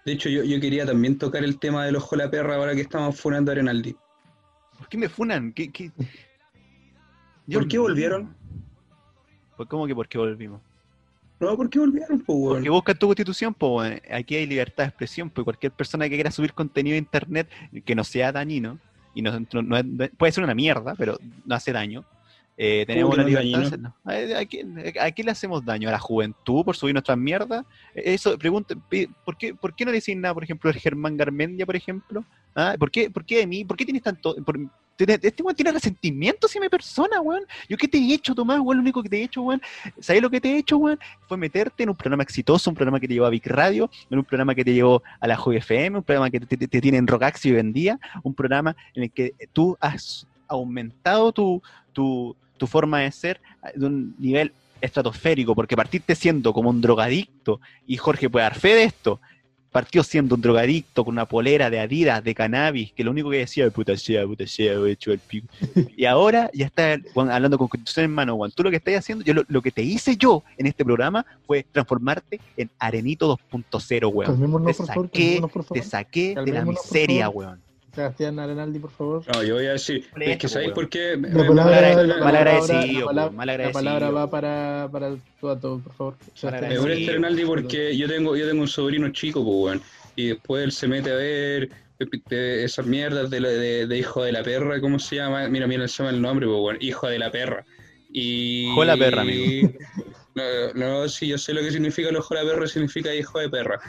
de 0.05 0.13
hecho 0.13 0.29
yo, 0.29 0.45
yo 0.45 0.61
quería 0.61 0.87
también 0.87 1.19
tocar 1.19 1.43
el 1.45 1.59
tema 1.59 1.85
del 1.87 1.97
ojo 1.97 2.17
de 2.17 2.25
la 2.25 2.31
perra 2.31 2.57
ahora 2.57 2.75
que 2.75 2.83
estamos 2.83 3.19
funando 3.21 3.51
a 3.51 3.53
Arenaldi. 3.53 3.97
¿Por 4.79 4.89
qué 4.89 4.99
me 4.99 5.09
funan? 5.09 5.53
¿Qué, 5.53 5.71
qué? 5.71 5.91
¿Por 7.53 7.69
qué 7.69 7.79
volvieron? 7.79 8.35
¿Por 9.57 9.69
cómo 9.69 9.87
que 9.87 9.95
por 9.95 10.09
qué 10.09 10.19
volvimos? 10.19 10.61
No, 11.41 11.57
¿por 11.57 11.69
qué 11.69 11.79
volvieron, 11.79 12.21
pues, 12.21 12.39
weón? 12.39 12.55
Porque 12.57 12.71
busca 12.71 12.95
tu 12.95 13.07
constitución, 13.07 13.53
pues 13.55 14.01
aquí 14.11 14.37
hay 14.37 14.47
libertad 14.47 14.85
de 14.85 14.89
expresión, 14.89 15.31
pues 15.31 15.45
cualquier 15.45 15.73
persona 15.73 16.09
que 16.09 16.15
quiera 16.15 16.31
subir 16.31 16.53
contenido 16.55 16.95
a 16.95 16.99
internet 16.99 17.49
que 17.85 17.95
no 17.95 18.05
sea 18.05 18.33
dañino, 18.33 18.79
y 19.15 19.23
no, 19.23 19.33
no- 19.53 19.63
no 19.63 19.77
es- 20.05 20.11
puede 20.17 20.33
ser 20.33 20.45
una 20.45 20.55
mierda, 20.55 20.95
pero 20.97 21.19
no 21.45 21.55
hace 21.55 21.73
daño. 21.73 22.05
Eh, 22.57 22.85
tenemos 22.87 23.17
la 23.17 23.25
libertad. 23.25 23.91
¿A, 24.05 24.41
a 24.41 24.45
quién, 24.47 24.79
a 25.01 25.11
quién 25.11 25.27
le 25.27 25.33
hacemos 25.33 25.65
daño? 25.65 25.89
¿A 25.89 25.93
la 25.93 25.99
juventud 25.99 26.65
por 26.65 26.77
subir 26.77 26.95
nuestras 26.95 27.19
mierdas? 27.19 27.65
Eso, 27.95 28.39
pregunta, 28.39 28.75
pi- 28.89 29.09
¿por 29.25 29.37
qué, 29.37 29.55
¿por 29.55 29.75
qué 29.75 29.85
no 29.85 29.91
le 29.91 29.99
decís 29.99 30.17
nada, 30.17 30.35
por 30.35 30.45
ejemplo, 30.45 30.71
el 30.71 30.77
Germán 30.77 31.17
Garmendia, 31.17 31.67
por 31.67 31.77
ejemplo? 31.77 32.25
¿Ah? 32.55 32.77
¿Por, 32.79 32.91
qué, 32.91 33.11
¿Por 33.11 33.25
qué 33.25 33.39
de 33.39 33.47
mí? 33.47 33.65
¿Por 33.65 33.77
qué 33.77 33.85
tienes 33.85 34.03
tanto...? 34.03 34.35
por- 34.45 34.59
este 34.97 35.43
weón 35.43 35.57
tiene 35.57 35.73
resentimiento 35.73 36.47
hacia 36.47 36.61
mi 36.61 36.69
persona, 36.69 37.21
weón. 37.21 37.43
¿Yo 37.69 37.77
qué 37.77 37.89
te 37.89 37.99
he 37.99 38.15
hecho, 38.15 38.33
Tomás, 38.33 38.61
weón? 38.61 38.77
Lo 38.77 38.83
único 38.83 39.03
que 39.03 39.09
te 39.09 39.19
he 39.19 39.25
hecho, 39.25 39.43
weón, 39.43 39.61
¿sabes 39.99 40.23
lo 40.23 40.31
que 40.31 40.41
te 40.41 40.53
he 40.53 40.59
hecho, 40.59 40.77
weón? 40.79 41.01
Fue 41.27 41.37
meterte 41.37 41.83
en 41.83 41.89
un 41.89 41.97
programa 41.97 42.23
exitoso, 42.23 42.71
un 42.71 42.77
programa 42.77 43.01
que 43.01 43.09
te 43.09 43.15
llevó 43.15 43.27
a 43.27 43.31
Big 43.31 43.45
Radio, 43.45 43.91
en 44.09 44.19
un 44.21 44.25
programa 44.25 44.55
que 44.55 44.65
te 44.65 44.73
llevó 44.73 45.03
a 45.19 45.27
la 45.27 45.37
Joy 45.37 45.57
FM, 45.57 45.99
un 45.99 46.05
programa 46.05 46.31
que 46.31 46.39
te, 46.39 46.57
te- 46.57 46.69
te 46.69 46.81
tiene 46.81 46.99
en 46.99 47.09
Rocaxi 47.09 47.51
hoy 47.51 47.59
en 47.59 47.73
día, 47.73 47.99
un 48.23 48.35
programa 48.35 48.77
en 48.95 49.03
el 49.03 49.11
que 49.11 49.33
tú 49.53 49.77
has 49.81 50.29
aumentado 50.47 51.33
tu, 51.33 51.61
tu, 51.93 52.37
tu 52.57 52.67
forma 52.67 53.01
de 53.01 53.13
ser 53.13 53.41
de 53.75 53.87
un 53.87 54.15
nivel 54.19 54.53
estratosférico, 54.81 55.55
porque 55.55 55.77
partiste 55.77 56.15
siendo 56.15 56.53
como 56.53 56.71
un 56.71 56.81
drogadicto, 56.81 57.61
y 57.87 57.97
Jorge 57.97 58.29
puede 58.29 58.45
dar 58.45 58.55
fe 58.55 58.75
de 58.75 58.85
esto, 58.85 59.21
partió 59.75 60.05
siendo 60.05 60.37
un 60.37 60.41
drogadicto 60.41 61.05
con 61.05 61.15
una 61.15 61.27
polera 61.27 61.69
de 61.69 61.81
Adidas, 61.81 62.23
de 62.23 62.33
cannabis, 62.33 62.93
que 62.93 63.03
lo 63.03 63.11
único 63.11 63.29
que 63.29 63.39
decía, 63.39 63.69
puta 63.71 63.97
sea, 63.97 64.25
puta 64.25 64.47
sea, 64.47 64.75
he 64.75 64.93
hecho 64.93 65.11
el 65.11 65.19
pico. 65.19 65.49
Y 65.97 66.05
ahora 66.05 66.49
ya 66.55 66.67
está 66.67 66.97
hablando 67.17 67.59
con 67.59 67.67
constitución 67.67 68.05
en 68.05 68.13
mano, 68.13 68.37
Juan. 68.37 68.53
Tú 68.53 68.63
lo 68.63 68.71
que 68.71 68.77
estás 68.77 68.95
haciendo, 68.95 69.25
yo 69.25 69.35
lo, 69.35 69.43
lo 69.49 69.63
que 69.63 69.73
te 69.73 69.83
hice 69.83 70.17
yo 70.17 70.45
en 70.59 70.67
este 70.67 70.85
programa 70.85 71.27
fue 71.45 71.67
transformarte 71.73 72.41
en 72.57 72.71
Arenito 72.79 73.37
2.0, 73.51 74.13
weón. 74.13 74.65
Te 74.65 74.75
por 74.75 74.85
favor, 74.85 75.09
saqué, 75.11 75.43
te 75.73 75.83
saqué 75.83 76.35
de 76.45 76.53
la 76.53 76.65
miseria, 76.65 77.29
weón. 77.29 77.64
Sebastián 77.95 78.39
Arenaldi, 78.39 78.79
por 78.79 78.91
favor. 78.91 79.23
No, 79.33 79.43
yo 79.43 79.55
voy 79.55 79.67
a 79.67 79.73
decir, 79.73 80.07
Molesto, 80.13 80.33
es 80.33 80.39
que 80.39 80.49
¿sabéis 80.49 80.73
por 80.73 80.89
qué? 80.89 81.17
La 81.17 81.47
palabra, 83.73 84.11
va 84.11 84.31
para, 84.31 84.89
para 84.91 85.09
el 85.09 85.19
todo, 85.41 85.79
por 85.79 85.93
favor. 85.95 86.17
Molesta 86.81 87.11
Arenaldi 87.13 87.45
porque 87.45 87.97
yo 87.97 88.09
tengo, 88.09 88.37
yo 88.37 88.49
tengo 88.49 88.63
un 88.63 88.69
sobrino 88.69 89.09
chico, 89.11 89.45
pues, 89.45 89.57
weón. 89.57 89.83
Y 90.17 90.29
después 90.29 90.65
él 90.65 90.73
se 90.73 90.89
mete 90.89 91.11
a 91.11 91.17
ver 91.17 91.71
de 92.29 92.65
esas 92.65 92.87
mierdas 92.87 93.31
de, 93.31 93.41
de, 93.41 93.87
de 93.87 93.99
hijo 93.99 94.23
de 94.23 94.33
la 94.33 94.43
perra, 94.43 94.81
¿cómo 94.81 94.99
se 94.99 95.17
llama? 95.17 95.49
Mira, 95.49 95.67
mira, 95.67 95.87
se 95.89 96.03
llama 96.03 96.11
el 96.11 96.23
nombre, 96.23 96.47
pues, 96.47 96.59
weón. 96.59 96.77
Hijo 96.81 97.09
de 97.09 97.19
la 97.19 97.31
perra. 97.31 97.65
Y... 98.13 98.71
Hijo 98.71 98.81
de 98.81 98.87
la 98.87 98.97
perra, 98.97 99.23
amigo. 99.23 99.71
No, 100.35 100.43
no, 100.75 101.09
sí, 101.09 101.29
yo 101.29 101.39
sé 101.39 101.55
lo 101.55 101.61
que 101.61 101.71
significa 101.71 102.09
el 102.09 102.17
ojo 102.17 102.35
de 102.35 102.43
la 102.43 102.51
perra, 102.51 102.67
significa 102.67 103.15
hijo 103.15 103.39
de 103.39 103.49
perra. 103.49 103.81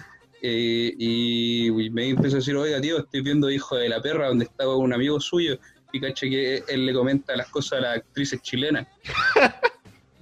Eh, 0.47 0.93
y, 0.99 1.67
y 1.69 1.89
me 1.89 2.07
empezó 2.09 2.35
a 2.35 2.39
decir, 2.39 2.55
oiga, 2.55 2.79
tío, 2.79 2.99
estoy 2.99 3.21
viendo 3.21 3.49
Hijo 3.49 3.77
de 3.77 3.89
la 3.89 3.99
Perra, 3.99 4.27
donde 4.27 4.45
estaba 4.45 4.75
un 4.77 4.93
amigo 4.93 5.19
suyo, 5.19 5.57
y 5.91 5.99
caché 5.99 6.29
que 6.29 6.63
él 6.67 6.85
le 6.85 6.93
comenta 6.93 7.35
las 7.35 7.49
cosas 7.49 7.79
a 7.79 7.81
las 7.81 7.97
actrices 7.97 8.39
chilenas. 8.43 8.85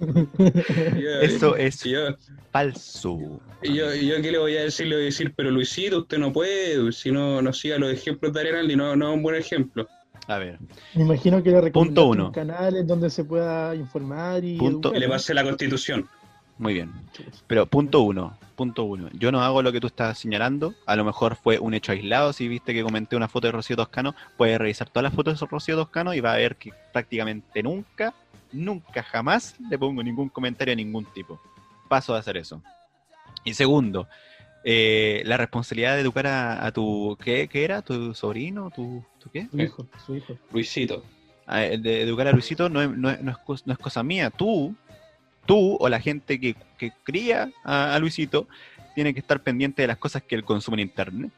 Yo- 0.38 1.20
Eso 1.20 1.56
es 1.56 1.84
y 1.86 1.90
yo, 1.90 2.00
falso. 2.50 3.40
y 3.62 3.74
yo, 3.74 3.94
y 3.94 4.06
yo 4.08 4.20
qué 4.20 4.32
le 4.32 4.38
voy 4.38 4.56
a 4.56 4.62
decir, 4.64 4.86
le 4.86 4.96
voy 4.96 5.02
a 5.02 5.06
decir, 5.06 5.32
pero 5.36 5.50
Luisito, 5.50 5.98
usted 6.00 6.18
no 6.18 6.32
puede, 6.32 6.90
si 6.92 7.10
no, 7.12 7.40
no 7.42 7.52
siga 7.52 7.78
los 7.78 7.92
ejemplos 7.92 8.32
de 8.32 8.40
Arenaldi, 8.40 8.76
no, 8.76 8.96
no 8.96 9.10
es 9.10 9.14
un 9.16 9.22
buen 9.22 9.36
ejemplo. 9.36 9.86
A 10.26 10.38
ver, 10.38 10.58
Me 10.94 11.02
imagino 11.02 11.42
que 11.42 11.50
le 11.50 11.60
recomendaste 11.60 11.72
Punto 11.72 12.06
uno. 12.06 12.26
un 12.28 12.32
canal 12.32 12.86
donde 12.86 13.10
se 13.10 13.24
pueda 13.24 13.74
informar 13.74 14.42
y 14.44 14.56
Punto- 14.56 14.92
Le 14.92 15.06
¿no? 15.06 15.12
pasé 15.12 15.32
la 15.34 15.44
constitución. 15.44 16.08
Muy 16.58 16.74
bien. 16.74 16.92
Pero 17.46 17.66
punto 17.66 18.02
uno, 18.02 18.36
punto 18.56 18.84
uno. 18.84 19.08
Yo 19.12 19.32
no 19.32 19.42
hago 19.42 19.62
lo 19.62 19.72
que 19.72 19.80
tú 19.80 19.88
estás 19.88 20.18
señalando. 20.18 20.74
A 20.86 20.96
lo 20.96 21.04
mejor 21.04 21.36
fue 21.36 21.58
un 21.58 21.74
hecho 21.74 21.92
aislado. 21.92 22.32
Si 22.32 22.46
viste 22.48 22.72
que 22.74 22.82
comenté 22.82 23.16
una 23.16 23.28
foto 23.28 23.46
de 23.48 23.52
Rocío 23.52 23.76
Toscano, 23.76 24.14
puedes 24.36 24.58
revisar 24.58 24.88
todas 24.88 25.04
las 25.04 25.14
fotos 25.14 25.38
de 25.40 25.46
Rocío 25.46 25.76
Toscano 25.76 26.14
y 26.14 26.20
va 26.20 26.32
a 26.32 26.36
ver 26.36 26.56
que 26.56 26.72
prácticamente 26.92 27.62
nunca, 27.62 28.14
nunca 28.52 29.02
jamás 29.02 29.56
le 29.68 29.78
pongo 29.78 30.02
ningún 30.02 30.28
comentario 30.28 30.72
de 30.72 30.76
ningún 30.76 31.04
tipo. 31.06 31.40
Paso 31.88 32.12
de 32.14 32.20
hacer 32.20 32.36
eso. 32.36 32.62
Y 33.44 33.52
segundo, 33.54 34.08
eh, 34.64 35.22
la 35.26 35.36
responsabilidad 35.36 35.94
de 35.96 36.00
educar 36.00 36.26
a, 36.26 36.64
a 36.64 36.72
tu, 36.72 37.18
¿qué, 37.22 37.48
qué 37.48 37.64
era? 37.64 37.82
¿Tu 37.82 38.14
sobrino? 38.14 38.70
¿Tu, 38.70 39.04
tu 39.18 39.28
qué? 39.30 39.48
Su 39.50 39.60
hijo, 39.60 39.86
su 40.06 40.14
hijo. 40.16 40.38
Luisito. 40.52 41.04
a- 41.46 41.64
el 41.66 41.82
de 41.82 42.02
educar 42.02 42.26
a 42.28 42.32
Luisito 42.32 42.70
no 42.70 42.80
es, 42.80 42.88
no 42.88 43.10
es- 43.10 43.20
no 43.20 43.32
es 43.32 43.66
no 43.66 43.72
es 43.74 43.78
cosa 43.78 44.02
mía. 44.02 44.30
Tú, 44.30 44.74
tú 45.46 45.76
o 45.80 45.88
la 45.88 46.00
gente 46.00 46.40
que, 46.40 46.54
que 46.78 46.92
cría 47.02 47.50
a, 47.64 47.94
a 47.94 47.98
Luisito 47.98 48.46
tiene 48.94 49.12
que 49.12 49.20
estar 49.20 49.40
pendiente 49.42 49.82
de 49.82 49.88
las 49.88 49.98
cosas 49.98 50.22
que 50.22 50.34
él 50.34 50.44
consume 50.44 50.76
en 50.82 50.88
internet. 50.88 51.30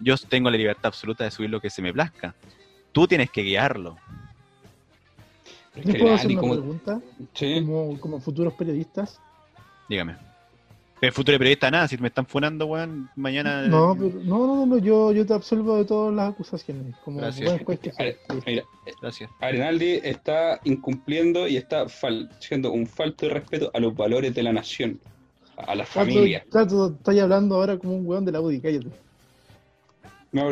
Yo 0.00 0.16
tengo 0.16 0.50
la 0.50 0.56
libertad 0.56 0.86
absoluta 0.86 1.24
de 1.24 1.30
subir 1.30 1.50
lo 1.50 1.60
que 1.60 1.70
se 1.70 1.82
me 1.82 1.92
plazca. 1.92 2.34
Tú 2.92 3.06
tienes 3.06 3.30
que 3.30 3.42
guiarlo. 3.42 3.96
Es 5.74 5.84
¿Les 5.84 5.96
puedo 6.00 6.14
hacer 6.14 6.30
una 6.30 6.40
como- 6.40 6.52
pregunta? 6.54 7.00
Sí. 7.34 7.54
Como, 7.64 8.00
como 8.00 8.20
futuros 8.20 8.54
periodistas. 8.54 9.20
Dígame. 9.88 10.16
El 11.00 11.12
futuro 11.12 11.36
periodista 11.38 11.70
nada, 11.70 11.86
si 11.88 11.98
me 11.98 12.08
están 12.08 12.24
funando, 12.26 12.64
weón, 12.66 13.10
mañana... 13.16 13.66
No, 13.68 13.94
pero, 13.94 14.12
no, 14.24 14.46
no, 14.46 14.66
no, 14.66 14.78
yo, 14.78 15.12
yo 15.12 15.26
te 15.26 15.34
absolvo 15.34 15.76
de 15.76 15.84
todas 15.84 16.14
las 16.14 16.30
acusaciones. 16.32 16.96
Como 17.04 17.18
Gracias. 17.18 17.44
buen 17.52 17.64
juez 17.64 17.80
que 17.80 17.92
soy. 17.92 18.06
Are- 18.06 18.18
Mira, 18.46 18.62
Gracias. 19.02 19.30
Arenaldi 19.40 20.00
está 20.02 20.58
incumpliendo 20.64 21.46
y 21.48 21.58
está 21.58 21.84
fal- 21.84 22.30
siendo 22.38 22.72
un 22.72 22.86
falto 22.86 23.26
de 23.26 23.34
respeto 23.34 23.70
a 23.74 23.78
los 23.78 23.94
valores 23.94 24.34
de 24.34 24.42
la 24.42 24.52
nación. 24.54 24.98
a 25.58 25.74
la 25.74 25.84
familia. 25.86 26.44
Tato, 26.50 26.88
estáis 26.96 27.20
hablando 27.20 27.54
ahora 27.56 27.78
como 27.78 27.94
un 27.96 28.06
weón 28.06 28.24
de 28.24 28.32
la 28.32 28.40
UDI, 28.40 28.60
cállate. 28.60 28.88
No, 30.32 30.50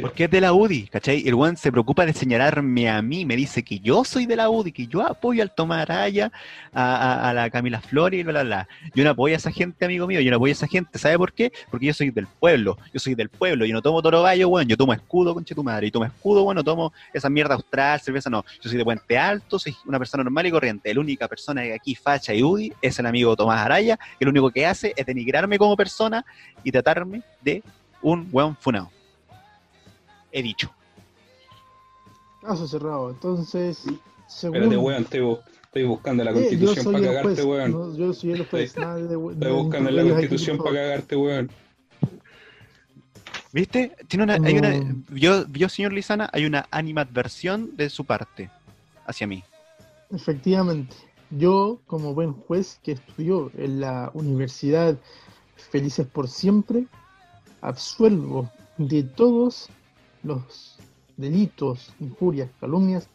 Porque 0.00 0.24
es 0.24 0.30
de 0.30 0.40
la 0.40 0.52
UDI, 0.52 0.88
¿cachai? 0.88 1.26
El 1.26 1.34
weón 1.34 1.56
se 1.56 1.70
preocupa 1.70 2.06
de 2.06 2.12
señalarme 2.12 2.88
a 2.88 3.02
mí, 3.02 3.24
me 3.24 3.36
dice 3.36 3.62
que 3.62 3.78
yo 3.78 4.04
soy 4.04 4.26
de 4.26 4.36
la 4.36 4.50
UDI, 4.50 4.72
que 4.72 4.86
yo 4.86 5.02
apoyo 5.02 5.42
al 5.42 5.54
Tomás 5.54 5.82
Araya, 5.82 6.32
a, 6.72 7.32
la 7.34 7.50
Camila 7.50 7.80
Flores 7.80 8.20
y 8.20 8.22
bla, 8.22 8.32
bla, 8.32 8.42
bla. 8.42 8.68
Yo 8.94 9.04
no 9.04 9.10
apoyo 9.10 9.34
a 9.34 9.38
esa 9.38 9.50
gente, 9.50 9.84
amigo 9.84 10.06
mío, 10.06 10.20
yo 10.20 10.30
no 10.30 10.36
apoyo 10.36 10.50
a 10.50 10.52
esa 10.52 10.66
gente, 10.66 10.98
¿sabe 10.98 11.16
por 11.18 11.32
qué? 11.32 11.52
Porque 11.70 11.86
yo 11.86 11.94
soy 11.94 12.10
del 12.10 12.26
pueblo, 12.26 12.78
yo 12.92 13.00
soy 13.00 13.14
del 13.14 13.28
pueblo, 13.28 13.64
yo 13.64 13.74
no 13.74 13.82
tomo 13.82 14.02
toro 14.02 14.22
gallo, 14.22 14.48
weón, 14.48 14.68
yo 14.68 14.76
tomo 14.76 14.92
escudo, 14.92 15.34
conche 15.34 15.54
tu 15.54 15.62
madre, 15.62 15.86
y 15.86 15.90
tomo 15.90 16.04
escudo, 16.04 16.44
bueno, 16.44 16.62
tomo 16.62 16.92
esa 17.12 17.28
mierda 17.28 17.54
austral, 17.54 18.00
cerveza, 18.00 18.30
no. 18.30 18.44
Yo 18.62 18.68
soy 18.70 18.78
de 18.78 18.84
Puente 18.84 19.18
Alto, 19.18 19.58
soy 19.58 19.76
una 19.86 19.98
persona 19.98 20.24
normal 20.24 20.46
y 20.46 20.50
corriente. 20.50 20.92
La 20.92 21.00
única 21.00 21.28
persona 21.28 21.62
que 21.62 21.74
aquí 21.74 21.94
facha 21.94 22.34
y 22.34 22.42
UDI 22.42 22.72
es 22.82 22.98
el 22.98 23.06
amigo 23.06 23.36
Tomás 23.36 23.64
Araya, 23.64 23.98
que 24.18 24.24
lo 24.24 24.30
único 24.30 24.50
que 24.50 24.66
hace 24.66 24.92
es 24.96 25.06
denigrarme 25.06 25.58
como 25.58 25.76
persona 25.76 26.24
y 26.62 26.72
tratarme 26.72 27.22
de 27.42 27.62
un 28.02 28.28
weón 28.32 28.56
funado. 28.56 28.95
He 30.36 30.42
dicho. 30.42 30.70
Caso 32.42 32.68
cerrado. 32.68 33.08
Entonces, 33.08 33.84
según. 34.28 34.56
espérate, 34.56 34.76
weón, 34.76 35.02
estoy, 35.04 35.20
bu- 35.20 35.40
estoy 35.64 35.84
buscando 35.84 36.24
la 36.24 36.32
constitución 36.34 36.84
para 36.92 37.04
cagarte, 37.06 37.42
juez. 37.42 37.44
weón. 37.46 37.70
no, 37.72 37.96
yo 37.96 38.12
soy 38.12 38.32
el 38.32 38.46
juez. 38.46 38.64
Estoy- 38.66 38.82
nada 38.84 38.96
de, 38.96 39.16
de 39.16 39.32
Estoy 39.32 39.52
buscando 39.52 39.90
la 39.90 40.02
constitución 40.02 40.58
para 40.58 40.72
cagarte, 40.72 41.16
weón. 41.16 41.50
¿Viste? 43.52 43.96
Tiene 44.08 44.24
una, 44.24 44.34
hay 44.34 44.58
una, 44.58 44.94
yo, 45.14 45.46
yo, 45.48 45.68
señor 45.70 45.94
Lizana, 45.94 46.28
hay 46.34 46.44
una 46.44 46.66
animadversión 46.70 47.74
de 47.74 47.88
su 47.88 48.04
parte 48.04 48.50
hacia 49.06 49.26
mí. 49.26 49.42
Efectivamente, 50.10 50.94
yo 51.30 51.80
como 51.86 52.12
buen 52.12 52.34
juez 52.34 52.78
que 52.82 52.92
estudió 52.92 53.50
en 53.56 53.80
la 53.80 54.10
Universidad 54.12 54.98
Felices 55.70 56.06
por 56.06 56.28
Siempre, 56.28 56.84
absuelvo 57.62 58.50
de 58.76 59.02
todos 59.02 59.70
los 60.22 60.78
delitos, 61.16 61.92
injurias, 62.00 62.50
calumnias 62.60 63.08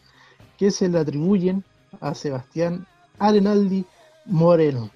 que 0.57 0.71
se 0.71 0.89
le 0.89 0.99
atribuyen 0.99 1.63
a 1.99 2.13
Sebastián 2.13 2.85
Arenaldi 3.19 3.85
Moreno. 4.25 4.89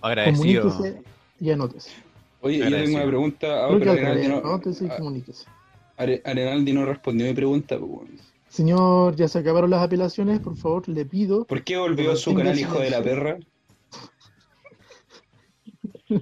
Agradecido. 0.00 0.62
Comuníquese 0.70 1.02
y 1.40 1.50
anótese. 1.50 1.90
Oye, 2.40 2.58
yo 2.58 2.68
tengo 2.70 2.96
una 2.96 3.06
pregunta. 3.06 3.46
Ah, 3.64 3.66
al 3.68 3.88
Arenaldi 3.88 4.28
no, 4.28 4.38
anótese 4.38 4.84
y 4.84 4.88
comuníquese. 4.88 5.44
Are- 5.96 6.20
Arenaldi 6.24 6.72
no 6.72 6.84
respondió 6.84 7.26
mi 7.26 7.34
pregunta, 7.34 7.78
pues. 7.78 8.10
Señor, 8.48 9.16
ya 9.16 9.26
se 9.28 9.38
acabaron 9.38 9.70
las 9.70 9.82
apelaciones, 9.82 10.40
por 10.40 10.56
favor, 10.56 10.88
le 10.88 11.04
pido. 11.06 11.44
¿Por 11.44 11.64
qué 11.64 11.76
volvió 11.76 12.12
a 12.12 12.16
su 12.16 12.34
canal 12.34 12.58
Hijo 12.58 12.78
de 12.78 12.90
la. 12.90 13.02
Perra? 13.02 13.38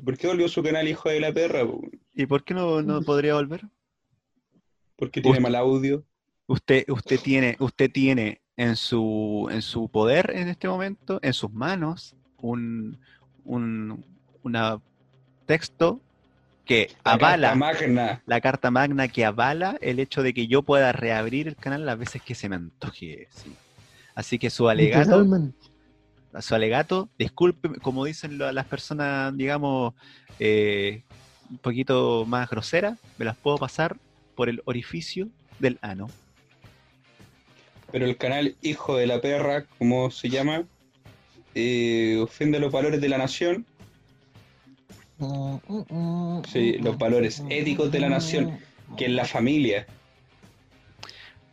¿Por 0.05 0.16
qué 0.16 0.29
volvió 0.29 0.47
a 0.47 0.49
su 0.49 0.62
canal 0.62 0.87
Hijo 0.88 1.09
de 1.09 1.21
la 1.21 1.33
Perra? 1.33 1.66
po? 1.66 1.81
¿Y 2.14 2.27
por 2.27 2.45
qué 2.45 2.55
no, 2.55 2.83
no 2.83 3.03
podría 3.03 3.35
volver? 3.35 3.62
¿Por 5.03 5.11
qué 5.11 5.21
tiene 5.21 5.38
Usted- 5.38 5.43
mal 5.43 5.57
audio? 5.57 6.05
Usted, 6.47 6.85
usted 6.88 7.19
tiene, 7.19 7.57
usted 7.59 7.91
tiene 7.91 8.41
en 8.57 8.77
su, 8.77 9.49
en 9.51 9.61
su 9.61 9.88
poder 9.88 10.31
en 10.33 10.47
este 10.47 10.69
momento, 10.69 11.19
en 11.23 11.33
sus 11.33 11.51
manos, 11.53 12.15
un, 12.37 13.01
un 13.45 14.05
una 14.45 14.81
texto 15.45 16.01
que 16.65 16.88
La 17.05 17.15
avala 17.15 17.49
carta 17.49 17.57
magna. 17.59 18.23
la 18.27 18.41
carta 18.41 18.71
magna 18.71 19.09
que 19.09 19.25
avala 19.25 19.77
el 19.81 19.99
hecho 19.99 20.23
de 20.23 20.33
que 20.33 20.47
yo 20.47 20.62
pueda 20.62 20.93
reabrir 20.93 21.49
el 21.49 21.57
canal 21.57 21.85
las 21.85 21.99
veces 21.99 22.23
que 22.23 22.37
se 22.37 22.49
me 22.49 22.55
antoje. 22.55 23.27
sí. 23.33 23.53
Así 24.15 24.38
que 24.38 24.51
su 24.51 24.69
alegato, 24.69 25.27
su 26.41 26.55
alegato, 26.55 27.09
disculpe, 27.19 27.71
como 27.81 28.05
dicen 28.05 28.38
las 28.38 28.67
personas, 28.67 29.37
digamos, 29.37 29.95
eh, 30.38 31.03
un 31.51 31.59
poquito 31.59 32.25
más 32.25 32.49
groseras, 32.49 33.01
me 33.19 33.25
las 33.25 33.37
puedo 33.37 33.59
pasar 33.59 33.97
por 34.35 34.49
el 34.49 34.62
orificio 34.64 35.29
del 35.59 35.79
ano. 35.83 36.09
Pero 37.90 38.07
el 38.07 38.16
canal 38.16 38.57
Hijo 38.62 38.97
de 38.97 39.07
la 39.07 39.21
Perra, 39.21 39.64
como 39.79 40.11
se 40.11 40.29
llama, 40.31 40.64
eh, 41.55 42.18
ofende 42.23 42.59
los 42.59 42.73
valores 42.73 43.01
de 43.01 43.09
la 43.09 43.18
nación. 43.18 43.66
Sí, 46.51 46.79
los 46.79 46.99
valores 46.99 47.42
éticos 47.49 47.92
de 47.92 48.01
la 48.01 48.09
nación, 48.09 48.59
que 48.97 49.05
es 49.07 49.11
la 49.12 49.25
familia. 49.25 49.87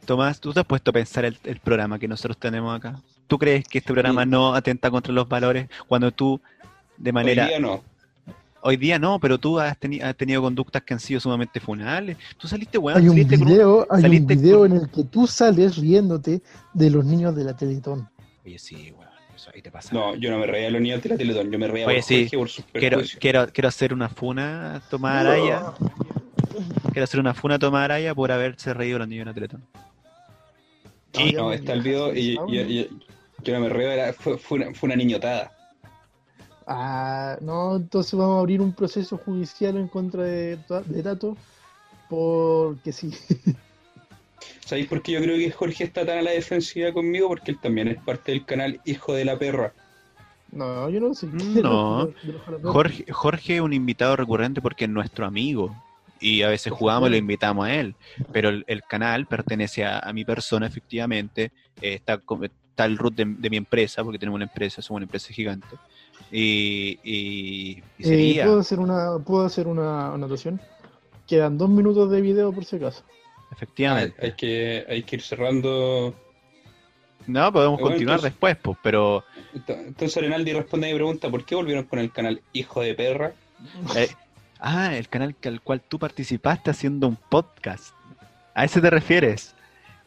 Tomás, 0.05 0.39
¿tú 0.39 0.53
te 0.53 0.61
has 0.61 0.65
puesto 0.65 0.89
a 0.89 0.93
pensar 0.93 1.25
el, 1.25 1.37
el 1.43 1.59
programa 1.59 1.99
que 1.99 2.07
nosotros 2.07 2.37
tenemos 2.37 2.75
acá? 2.75 2.99
¿Tú 3.27 3.37
crees 3.37 3.67
que 3.67 3.77
este 3.77 3.93
programa 3.93 4.23
Sí. 4.23 4.29
no 4.29 4.55
atenta 4.55 4.89
contra 4.89 5.13
los 5.13 5.29
valores 5.29 5.69
cuando 5.87 6.11
tú, 6.11 6.41
de 6.97 7.11
manera... 7.11 7.47
No. 7.59 7.83
Hoy 8.61 8.75
día 8.77 8.99
no, 8.99 9.19
pero 9.19 9.37
tú 9.37 9.59
has, 9.59 9.79
teni- 9.79 10.01
has 10.03 10.15
tenido 10.15 10.41
conductas 10.41 10.81
que 10.83 10.93
han 10.93 10.99
sido 10.99 11.19
sumamente 11.19 11.59
funales. 11.59 12.17
Tú 12.37 12.47
saliste, 12.47 12.77
weón, 12.77 12.97
Hay 12.99 13.07
un 13.07 13.15
saliste 13.15 13.37
con 13.37 13.47
un- 13.47 13.53
video, 13.53 13.87
hay 13.89 14.03
un 14.19 14.27
video 14.27 14.59
con- 14.59 14.71
en 14.71 14.77
el 14.83 14.89
que 14.89 15.03
tú 15.05 15.27
sales 15.27 15.77
riéndote 15.77 16.41
de 16.73 16.89
los 16.89 17.05
niños 17.05 17.35
de 17.35 17.43
la 17.45 17.55
Teletón. 17.55 18.09
Oye, 18.45 18.59
sí, 18.59 18.93
weón, 18.97 19.09
eso 19.35 19.49
ahí 19.53 19.61
te 19.61 19.71
pasa. 19.71 19.93
No, 19.93 20.13
yo 20.15 20.29
no 20.29 20.39
me 20.39 20.45
reía 20.47 20.67
a 20.67 20.71
los 20.71 20.81
niños 20.81 21.01
de 21.01 21.09
la 21.09 21.17
Teletón, 21.17 21.51
yo 21.51 21.57
me 21.59 21.67
reía 21.67 21.87
Oye, 21.87 21.95
por 21.97 22.03
sí, 22.03 22.15
Jorge 22.23 22.37
por 22.37 22.49
sus 22.49 22.65
quiero, 22.65 23.01
quiero, 23.19 23.47
quiero 23.53 23.67
hacer 23.69 23.93
una 23.93 24.09
funa 24.09 24.75
a 24.75 24.79
Tomás 24.81 25.15
Araya. 25.25 25.63
Quiero 26.91 27.03
hacer 27.05 27.19
una 27.21 27.33
funa 27.33 27.55
a 27.55 27.59
Tomás 27.59 27.85
Araya 27.85 28.13
por 28.13 28.31
haberse 28.31 28.73
reído 28.73 28.95
de 28.95 28.99
los 28.99 29.07
niños 29.07 29.23
de 29.25 29.29
la 29.31 29.33
Teletón. 29.35 29.63
No, 31.35 31.53
está 31.53 31.73
el 31.73 31.81
video 31.81 32.13
y 32.13 32.35
yo, 32.35 33.53
no 33.53 33.59
me 33.61 33.69
río, 33.69 33.89
era- 33.89 34.13
fue, 34.13 34.37
fue 34.37 34.59
una, 34.59 34.73
fue 34.73 34.87
una 34.87 34.95
niñotada. 34.97 35.51
Ah, 36.71 37.35
no, 37.41 37.77
entonces 37.77 38.13
vamos 38.13 38.37
a 38.37 38.39
abrir 38.41 38.61
un 38.61 38.73
proceso 38.73 39.17
judicial 39.17 39.75
en 39.75 39.87
contra 39.87 40.21
de, 40.21 40.59
de 40.85 41.03
Tato 41.03 41.35
porque 42.07 42.91
sí. 42.91 43.11
¿Sabéis 44.65 44.87
por 44.87 45.01
qué 45.01 45.13
yo 45.13 45.19
creo 45.19 45.35
que 45.35 45.49
Jorge 45.49 45.83
está 45.85 46.05
tan 46.05 46.19
a 46.19 46.21
la 46.21 46.29
defensiva 46.29 46.93
conmigo? 46.93 47.27
Porque 47.27 47.49
él 47.49 47.59
también 47.59 47.87
es 47.87 47.97
parte 47.97 48.31
del 48.31 48.45
canal 48.45 48.79
Hijo 48.85 49.15
de 49.15 49.25
la 49.25 49.39
Perra. 49.39 49.73
No, 50.51 50.87
yo 50.91 50.99
no 50.99 51.15
sé. 51.15 51.25
No. 51.27 52.11
Jorge, 52.63 53.11
Jorge 53.11 53.55
es 53.55 53.61
un 53.61 53.73
invitado 53.73 54.15
recurrente 54.15 54.61
porque 54.61 54.85
es 54.85 54.91
nuestro 54.91 55.25
amigo. 55.25 55.75
Y 56.19 56.43
a 56.43 56.49
veces 56.49 56.71
jugamos 56.71 57.09
y 57.09 57.13
lo 57.13 57.17
invitamos 57.17 57.65
a 57.65 57.73
él. 57.73 57.95
Pero 58.31 58.49
el, 58.49 58.63
el 58.67 58.83
canal 58.83 59.25
pertenece 59.25 59.85
a, 59.85 59.97
a 59.99 60.13
mi 60.13 60.23
persona, 60.23 60.67
efectivamente. 60.67 61.51
Eh, 61.81 61.95
está, 61.95 62.21
está 62.69 62.85
el 62.85 62.97
root 62.99 63.15
de, 63.15 63.25
de 63.25 63.49
mi 63.49 63.57
empresa, 63.57 64.03
porque 64.03 64.19
tenemos 64.19 64.35
una 64.35 64.45
empresa, 64.45 64.83
somos 64.83 64.97
una 64.97 65.05
empresa 65.05 65.33
gigante. 65.33 65.67
Y, 66.31 66.99
y- 67.03 67.83
y 67.97 68.37
Eh. 68.39 68.41
¿puedo, 68.43 68.59
hacer 68.59 68.79
una, 68.79 69.17
¿Puedo 69.25 69.45
hacer 69.45 69.67
una 69.67 70.13
anotación? 70.13 70.61
Quedan 71.27 71.57
dos 71.57 71.69
minutos 71.69 72.09
de 72.11 72.21
video 72.21 72.51
por 72.51 72.65
si 72.65 72.75
acaso. 72.77 73.03
Efectivamente. 73.51 74.15
hay 74.23 74.31
que, 74.33 74.85
hay 74.87 75.03
que 75.03 75.15
ir 75.17 75.21
cerrando. 75.21 76.13
No, 77.27 77.51
podemos 77.51 77.79
Bueno, 77.79 77.91
continuar 77.91 78.17
entonces- 78.17 78.31
después, 78.33 78.57
pues, 78.61 78.77
pero 78.81 79.23
Ent- 79.53 79.87
Entonces 79.87 80.17
Arenaldi 80.17 80.53
responde 80.53 80.87
a 80.87 80.91
mi 80.91 80.95
pregunta, 80.95 81.29
¿por 81.29 81.43
qué 81.45 81.55
volvieron 81.55 81.83
con 81.85 81.99
el 81.99 82.11
canal 82.11 82.41
Hijo 82.53 82.81
de 82.81 82.93
Perra? 82.95 83.33
eh, 83.95 84.09
ah, 84.59 84.95
el 84.95 85.09
canal 85.09 85.35
al 85.43 85.61
cual 85.61 85.81
tú 85.81 85.97
participaste 85.99 86.69
haciendo 86.71 87.07
un 87.07 87.15
podcast. 87.29 87.93
¿A 88.53 88.65
ese 88.65 88.81
te 88.81 88.89
refieres? 88.89 89.55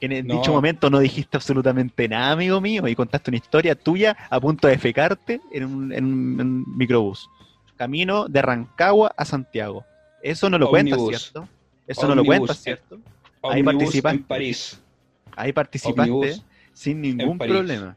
En 0.07 0.27
No. 0.27 0.35
dicho 0.35 0.53
momento 0.53 0.91
no 0.91 0.99
dijiste 0.99 1.37
absolutamente 1.37 2.09
nada, 2.09 2.33
amigo 2.33 2.61
mío, 2.61 2.89
y 2.89 2.95
contaste 2.97 3.31
una 3.31 3.37
historia 3.39 3.75
tuya 3.77 4.17
a 4.29 4.41
punto 4.41 4.67
de 4.67 4.77
fecarte 4.77 5.41
en 5.53 5.65
un, 5.65 5.93
en 5.93 6.65
microbús. 6.77 7.31
Camino 7.77 8.27
de 8.29 8.43
Rancagua 8.43 9.13
a 9.17 9.25
Santiago. 9.25 9.85
Eso 10.23 10.51
no 10.51 10.59
lo 10.59 10.71
cuentas. 10.71 11.01
¿cierto? 11.09 11.49
Eso 11.87 12.09
no 12.09 12.15
lo 12.17 12.25
cuentas. 12.25 12.59
¿cierto? 12.59 12.99
Ahí 13.43 13.61
Omnibus 13.61 13.75
participaste. 13.75 14.17
en 14.17 14.25
París, 14.25 14.83
Ahí 15.37 15.53
participaste 15.53 16.43
sin 16.73 17.01
ningún 17.01 17.39
problema. 17.39 17.97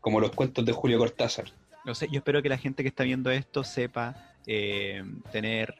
como 0.00 0.20
los 0.20 0.30
cuentos 0.32 0.64
de 0.64 0.72
Julio 0.72 0.98
Cortázar. 0.98 1.46
No 1.84 1.94
sé, 1.94 2.08
yo 2.10 2.18
espero 2.18 2.42
que 2.42 2.48
la 2.48 2.58
gente 2.58 2.82
que 2.82 2.88
está 2.88 3.04
viendo 3.04 3.30
esto 3.30 3.64
sepa 3.64 4.14
eh, 4.46 5.02
tener, 5.32 5.74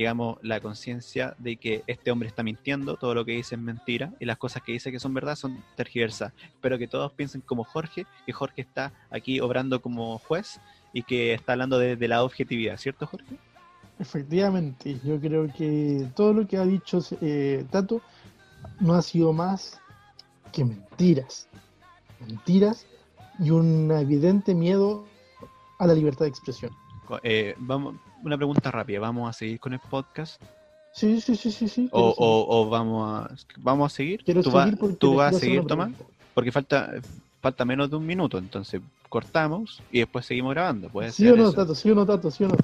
digamos, 0.00 0.38
la 0.40 0.60
conciencia 0.60 1.34
de 1.36 1.58
que 1.58 1.84
este 1.86 2.10
hombre 2.10 2.26
está 2.26 2.42
mintiendo, 2.42 2.96
todo 2.96 3.14
lo 3.14 3.26
que 3.26 3.32
dice 3.32 3.56
es 3.56 3.60
mentira 3.60 4.14
y 4.18 4.24
las 4.24 4.38
cosas 4.38 4.62
que 4.62 4.72
dice 4.72 4.90
que 4.90 4.98
son 4.98 5.12
verdad 5.12 5.36
son 5.36 5.62
tergiversadas. 5.76 6.32
Espero 6.42 6.78
que 6.78 6.88
todos 6.88 7.12
piensen 7.12 7.42
como 7.42 7.64
Jorge, 7.64 8.06
que 8.24 8.32
Jorge 8.32 8.62
está 8.62 8.94
aquí 9.10 9.40
obrando 9.40 9.82
como 9.82 10.16
juez 10.16 10.58
y 10.94 11.02
que 11.02 11.34
está 11.34 11.52
hablando 11.52 11.78
desde 11.78 12.08
la 12.08 12.24
objetividad, 12.24 12.78
¿cierto 12.78 13.06
Jorge? 13.06 13.36
Efectivamente, 13.98 14.98
yo 15.04 15.20
creo 15.20 15.52
que 15.52 16.08
todo 16.16 16.32
lo 16.32 16.46
que 16.46 16.56
ha 16.56 16.64
dicho 16.64 17.00
eh, 17.20 17.66
Tato 17.70 18.00
no 18.80 18.94
ha 18.94 19.02
sido 19.02 19.34
más 19.34 19.82
que 20.50 20.64
mentiras. 20.64 21.46
Mentiras 22.26 22.86
y 23.38 23.50
un 23.50 23.90
evidente 23.92 24.54
miedo 24.54 25.04
a 25.78 25.86
la 25.86 25.92
libertad 25.92 26.24
de 26.24 26.30
expresión. 26.30 26.72
Eh, 27.22 27.54
vamos, 27.58 27.96
una 28.22 28.36
pregunta 28.36 28.70
rápida, 28.70 29.00
¿vamos 29.00 29.28
a 29.28 29.32
seguir 29.32 29.58
con 29.60 29.72
el 29.72 29.80
podcast? 29.80 30.40
Sí, 30.92 31.20
sí, 31.20 31.36
sí, 31.36 31.50
sí, 31.52 31.68
sí. 31.68 31.88
¿O, 31.92 32.00
o- 32.16 32.60
o 32.60 32.68
vamos, 32.68 33.24
a, 33.30 33.34
vamos 33.58 33.92
a 33.92 33.94
seguir? 33.94 34.22
Quiero 34.24 34.42
¿Tú, 34.42 34.50
vas- 34.50 34.70
seguir 34.70 34.96
tú 34.98 35.14
vas 35.14 35.36
a 35.36 35.38
seguir, 35.38 35.64
Tomás? 35.64 35.90
Porque 36.34 36.50
falta, 36.52 36.92
falta 37.40 37.64
menos 37.64 37.88
de 37.90 37.96
un 37.96 38.06
minuto, 38.06 38.38
entonces 38.38 38.80
cortamos 39.08 39.82
y 39.90 40.00
después 40.00 40.26
seguimos 40.26 40.52
grabando. 40.54 40.88
Puede 40.88 41.12
¿Sí 41.12 41.24
ser 41.24 41.34
o 41.34 41.36
no, 41.36 41.42
eso. 41.44 41.52
Tato? 41.54 41.74
¿Sí 41.74 41.90
o 41.90 41.94
no, 41.94 42.06
Tato? 42.06 42.30
¿Sí 42.30 42.44
o 42.44 42.48
no? 42.48 42.56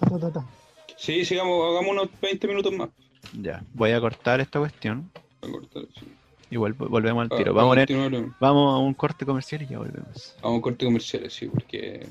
Sí, 0.96 1.24
sigamos, 1.24 1.70
hagamos 1.70 1.90
unos 1.92 2.08
20 2.20 2.48
minutos 2.48 2.72
más. 2.72 2.88
Ya, 3.40 3.62
voy 3.74 3.90
a 3.92 4.00
cortar 4.00 4.40
esta 4.40 4.58
cuestión 4.58 5.10
Voy 5.42 5.50
a 5.50 5.52
cortar, 5.54 5.82
sí. 5.98 6.06
y 6.50 6.56
vuel- 6.56 6.76
volvemos 6.76 7.22
al 7.22 7.28
Ah, 7.32 7.36
tiro. 7.36 7.54
Vamos 7.54 7.76
a, 7.76 7.86
poner- 7.86 8.32
vamos 8.40 8.74
a 8.74 8.78
un 8.78 8.94
corte 8.94 9.24
comercial 9.26 9.62
y 9.62 9.66
ya 9.66 9.78
volvemos. 9.78 10.34
Vamos 10.42 10.58
a 10.58 10.62
corte 10.62 10.84
comerciales, 10.84 11.32
sí, 11.34 11.46
porque 11.48 12.06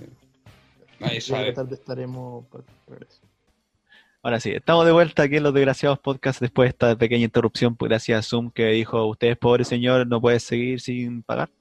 nadie 1.00 1.20
Ya 1.20 1.22
sabe. 1.36 1.54
tarde 1.54 1.76
estaremos 1.76 2.46
para 2.48 2.64
el 2.64 2.94
regreso. 2.94 3.20
Ahora 4.26 4.40
sí, 4.40 4.50
estamos 4.50 4.88
de 4.88 4.92
vuelta 4.92 5.22
aquí 5.22 5.36
en 5.36 5.44
los 5.44 5.54
Desgraciados 5.54 6.00
Podcast 6.00 6.42
después 6.42 6.66
de 6.66 6.70
esta 6.70 6.96
pequeña 6.96 7.26
interrupción 7.26 7.78
gracias 7.80 8.18
a 8.18 8.28
Zoom 8.28 8.50
que 8.50 8.66
dijo, 8.70 9.06
ustedes 9.06 9.38
pobre 9.38 9.64
señor, 9.66 10.08
no 10.08 10.20
puede 10.20 10.40
seguir 10.40 10.82
sin 10.82 11.22
pagar. 11.22 11.52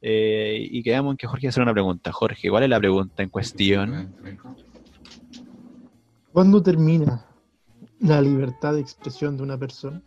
Eh, 0.00 0.68
y 0.70 0.84
quedamos 0.84 1.14
en 1.14 1.16
que 1.16 1.26
Jorge 1.26 1.48
hacer 1.48 1.64
una 1.64 1.72
pregunta. 1.72 2.12
Jorge, 2.12 2.48
¿cuál 2.48 2.62
es 2.62 2.70
la 2.70 2.78
pregunta 2.78 3.24
en 3.24 3.28
cuestión? 3.28 4.14
¿Cuándo 6.32 6.62
termina 6.62 7.26
la 7.98 8.20
libertad 8.20 8.74
de 8.74 8.82
expresión 8.82 9.36
de 9.36 9.42
una 9.42 9.58
persona? 9.58 10.00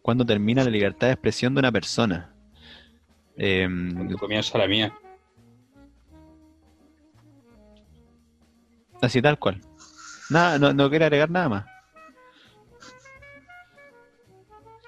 ¿Cuándo 0.00 0.24
termina 0.24 0.64
la 0.64 0.70
libertad 0.70 1.08
de 1.08 1.12
expresión 1.12 1.52
de 1.52 1.58
una 1.58 1.70
persona? 1.70 2.32
Cuando 3.36 4.16
comienza 4.16 4.56
la 4.56 4.66
mía. 4.66 4.98
así 9.02 9.20
tal 9.20 9.38
cual. 9.38 9.67
Nada, 10.30 10.58
no, 10.58 10.72
no 10.72 10.90
quiero 10.90 11.04
agregar 11.06 11.30
nada 11.30 11.48
más. 11.48 11.64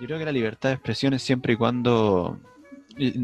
Yo 0.01 0.07
creo 0.07 0.19
que 0.19 0.25
la 0.25 0.33
libertad 0.33 0.71
de 0.71 0.75
expresión 0.77 1.13
es 1.15 1.23
siempre 1.23 1.53
y 1.55 1.57
cuando... 1.57 2.39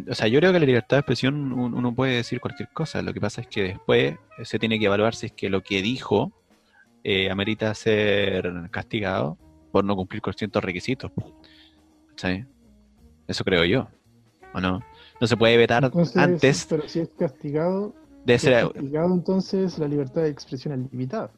O 0.08 0.14
sea, 0.14 0.28
yo 0.28 0.38
creo 0.38 0.52
que 0.52 0.60
la 0.60 0.66
libertad 0.66 0.96
de 0.96 1.00
expresión 1.00 1.52
un- 1.52 1.74
uno 1.74 1.94
puede 1.94 2.16
decir 2.16 2.40
cualquier 2.40 2.68
cosa. 2.70 3.02
Lo 3.02 3.12
que 3.12 3.20
pasa 3.20 3.40
es 3.42 3.46
que 3.46 3.62
después 3.62 4.16
se 4.44 4.58
tiene 4.58 4.78
que 4.78 4.86
evaluar 4.86 5.14
si 5.14 5.26
es 5.26 5.32
que 5.32 5.48
lo 5.50 5.62
que 5.62 5.82
dijo 5.82 6.32
eh, 7.04 7.30
amerita 7.30 7.74
ser 7.74 8.68
castigado 8.70 9.36
por 9.72 9.84
no 9.84 9.94
cumplir 9.96 10.22
con 10.22 10.32
ciertos 10.34 10.62
requisitos. 10.64 11.10
¿Sí? 12.16 12.44
Eso 13.26 13.44
creo 13.44 13.64
yo. 13.64 13.88
¿O 14.54 14.60
no? 14.60 14.80
No 15.20 15.26
se 15.26 15.36
puede 15.36 15.56
vetar 15.56 15.84
Entonces, 15.84 16.16
antes 16.16 16.66
pero 16.68 16.88
si 16.88 17.00
es 17.00 17.08
castigado, 17.18 17.94
de 18.24 18.38
si 18.38 18.48
es 18.48 18.54
ser... 18.54 18.72
castigado, 18.72 19.14
entonces 19.14 19.78
la 19.78 19.88
libertad 19.88 20.22
de 20.22 20.28
expresión 20.28 20.74
es 20.84 20.92
limitada. 20.92 21.30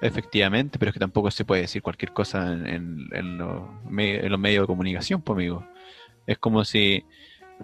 Efectivamente, 0.00 0.78
pero 0.78 0.90
es 0.90 0.94
que 0.94 1.00
tampoco 1.00 1.30
se 1.30 1.44
puede 1.44 1.62
decir 1.62 1.82
cualquier 1.82 2.12
cosa 2.12 2.52
en, 2.52 3.08
los, 3.38 3.62
medios 3.90 4.62
de 4.62 4.66
comunicación, 4.66 5.22
pues 5.22 5.36
amigo. 5.36 5.66
Es 6.26 6.38
como 6.38 6.64
si, 6.64 7.04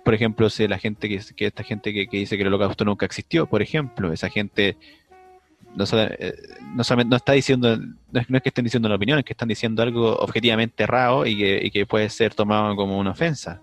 por 0.04 0.14
ejemplo, 0.14 0.50
si 0.50 0.66
la 0.66 0.78
gente 0.78 1.08
que, 1.08 1.20
esta 1.46 1.62
gente 1.62 1.92
que, 1.92 2.08
que 2.08 2.16
dice 2.16 2.36
que 2.36 2.42
el 2.42 2.48
holocausto 2.48 2.84
nunca 2.84 3.06
existió, 3.06 3.46
por 3.46 3.62
ejemplo, 3.62 4.12
esa 4.12 4.28
gente 4.30 4.76
no, 5.74 5.84
eh, 5.92 6.34
está 7.16 7.32
diciendo, 7.32 7.76
no 7.76 8.20
es, 8.20 8.42
que 8.42 8.48
estén 8.48 8.64
diciendo 8.64 8.86
una 8.86 8.96
opinión, 8.96 9.18
es 9.18 9.24
que 9.24 9.32
están 9.32 9.48
diciendo 9.48 9.82
algo 9.82 10.16
objetivamente 10.16 10.84
errado 10.84 11.26
y 11.26 11.36
que, 11.36 11.60
y 11.64 11.70
que 11.70 11.86
puede 11.86 12.08
ser 12.10 12.34
tomado 12.34 12.74
como 12.76 12.98
una 12.98 13.10
ofensa 13.10 13.60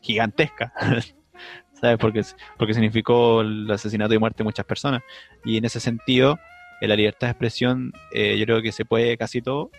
gigantesca. 0.00 0.72
¿Sabes? 1.80 1.98
Porque, 1.98 2.22
porque 2.56 2.74
significó 2.74 3.42
el 3.42 3.70
asesinato 3.70 4.12
y 4.12 4.18
muerte 4.18 4.38
de 4.38 4.44
muchas 4.44 4.66
personas. 4.66 5.02
Y 5.44 5.58
en 5.58 5.64
ese 5.64 5.78
sentido, 5.78 6.38
en 6.80 6.88
la 6.88 6.96
libertad 6.96 7.28
de 7.28 7.30
expresión, 7.32 7.92
eh, 8.12 8.38
yo 8.38 8.44
creo 8.44 8.62
que 8.62 8.72
se 8.72 8.84
puede 8.84 9.16
casi 9.16 9.42
todo. 9.42 9.70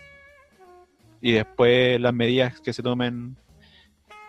Y 1.21 1.33
después 1.33 1.99
las 1.99 2.13
medidas 2.13 2.61
que 2.61 2.73
se 2.73 2.81
tomen 2.81 3.35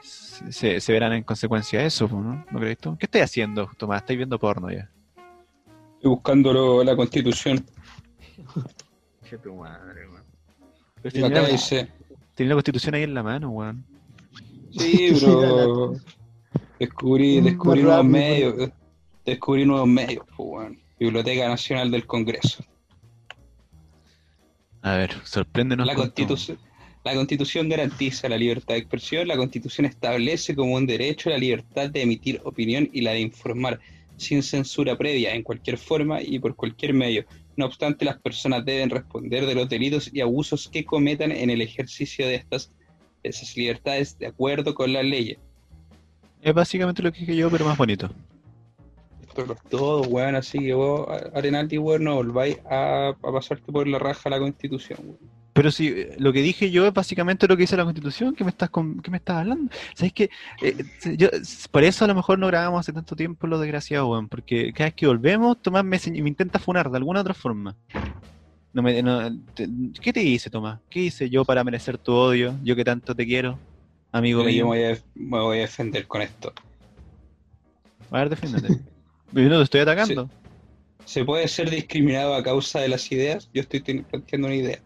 se, 0.03 0.81
se 0.81 0.93
verán 0.93 1.13
en 1.13 1.23
consecuencia 1.23 1.81
de 1.81 1.87
eso, 1.87 2.09
¿no? 2.09 2.45
¿No 2.51 2.59
crees 2.59 2.79
tú? 2.79 2.97
¿Qué 2.97 3.07
estás 3.07 3.23
haciendo, 3.23 3.71
Tomás? 3.77 4.01
¿Estáis 4.01 4.17
viendo 4.17 4.39
porno 4.39 4.71
ya? 4.71 4.89
Estoy 5.97 6.11
buscando 6.11 6.83
la 6.83 6.97
constitución. 6.97 7.65
tu 9.43 9.55
madre, 9.55 10.09
weón. 10.09 10.25
Dice, 11.05 11.89
la 12.39 12.55
constitución 12.55 12.95
ahí 12.95 13.03
en 13.03 13.15
la 13.15 13.23
mano, 13.23 13.51
weón. 13.51 13.85
sí, 14.71 15.13
pero 15.21 15.93
descubrí, 16.79 17.41
descubrí 17.41 17.83
nuevos 17.83 18.05
medios. 18.05 18.71
Descubrí 19.25 19.65
nuevos 19.65 19.89
medios, 19.89 20.25
pues, 20.37 20.49
weón. 20.49 20.79
Biblioteca 21.01 21.49
Nacional 21.49 21.91
del 21.91 22.07
Congreso. 22.07 22.63
A 24.83 24.97
ver, 24.97 25.15
sorpréndenos. 25.25 25.87
La 25.87 25.95
la 27.03 27.15
constitución 27.15 27.71
garantiza 27.71 28.29
la 28.29 28.37
libertad 28.37 28.75
de 28.75 28.81
expresión, 28.81 29.27
la 29.27 29.39
constitución 29.39 29.87
establece 29.87 30.55
como 30.55 30.75
un 30.75 30.87
derecho 30.87 31.31
la 31.31 31.39
libertad 31.39 31.89
de 31.89 32.03
emitir 32.03 32.43
opinión 32.45 32.91
y 32.93 33.01
la 33.01 33.13
de 33.13 33.21
informar 33.21 33.81
sin 34.19 34.43
censura 34.43 34.99
previa 34.99 35.35
en 35.35 35.43
cualquier 35.43 35.79
forma 35.79 36.21
y 36.21 36.39
por 36.39 36.55
cualquier 36.55 36.93
medio. 36.93 37.25
No 37.57 37.65
obstante, 37.65 38.05
las 38.05 38.19
personas 38.19 38.67
deben 38.67 38.91
responder 38.91 39.47
de 39.47 39.55
los 39.55 39.67
delitos 39.67 40.11
y 40.13 40.21
abusos 40.21 40.69
que 40.69 40.85
cometan 40.85 41.33
en 41.33 41.49
el 41.49 41.63
ejercicio 41.63 42.27
de 42.27 42.35
estas 42.35 42.71
esas 43.23 43.57
libertades 43.57 44.19
de 44.19 44.27
acuerdo 44.27 44.75
con 44.75 44.93
las 44.93 45.05
leyes. 45.05 45.39
Es 46.43 46.53
básicamente 46.53 47.03
lo 47.03 47.13
que 47.13 47.21
dije 47.21 47.37
yo, 47.37 47.51
pero 47.51 47.65
más 47.65 47.79
bonito. 47.79 48.11
Esto 49.41 49.53
es 49.55 49.61
todo, 49.69 50.03
weón, 50.05 50.35
así 50.37 50.65
que 50.65 50.75
vos, 50.75 51.07
Arenaldi, 51.35 51.79
weón, 51.79 52.05
no 52.05 52.15
volváis 52.17 52.59
a, 52.71 53.09
a 53.09 53.33
pasarte 53.33 53.71
por 53.73 53.87
la 53.89 53.99
raja 53.99 54.31
la 54.31 54.39
constitución, 54.39 54.99
weón. 55.03 55.41
Pero 55.53 55.73
si 55.73 55.89
eh, 55.89 56.15
lo 56.19 56.33
que 56.33 56.43
dije 56.43 56.71
yo 56.71 56.87
es 56.87 56.95
básicamente 56.95 57.49
lo 57.49 57.57
que 57.57 57.63
dice 57.65 57.77
la 57.77 57.83
Constitución, 57.85 58.35
¿qué 58.37 58.45
me 58.45 58.51
estás, 58.51 58.71
con- 58.71 59.01
qué 59.03 59.11
me 59.11 59.17
estás 59.17 59.39
hablando? 59.39 59.71
¿Sabes 59.97 60.13
qué? 60.13 60.31
Eh, 60.63 60.77
eh, 61.05 61.17
yo- 61.17 61.29
por 61.73 61.83
eso 61.83 62.05
a 62.05 62.09
lo 62.09 62.15
mejor 62.15 62.39
no 62.39 62.47
grabamos 62.47 62.81
hace 62.81 62.93
tanto 62.93 63.17
tiempo 63.17 63.47
los 63.49 63.61
desgraciados, 63.61 64.09
weón, 64.09 64.29
porque 64.29 64.73
cada 64.73 64.87
vez 64.87 64.95
que 64.95 65.07
volvemos, 65.09 65.61
Tomás 65.61 65.85
me, 65.85 65.99
intenta 66.15 66.61
funar 66.61 66.89
de 66.89 66.97
alguna 66.97 67.21
otra 67.21 67.35
forma. 67.35 67.77
No 68.73 68.81
me, 68.83 69.03
no, 69.03 69.29
te- 69.55 69.69
¿Qué 70.01 70.13
te 70.13 70.23
hice, 70.23 70.51
Tomás? 70.51 70.81
¿Qué 70.89 71.01
hice 71.01 71.29
yo 71.29 71.45
para 71.45 71.65
merecer 71.65 71.99
tu 71.99 72.13
odio? 72.13 72.57
Yo 72.63 72.77
que 72.77 72.85
tanto 72.85 73.15
te 73.15 73.27
quiero, 73.27 73.59
amigo 74.13 74.41
yo 74.41 74.45
me 74.47 74.53
mío. 74.53 74.67
voy, 74.67 74.85
a, 74.85 74.99
me 75.15 75.41
voy 75.41 75.59
a 75.59 75.63
defender 75.63 76.07
con 76.07 76.23
esto. 76.23 76.53
A 78.13 78.19
ver, 78.19 78.31
defiéndete. 78.31 78.69
Yo 79.33 79.49
no 79.49 79.59
te 79.59 79.65
estoy 79.65 79.81
atacando. 79.81 80.29
¿Se 81.05 81.25
puede 81.25 81.49
ser 81.49 81.71
discriminado 81.71 82.35
a 82.35 82.43
causa 82.43 82.81
de 82.81 82.89
las 82.89 83.11
ideas? 83.11 83.51
Yo 83.53 83.63
estoy 83.63 83.81
planteando 83.81 84.49
una 84.49 84.57
idea. 84.57 84.79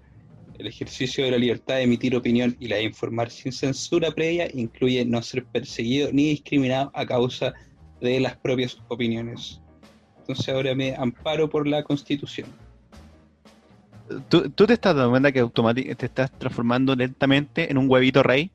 El 0.59 0.67
ejercicio 0.69 1.25
de 1.25 1.33
la 1.33 1.39
libertad 1.39 1.77
de 1.77 1.83
emitir 1.83 2.15
opinión 2.15 2.57
y 2.61 2.69
la 2.69 2.77
de 2.77 2.85
informar 2.85 3.31
sin 3.31 3.53
censura 3.53 4.11
previa 4.13 4.49
incluye 4.55 5.05
no 5.05 5.21
ser 5.23 5.45
perseguido 5.45 6.11
ni 6.13 6.31
discriminado 6.31 6.91
a 6.95 7.05
causa 7.05 7.53
de 8.01 8.21
las 8.21 8.37
propias 8.37 8.79
opiniones. 8.89 9.61
Entonces 10.21 10.49
ahora 10.49 10.75
me 10.75 10.95
amparo 10.95 11.51
por 11.51 11.67
la 11.67 11.83
Constitución. 11.83 12.49
¿Tú, 14.29 14.51
tú 14.51 14.67
te 14.67 14.75
estás 14.75 14.95
dando 14.95 15.11
cuenta 15.11 15.33
que 15.33 15.45
te 15.95 16.07
estás 16.07 16.31
transformando 16.39 16.95
lentamente 16.95 17.71
en 17.71 17.79
un 17.79 17.91
huevito 17.91 18.23
rey? 18.23 18.51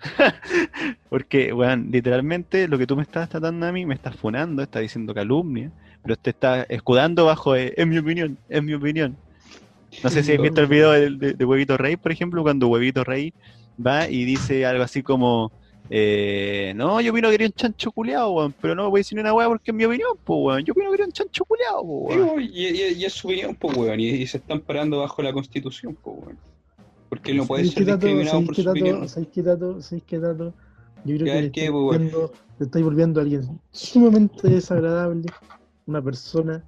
Porque, 1.08 1.52
weón, 1.52 1.90
literalmente 1.90 2.68
lo 2.68 2.78
que 2.78 2.86
tú 2.86 2.96
me 2.96 3.02
estás 3.02 3.28
tratando 3.28 3.66
a 3.66 3.72
mí, 3.72 3.86
me 3.86 3.94
estás 3.94 4.16
funando, 4.16 4.62
estás 4.62 4.82
diciendo 4.82 5.14
calumnia, 5.14 5.72
pero 6.02 6.16
te 6.16 6.30
estás 6.30 6.66
escudando 6.68 7.26
bajo, 7.26 7.52
de, 7.54 7.74
es 7.76 7.86
mi 7.86 7.98
opinión, 7.98 8.40
es 8.48 8.62
mi 8.62 8.74
opinión. 8.74 9.18
No 10.02 10.10
sé 10.10 10.22
si 10.24 10.34
has 10.34 10.40
visto 10.40 10.60
el 10.62 10.68
video 10.68 10.92
de, 10.92 11.10
de- 11.16 11.34
de 11.34 11.44
Huevito 11.44 11.76
Rey, 11.76 11.96
por 11.96 12.12
ejemplo, 12.12 12.42
cuando 12.42 12.68
Huevito 12.68 13.04
Rey 13.04 13.34
va 13.84 14.08
y 14.08 14.24
dice 14.24 14.66
algo 14.66 14.82
así 14.84 15.02
como, 15.02 15.54
eh, 15.88 16.72
no, 16.76 17.00
yo 17.00 17.12
opino 17.12 17.28
que 17.30 17.36
era 17.36 17.46
un 17.46 17.52
chancho 17.52 17.92
culeado, 17.92 18.32
weón, 18.32 18.54
pero 18.60 18.74
no 18.74 18.90
voy 18.90 19.00
a 19.00 19.02
decir 19.02 19.16
ni 19.16 19.22
una 19.22 19.34
weá 19.34 19.48
porque 19.48 19.70
es 19.72 19.76
mi 19.76 19.84
opinión, 19.84 20.10
pues, 20.24 20.38
weón, 20.42 20.64
yo 20.64 20.72
opino 20.72 20.90
que 20.90 20.96
era 20.96 21.06
un 21.06 21.12
chancho 21.12 21.44
culeado, 21.44 21.82
weón. 21.82 22.30
Y, 22.36 22.66
y- 22.68 22.92
y 22.94 23.04
es 23.04 23.12
su 23.14 23.28
opinión, 23.28 23.56
pues, 23.56 23.76
weón, 23.76 24.00
y, 24.00 24.08
y 24.10 24.26
se 24.26 24.38
están 24.38 24.60
parando 24.62 25.00
bajo 25.00 25.22
la 25.22 25.32
Constitución, 25.32 25.96
pues, 26.02 26.16
weón. 26.18 26.40
Porque 27.10 27.34
no 27.34 27.44
puede 27.44 27.64
¿Sabéis 27.64 27.74
ser 27.74 27.86
discriminado 27.86 28.30
¿Sabéis 28.30 28.46
por 28.46 28.54
su 28.54 28.70
opinión. 28.70 29.08
¿Sabéis 29.08 29.28
qué, 29.34 29.42
Tato? 29.42 29.82
¿Sabéis 29.82 30.04
qué, 30.04 30.18
Tato? 30.18 30.54
Yo 31.04 31.16
creo 31.16 31.18
que 31.18 31.24
¿qué, 31.24 31.46
estáis, 31.46 31.70
weón? 31.70 31.84
volviendo, 31.84 32.32
le 32.58 32.66
estáis 32.66 32.84
volviendo 32.84 33.20
a 33.20 33.22
alguien 33.24 33.60
sumamente 33.72 34.48
desagradable, 34.48 35.26
una 35.86 36.02
persona 36.02 36.64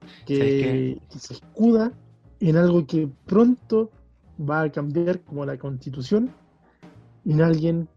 ¿Sabes 0.00 0.24
que, 0.24 1.00
que 1.10 1.18
se 1.18 1.34
escuda 1.34 1.92
en 2.40 2.56
algo 2.56 2.86
que 2.86 3.08
pronto 3.26 3.90
va 4.38 4.62
a 4.62 4.72
cambiar 4.72 5.20
como 5.20 5.44
la 5.44 5.58
constitución, 5.58 6.30
en 7.26 7.42
alguien 7.42 7.88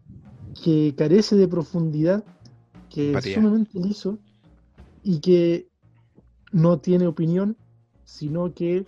que 0.62 0.94
carece 0.96 1.36
de 1.36 1.48
profundidad, 1.48 2.22
que 2.90 3.08
Empatía. 3.08 3.30
es 3.30 3.34
sumamente 3.36 3.80
liso 3.80 4.18
y 5.02 5.20
que 5.20 5.68
no 6.52 6.78
tiene 6.78 7.06
opinión, 7.06 7.56
sino 8.04 8.52
que 8.52 8.84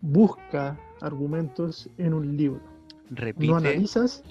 busca 0.00 0.78
argumentos 1.00 1.88
en 1.98 2.14
un 2.14 2.36
libro. 2.36 2.60
No 3.10 3.16
Repite, 3.16 3.54
analizas 3.54 4.22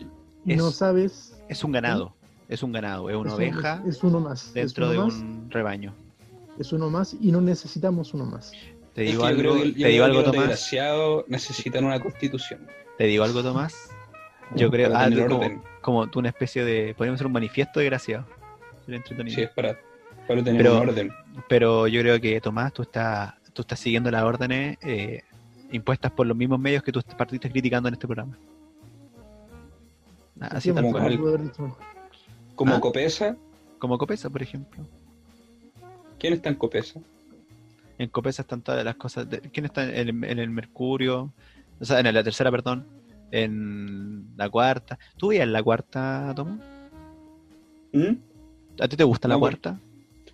y 0.46 0.56
no 0.56 0.70
es- 0.70 0.76
sabes. 0.76 1.42
es 1.50 1.64
un 1.64 1.72
ganado, 1.72 2.14
es 2.48 2.62
un 2.64 2.72
ganado, 2.72 3.10
es 3.10 3.16
una 3.16 3.30
es 3.30 3.34
un- 3.36 3.42
oveja 3.42 3.84
Es, 3.88 4.04
uno 4.04 4.20
más. 4.20 4.54
dentro 4.54 4.86
es 4.86 4.92
de 4.92 4.98
uno 4.98 5.08
más, 5.08 5.16
un 5.16 5.52
rebaño. 5.52 5.94
Es 6.60 6.74
uno 6.74 6.90
más 6.90 7.16
y 7.20 7.32
no 7.32 7.42
necesitamos 7.42 8.14
uno 8.14 8.26
más. 8.26 8.52
Te 8.94 9.04
Es 9.06 9.12
digo 9.12 9.24
que 9.24 9.24
yo 9.24 9.26
algo, 9.28 9.40
creo 9.42 9.54
que- 9.54 9.60
yo 9.60 9.74
te 9.74 9.74
creo 9.80 9.90
digo 9.92 10.04
que 10.04 10.06
algo, 10.10 10.22
los 10.22 10.26
Tomás. 10.32 10.40
desgraciados 10.48 11.26
necesitan 11.28 11.86
una 11.86 12.00
constitución. 12.00 12.62
Te 12.98 13.04
digo 13.06 13.24
algo, 13.24 13.44
Tomás. 13.44 13.90
Yo 14.56 14.72
creo, 14.72 14.92
ah, 14.96 15.10
tú 15.10 15.28
como, 15.28 15.64
como 15.82 16.08
tú 16.10 16.20
una 16.20 16.30
especie 16.30 16.64
de, 16.64 16.94
podríamos 16.96 17.18
hacer 17.18 17.28
un 17.28 17.34
manifiesto 17.34 17.80
desgraciado. 17.80 18.26
Sí, 19.28 19.42
es 19.42 19.50
para, 19.50 19.78
para 20.28 20.42
tener 20.44 20.62
Pero- 20.64 20.82
un 20.82 20.90
orden. 20.90 21.12
Pero 21.50 21.88
yo 21.88 22.02
creo 22.02 22.20
que 22.22 22.40
Tomás, 22.42 22.72
tú 22.74 22.84
estás, 22.84 23.34
tú 23.54 23.62
estás 23.64 23.80
siguiendo 23.80 24.10
las 24.10 24.24
órdenes 24.24 24.78
eh, 24.82 25.24
impuestas 25.72 26.12
por 26.12 26.26
los 26.28 26.36
mismos 26.38 26.60
medios 26.60 26.84
que 26.84 26.92
tú 26.92 27.02
partiste 27.18 27.50
criticando 27.50 27.88
en 27.90 27.94
este 27.96 28.08
programa. 28.08 28.38
Ah, 30.40 30.48
Así 30.52 30.70
Sí, 30.70 30.76
tal 30.76 30.84
como 30.86 31.00
me 31.00 31.18
cual. 31.18 31.52
Como 32.56 32.74
¿Ah? 32.76 32.80
Copesa, 32.82 33.36
Como 33.80 33.98
Copesa, 33.98 34.30
por 34.30 34.42
ejemplo. 34.42 34.84
¿quién 36.20 36.34
está 36.34 36.50
en 36.50 36.56
Copesa? 36.56 37.00
En 38.00 38.10
Copesa 38.10 38.42
están 38.44 38.62
todas 38.62 38.84
las 38.84 38.96
cosas. 38.96 39.30
De, 39.30 39.40
¿Quién 39.42 39.66
está 39.66 39.84
en, 39.84 40.10
el- 40.10 40.24
en 40.24 40.40
el 40.40 40.50
Mercurio? 40.50 41.32
O 41.80 41.86
sea, 41.86 42.00
en 42.00 42.12
la 42.14 42.24
tercera, 42.24 42.50
perdón. 42.52 42.86
En 43.32 44.28
la 44.38 44.50
cuarta. 44.50 44.98
¿Tú 45.18 45.28
veías 45.30 45.48
la 45.48 45.62
cuarta, 45.62 46.34
Tomás? 46.36 46.60
¿Mm? 47.94 48.14
¿A 48.80 48.88
ti 48.88 48.96
te 48.96 49.04
gusta 49.04 49.28
la 49.28 49.36
por- 49.36 49.42
cuarta? 49.42 49.80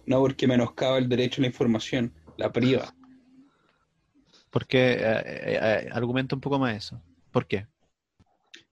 No, 0.05 0.19
porque 0.19 0.47
menoscaba 0.47 0.97
el 0.97 1.07
derecho 1.07 1.39
a 1.39 1.43
la 1.43 1.47
información, 1.47 2.11
la 2.37 2.51
priva. 2.51 2.93
Porque 4.53 4.93
eh, 4.93 5.23
eh, 5.25 5.89
argumenta 5.91 6.35
un 6.35 6.41
poco 6.41 6.59
más 6.59 6.77
eso. 6.77 7.01
¿Por 7.31 7.47
qué? 7.47 7.65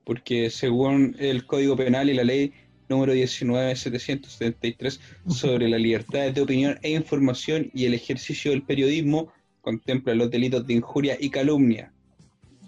Porque 0.06 0.52
según 0.52 1.16
el 1.18 1.48
Código 1.48 1.76
Penal 1.76 2.08
y 2.08 2.14
la 2.14 2.24
ley 2.24 2.54
número 2.88 3.14
19773 3.14 5.02
sobre 5.28 5.68
la 5.68 5.80
libertad 5.80 6.32
de 6.32 6.42
opinión 6.42 6.78
e 6.84 6.92
información 6.92 7.72
y 7.74 7.86
el 7.86 7.96
ejercicio 7.96 8.52
del 8.52 8.62
periodismo, 8.62 9.34
contempla 9.62 10.14
los 10.14 10.30
delitos 10.30 10.68
de 10.68 10.76
injuria 10.76 11.18
y 11.20 11.32
calumnia. 11.32 11.92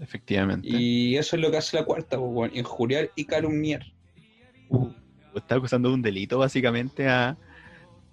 Efectivamente. 0.01 0.67
Y 0.67 1.15
eso 1.15 1.35
es 1.35 1.41
lo 1.41 1.51
que 1.51 1.57
hace 1.57 1.77
la 1.77 1.85
cuarta, 1.85 2.17
pues, 2.17 2.51
injuriar 2.55 3.11
y 3.15 3.25
calumniar. 3.25 3.85
Está 5.35 5.55
acusando 5.55 5.89
de 5.89 5.95
un 5.95 6.01
delito, 6.01 6.39
básicamente, 6.39 7.07
a. 7.07 7.37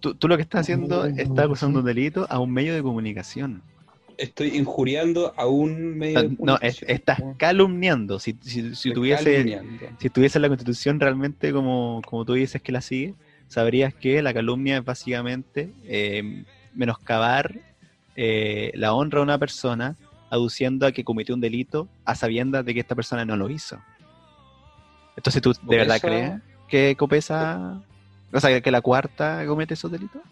Tú, 0.01 0.15
tú 0.15 0.29
lo 0.29 0.37
que 0.37 0.43
estás 0.43 0.63
haciendo, 0.63 1.05
de 1.05 1.23
está 1.23 1.45
acusando 1.45 1.79
un 1.79 1.85
delito 1.87 2.27
a 2.29 2.39
un 2.39 2.53
medio 2.53 2.75
de 2.75 2.83
comunicación. 2.83 3.63
Estoy 4.21 4.57
injuriando 4.57 5.33
a 5.37 5.47
un 5.47 5.97
medio 5.99 6.31
No, 6.41 6.59
es- 6.61 6.83
estás 6.83 7.21
weón. 7.21 7.35
calumniando. 7.37 8.19
Si, 8.19 8.37
si, 8.43 8.75
si 8.75 8.93
tuviese, 8.93 9.35
calumniando. 9.35 9.87
si 9.99 10.11
tuviese 10.11 10.39
la 10.39 10.49
constitución 10.49 11.01
realmente 11.01 11.53
como, 11.53 12.03
como 12.07 12.25
tú 12.25 12.35
dices 12.35 12.61
que 12.61 12.71
la 12.73 12.81
sigue, 12.83 13.15
sabrías 13.49 13.95
que 13.95 14.21
la 14.23 14.35
calumnia 14.35 14.79
es 14.79 14.85
básicamente 14.85 15.73
eh, 15.85 16.45
menoscabar 16.75 17.55
eh, 18.15 18.71
la 18.75 18.93
honra 18.93 19.21
de 19.21 19.23
una 19.25 19.39
persona 19.39 19.97
aduciendo 20.31 20.87
a 20.87 20.93
que 20.93 21.03
cometió 21.03 21.35
un 21.35 21.41
delito 21.41 21.89
a 22.05 22.15
sabiendas 22.15 22.65
de 22.65 22.75
que 22.75 22.81
esta 22.81 22.95
persona 22.95 23.25
no 23.25 23.37
lo 23.37 23.49
hizo. 23.51 23.81
Entonces, 25.17 25.43
¿tú 25.43 25.53
de 25.63 25.77
verdad 25.77 26.01
crees 26.01 26.33
que 26.69 26.95
Copesa, 26.97 27.83
o 28.33 28.41
sea, 28.41 28.61
que 28.61 28.71
la 28.71 28.81
cuarta 28.81 29.45
comete 29.47 29.75
esos 29.75 29.91
delitos? 29.91 30.23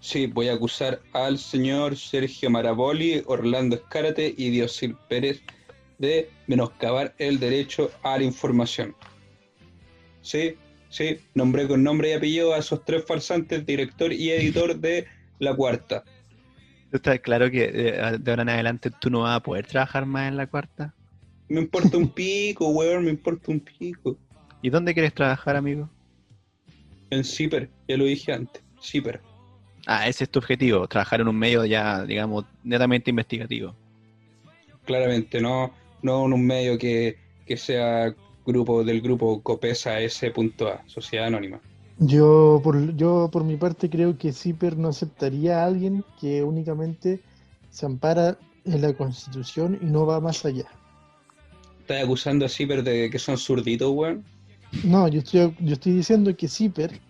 Sí, 0.00 0.26
voy 0.26 0.48
a 0.48 0.54
acusar 0.54 1.00
al 1.12 1.38
señor 1.38 1.96
Sergio 1.96 2.50
Maraboli, 2.50 3.22
Orlando 3.26 3.76
Escárate 3.76 4.34
y 4.36 4.50
Diosil 4.50 4.96
Pérez 5.08 5.42
de 5.98 6.30
menoscabar 6.46 7.14
el 7.18 7.38
derecho 7.38 7.90
a 8.02 8.18
la 8.18 8.24
información. 8.24 8.94
Sí, 10.22 10.54
sí, 10.88 11.18
nombré 11.34 11.66
con 11.66 11.82
nombre 11.82 12.10
y 12.10 12.12
apellido 12.12 12.54
a 12.54 12.58
esos 12.58 12.84
tres 12.84 13.04
farsantes, 13.04 13.64
director 13.66 14.12
y 14.12 14.30
editor 14.30 14.78
de 14.78 15.06
La 15.38 15.54
Cuarta. 15.54 16.04
Está 16.92 17.18
claro 17.18 17.50
que 17.50 17.64
eh, 17.64 18.18
de 18.18 18.30
ahora 18.30 18.42
en 18.42 18.48
adelante 18.48 18.90
tú 18.90 19.10
no 19.10 19.20
vas 19.20 19.36
a 19.36 19.42
poder 19.42 19.66
trabajar 19.66 20.06
más 20.06 20.28
en 20.28 20.36
la 20.36 20.46
cuarta. 20.46 20.94
Me 21.48 21.60
importa 21.60 21.96
un 21.96 22.08
pico, 22.08 22.68
weón, 22.68 23.04
me 23.04 23.10
importa 23.10 23.50
un 23.52 23.60
pico. 23.60 24.18
¿Y 24.62 24.70
dónde 24.70 24.94
quieres 24.94 25.14
trabajar, 25.14 25.56
amigo? 25.56 25.88
En 27.10 27.24
CIPER, 27.24 27.70
ya 27.86 27.96
lo 27.96 28.04
dije 28.04 28.32
antes, 28.32 28.62
CIPER. 28.82 29.20
Ah, 29.90 30.06
ese 30.06 30.24
es 30.24 30.30
tu 30.30 30.38
objetivo, 30.38 30.86
trabajar 30.86 31.22
en 31.22 31.28
un 31.28 31.38
medio 31.38 31.64
ya, 31.64 32.04
digamos, 32.04 32.44
netamente 32.62 33.08
investigativo. 33.08 33.74
Claramente, 34.84 35.40
no, 35.40 35.72
no 36.02 36.26
en 36.26 36.34
un 36.34 36.46
medio 36.46 36.76
que, 36.76 37.16
que 37.46 37.56
sea 37.56 38.14
grupo 38.44 38.84
del 38.84 39.00
grupo 39.00 39.42
Copesa 39.42 39.98
S.A, 39.98 40.82
Sociedad 40.86 41.28
Anónima. 41.28 41.58
Yo 42.00 42.60
por, 42.62 42.94
yo 42.96 43.30
por 43.32 43.44
mi 43.44 43.56
parte 43.56 43.88
creo 43.88 44.18
que 44.18 44.34
CIPER 44.34 44.76
no 44.76 44.88
aceptaría 44.88 45.62
a 45.62 45.64
alguien 45.64 46.04
que 46.20 46.42
únicamente 46.42 47.22
se 47.70 47.86
ampara 47.86 48.36
en 48.66 48.82
la 48.82 48.92
Constitución 48.92 49.78
y 49.80 49.86
no 49.86 50.04
va 50.04 50.20
más 50.20 50.44
allá. 50.44 50.66
¿Estás 51.80 52.04
acusando 52.04 52.44
a 52.44 52.50
CIPER 52.50 52.82
de 52.82 53.08
que 53.08 53.18
son 53.18 53.38
zurditos, 53.38 53.90
weón? 53.90 54.22
No, 54.84 55.08
yo 55.08 55.20
estoy, 55.20 55.54
yo 55.60 55.72
estoy 55.72 55.92
diciendo 55.94 56.36
que 56.36 56.46
CIPER 56.46 57.00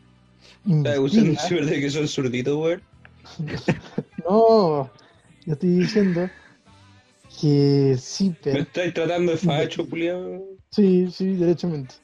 ¿Estás 0.67 0.97
acusando 0.97 1.23
a 1.23 1.25
investiga- 1.33 1.49
CIPER 1.49 1.67
de 1.67 1.81
que 1.81 1.91
son 1.91 2.09
zurditos, 2.09 2.57
weón? 2.57 2.83
No, 4.29 4.91
yo 5.47 5.53
estoy 5.53 5.69
diciendo 5.71 6.29
que 7.41 7.91
¿Me 7.93 7.97
CIPER, 7.99 8.59
estáis 8.59 8.95
tratando 8.95 9.33
de 9.33 9.39
facho, 9.39 9.89
culiao? 9.89 10.43
sí, 10.71 11.11
sí, 11.11 11.35
derechamente. 11.37 11.95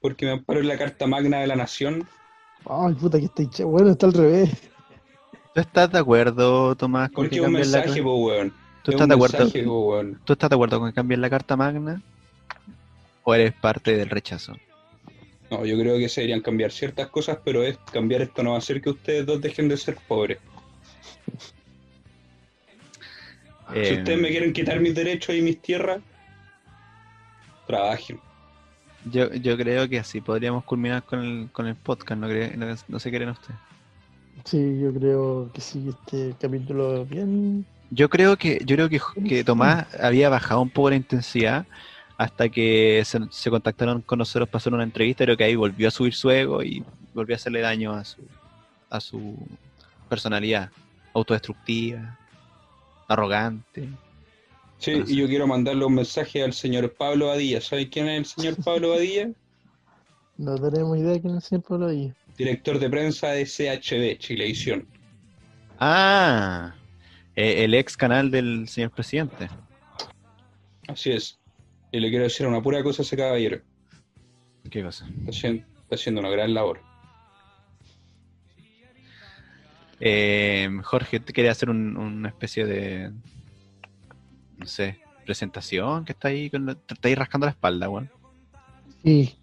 Porque 0.00 0.26
me 0.26 0.32
amparo 0.32 0.60
en 0.60 0.68
la 0.68 0.76
Carta 0.78 1.06
Magna 1.06 1.38
de 1.40 1.46
la 1.46 1.56
Nación. 1.56 2.06
Ay, 2.68 2.94
puta 2.94 3.18
que 3.18 3.26
está 3.26 3.42
hecha. 3.42 3.64
Bueno, 3.64 3.90
está 3.90 4.06
al 4.06 4.12
revés. 4.14 4.50
¿Tú 5.54 5.60
estás 5.60 5.90
de 5.92 5.98
acuerdo, 5.98 6.74
Tomás, 6.74 7.08
con 7.10 7.24
Porque 7.24 7.30
que 7.30 7.36
es 7.36 7.46
un 7.46 7.52
la 7.52 7.58
mensaje, 7.58 7.86
carta? 7.88 8.02
po, 8.02 8.16
weón. 8.26 8.52
¿Tú 8.82 8.90
Es 8.90 8.94
estás 8.96 9.08
de 9.08 9.14
acuerdo? 9.14 9.38
mensaje, 9.38 9.62
po, 9.64 9.80
weón. 9.90 10.20
¿Tú 10.24 10.32
estás 10.32 10.50
de 10.50 10.56
acuerdo 10.56 10.80
con 10.80 10.88
que 10.90 10.94
cambien 10.94 11.20
la 11.20 11.30
carta 11.30 11.56
magna? 11.56 12.02
¿O 13.22 13.34
eres 13.34 13.52
parte 13.54 13.96
del 13.96 14.10
rechazo? 14.10 14.54
No, 15.54 15.64
yo 15.64 15.78
creo 15.78 15.98
que 15.98 16.08
se 16.08 16.22
deberían 16.22 16.40
cambiar 16.40 16.72
ciertas 16.72 17.06
cosas, 17.08 17.38
pero 17.44 17.62
es 17.62 17.78
cambiar 17.92 18.22
esto 18.22 18.42
no 18.42 18.50
va 18.50 18.56
a 18.56 18.58
hacer 18.58 18.82
que 18.82 18.90
ustedes 18.90 19.24
dos 19.24 19.40
dejen 19.40 19.68
de 19.68 19.76
ser 19.76 19.96
pobres. 20.08 20.38
Si 23.68 23.76
Eh, 23.76 23.98
ustedes 23.98 24.20
me 24.20 24.28
quieren 24.30 24.52
quitar 24.52 24.80
mis 24.80 24.94
derechos 24.94 25.34
y 25.34 25.42
mis 25.42 25.60
tierras, 25.62 26.00
trabajen. 27.68 28.18
yo, 29.12 29.32
yo 29.34 29.56
creo 29.56 29.88
que 29.88 29.98
así 30.00 30.20
podríamos 30.20 30.64
culminar 30.64 31.04
con 31.04 31.20
el, 31.20 31.48
con 31.52 31.66
el 31.68 31.76
podcast, 31.76 32.20
¿no, 32.20 32.28
cree- 32.28 32.56
no, 32.56 32.98
qué 32.98 33.10
creen 33.10 33.30
ustedes? 33.30 33.58
Sí, 34.44 34.80
yo 34.80 34.92
creo 34.92 35.50
que 35.54 35.60
sí, 35.60 35.88
este 35.88 36.34
capítulo 36.40 37.04
bien. 37.06 37.64
Yo 37.90 38.08
creo 38.08 38.36
que, 38.36 38.60
yo 38.64 38.74
creo 38.74 38.88
que, 38.88 39.00
que 39.28 39.44
Tomás 39.44 39.86
había 40.00 40.28
bajado 40.28 40.60
un 40.62 40.70
poco 40.70 40.90
la 40.90 40.96
intensidad 40.96 41.64
hasta 42.16 42.48
que 42.48 43.02
se, 43.04 43.20
se 43.30 43.50
contactaron 43.50 44.00
con 44.02 44.18
nosotros 44.18 44.48
para 44.48 44.58
hacer 44.58 44.74
una 44.74 44.84
entrevista, 44.84 45.24
creo 45.24 45.36
que 45.36 45.44
ahí 45.44 45.56
volvió 45.56 45.88
a 45.88 45.90
subir 45.90 46.14
su 46.14 46.30
ego 46.30 46.62
y 46.62 46.84
volvió 47.12 47.34
a 47.34 47.36
hacerle 47.36 47.60
daño 47.60 47.92
a 47.92 48.04
su, 48.04 48.22
a 48.90 49.00
su 49.00 49.36
personalidad 50.08 50.70
autodestructiva, 51.12 52.18
arrogante. 53.08 53.88
Sí, 54.78 55.02
y 55.06 55.16
yo 55.16 55.26
quiero 55.26 55.46
mandarle 55.46 55.84
un 55.84 55.94
mensaje 55.94 56.42
al 56.42 56.52
señor 56.52 56.92
Pablo 56.92 57.28
Badilla. 57.28 57.60
¿Saben 57.60 57.88
quién 57.88 58.08
es 58.08 58.18
el 58.18 58.26
señor 58.26 58.56
Pablo 58.62 58.90
Badilla? 58.90 59.30
No 60.36 60.56
tenemos 60.56 60.98
idea 60.98 61.20
quién 61.20 61.36
es 61.36 61.44
el 61.44 61.48
señor 61.48 61.62
Pablo 61.62 61.86
ahí. 61.86 62.12
Director 62.36 62.78
de 62.78 62.90
prensa 62.90 63.28
de 63.28 63.44
CHB, 63.44 64.18
Chilevisión. 64.18 64.86
Ah, 65.78 66.74
eh, 67.36 67.64
el 67.64 67.74
ex 67.74 67.96
canal 67.96 68.30
del 68.30 68.68
señor 68.68 68.90
presidente. 68.90 69.48
Así 70.88 71.12
es. 71.12 71.38
Y 71.94 72.00
le 72.00 72.10
quiero 72.10 72.24
decir 72.24 72.44
una 72.44 72.60
pura 72.60 72.82
cosa 72.82 73.02
a 73.02 73.04
ese 73.04 73.16
caballero. 73.16 73.60
¿Qué 74.68 74.82
cosa? 74.82 75.06
Está 75.06 75.30
haciendo, 75.30 75.64
está 75.82 75.94
haciendo 75.94 76.20
una 76.22 76.28
gran 76.30 76.52
labor. 76.52 76.80
Eh, 80.00 80.68
Jorge, 80.82 81.20
¿te 81.20 81.32
quería 81.32 81.52
hacer 81.52 81.70
un- 81.70 81.96
una 81.96 82.30
especie 82.30 82.66
de, 82.66 83.12
no 84.56 84.66
sé, 84.66 84.98
presentación 85.24 86.04
que 86.04 86.10
está 86.14 86.26
ahí, 86.28 86.50
con 86.50 86.66
la- 86.66 86.74
te 86.74 86.94
está 86.94 87.06
ahí 87.06 87.14
rascando 87.14 87.46
la 87.46 87.52
espalda, 87.52 87.88
weón? 87.88 88.10
Sí, 89.04 89.38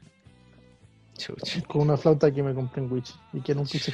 Chucha. 1.18 1.62
con 1.64 1.84
una 1.84 1.96
flauta 1.96 2.30
que 2.34 2.44
me 2.44 2.54
compré 2.54 2.84
en 2.84 2.92
Witch 2.92 3.16
y 3.32 3.40
que 3.40 3.56
nunca 3.56 3.78
usé. 3.78 3.94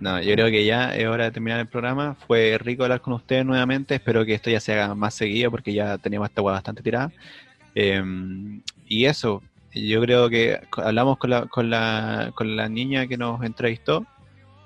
No, 0.00 0.22
yo 0.22 0.34
creo 0.34 0.46
que 0.46 0.64
ya 0.64 0.94
es 0.94 1.06
hora 1.06 1.24
de 1.24 1.30
terminar 1.32 1.58
el 1.58 1.66
programa. 1.66 2.14
Fue 2.26 2.56
rico 2.58 2.84
hablar 2.84 3.00
con 3.00 3.14
ustedes 3.14 3.44
nuevamente. 3.44 3.96
Espero 3.96 4.24
que 4.24 4.34
esto 4.34 4.48
ya 4.50 4.60
se 4.60 4.72
haga 4.72 4.94
más 4.94 5.14
seguido 5.14 5.50
porque 5.50 5.72
ya 5.72 5.98
teníamos 5.98 6.28
esta 6.28 6.40
bastante 6.40 6.82
tirada. 6.82 7.10
Eh, 7.74 8.02
y 8.86 9.04
eso, 9.06 9.42
yo 9.74 10.00
creo 10.00 10.28
que 10.28 10.60
hablamos 10.76 11.18
con 11.18 11.30
la, 11.30 11.46
con 11.46 11.70
la, 11.70 12.32
con 12.34 12.56
la 12.56 12.68
niña 12.68 13.06
que 13.06 13.16
nos 13.16 13.42
entrevistó, 13.42 14.06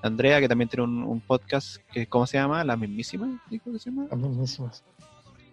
Andrea, 0.02 0.40
que 0.40 0.48
también 0.48 0.68
tiene 0.68 0.84
un, 0.84 1.02
un 1.02 1.20
podcast 1.20 1.76
que, 1.92 2.06
¿cómo 2.06 2.26
se 2.26 2.36
llama? 2.36 2.62
La 2.64 2.76
mismísima, 2.76 3.40
¿cómo 3.64 3.78
se 3.78 3.90
llama? 3.90 4.06
Las 4.10 4.18
mismísimas. 4.18 4.84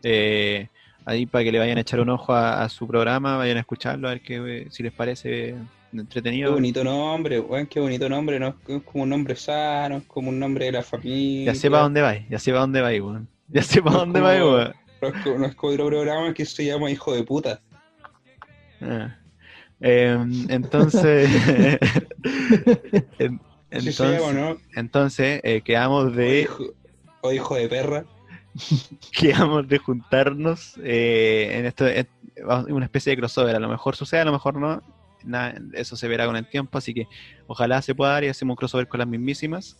Eh, 0.04 0.68
ahí 1.06 1.26
para 1.26 1.44
que 1.44 1.52
le 1.52 1.60
vayan 1.60 1.78
a 1.78 1.82
echar 1.82 2.00
un 2.00 2.10
ojo 2.10 2.34
a, 2.34 2.64
a 2.64 2.70
su 2.70 2.88
programa, 2.88 3.38
vayan 3.38 3.58
a 3.58 3.62
escucharlo, 3.62 4.08
a 4.08 4.12
ver 4.12 4.22
qué, 4.22 4.68
si 4.72 4.84
les 4.84 4.92
parece 4.92 5.56
Qué 5.92 5.98
entretenido. 6.00 6.54
bonito 6.54 6.84
nombre, 6.84 7.40
weón, 7.40 7.66
qué 7.68 7.80
bonito 7.80 8.08
nombre. 8.08 8.40
No 8.40 8.56
es 8.68 8.84
como 8.84 9.04
un 9.04 9.10
nombre 9.10 9.36
sano, 9.36 9.98
es 9.98 10.04
como 10.04 10.30
un 10.30 10.40
nombre 10.40 10.66
de 10.66 10.74
la 10.74 10.84
familia. 10.84 11.54
Ya 11.54 11.60
sé 11.60 11.70
para 11.72 11.84
dónde 11.84 12.02
vais, 12.02 12.30
ya 12.30 12.40
sé 12.40 12.52
para 12.52 12.62
dónde 12.62 12.82
vais, 12.82 13.02
weón. 13.02 13.28
Ya 13.48 13.64
sé 13.64 13.82
para 13.82 13.94
No 13.94 14.00
dónde 14.02 14.20
vais, 14.22 14.42
weón. 14.42 14.74
No 15.02 15.08
es, 15.46 15.56
como, 15.56 15.74
otro 15.74 15.88
programa 15.88 16.34
que 16.34 16.46
se 16.46 16.66
llama 16.66 16.92
Hijo 16.92 17.14
de 17.16 17.24
puta. 17.24 17.62
Ah. 18.82 19.16
Em, 19.82 20.46
entonces, 20.50 21.30
en- 23.20 23.42
¿Así 23.72 23.92
se 23.94 24.04
llama, 24.04 24.16
entonces, 24.30 24.36
no? 24.36 24.58
entonces 24.76 25.42
eh, 25.44 25.62
quedamos 25.62 26.06
O 26.06 26.10
de 26.12 26.42
hijo, 26.42 26.64
o 27.22 27.32
hijo 27.32 27.56
de 27.56 27.68
perra. 27.70 28.06
quedamos 29.12 29.68
de 29.68 29.78
juntarnos 29.78 30.76
eh, 30.84 31.52
en 31.54 31.66
esto, 31.66 31.88
en 31.88 32.08
una 32.70 32.86
especie 32.86 33.12
de 33.12 33.18
crossover. 33.18 33.56
A 33.56 33.60
lo 33.60 33.70
mejor 33.70 33.96
sucede, 33.96 34.22
a 34.22 34.26
lo 34.26 34.32
mejor 34.32 34.56
no. 34.56 34.82
Nada, 35.24 35.56
eso 35.74 35.96
se 35.96 36.08
verá 36.08 36.26
con 36.26 36.36
el 36.36 36.48
tiempo, 36.48 36.78
así 36.78 36.94
que 36.94 37.08
ojalá 37.48 37.82
se 37.82 37.94
pueda 37.96 38.14
dar 38.14 38.24
y 38.24 38.28
hacemos 38.28 38.54
un 38.54 38.58
crossover 38.58 38.88
con 38.88 39.00
las 39.00 39.08
mismísimas. 39.08 39.78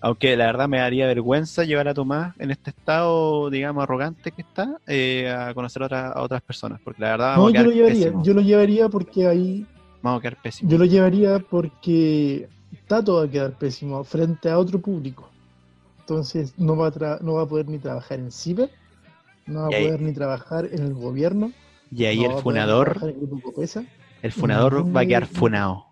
Aunque 0.00 0.36
la 0.36 0.46
verdad 0.46 0.68
me 0.68 0.78
daría 0.78 1.06
vergüenza 1.06 1.62
llevar 1.64 1.86
a 1.86 1.94
Tomás 1.94 2.34
en 2.40 2.50
este 2.50 2.70
estado, 2.70 3.50
digamos, 3.50 3.84
arrogante 3.84 4.32
que 4.32 4.42
está, 4.42 4.76
eh, 4.88 5.30
a 5.30 5.54
conocer 5.54 5.82
a, 5.82 5.86
otra- 5.86 6.08
a 6.12 6.22
otras 6.22 6.42
personas. 6.42 6.80
Porque 6.82 7.00
la 7.02 7.10
verdad 7.12 7.36
No, 7.36 7.42
vamos 7.44 7.54
a 7.54 7.58
yo 7.58 7.64
lo 7.64 7.70
llevaría, 7.70 8.04
pésimos. 8.06 8.26
yo 8.26 8.34
lo 8.34 8.40
llevaría 8.40 8.88
porque 8.88 9.26
ahí, 9.28 9.66
Vamos 10.02 10.18
a 10.18 10.22
quedar 10.22 10.42
pésimos. 10.42 10.72
yo 10.72 10.78
lo 10.78 10.84
llevaría 10.86 11.38
porque 11.38 12.48
Tato 12.88 13.16
va 13.16 13.24
a 13.24 13.28
quedar 13.28 13.52
pésimo 13.56 14.02
frente 14.02 14.50
a 14.50 14.58
otro 14.58 14.80
público. 14.80 15.28
Entonces 16.00 16.54
no 16.58 16.76
va 16.76 16.88
a, 16.88 16.92
tra- 16.92 17.20
no 17.20 17.34
va 17.34 17.42
a 17.42 17.46
poder 17.46 17.68
ni 17.68 17.78
trabajar 17.78 18.18
en 18.18 18.32
CIBER, 18.32 18.70
no 19.46 19.60
va 19.60 19.66
a 19.68 19.70
Y 19.70 19.74
ahí- 19.74 19.84
poder 19.86 20.00
ni 20.00 20.12
trabajar 20.12 20.68
en 20.72 20.82
el 20.82 20.94
gobierno. 20.94 21.52
Y 21.94 22.06
ahí 22.06 22.16
no 22.16 22.22
el 22.24 22.28
poder 22.30 22.42
funador, 22.42 22.98
el 24.22 24.32
funador 24.32 24.94
va 24.94 25.00
a 25.02 25.06
quedar 25.06 25.26
funado. 25.26 25.86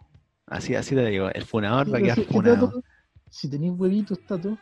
Así, 0.46 0.74
así 0.74 0.94
te 0.94 1.04
digo, 1.06 1.28
el 1.30 1.44
funador 1.44 1.92
va 1.92 1.98
a 1.98 2.00
quedar 2.00 2.16
si- 2.16 2.24
funado. 2.24 2.66
Tato, 2.68 2.82
si 3.30 3.48
tenéis 3.50 3.72
huevitos, 3.76 4.18
Tato, 4.26 4.56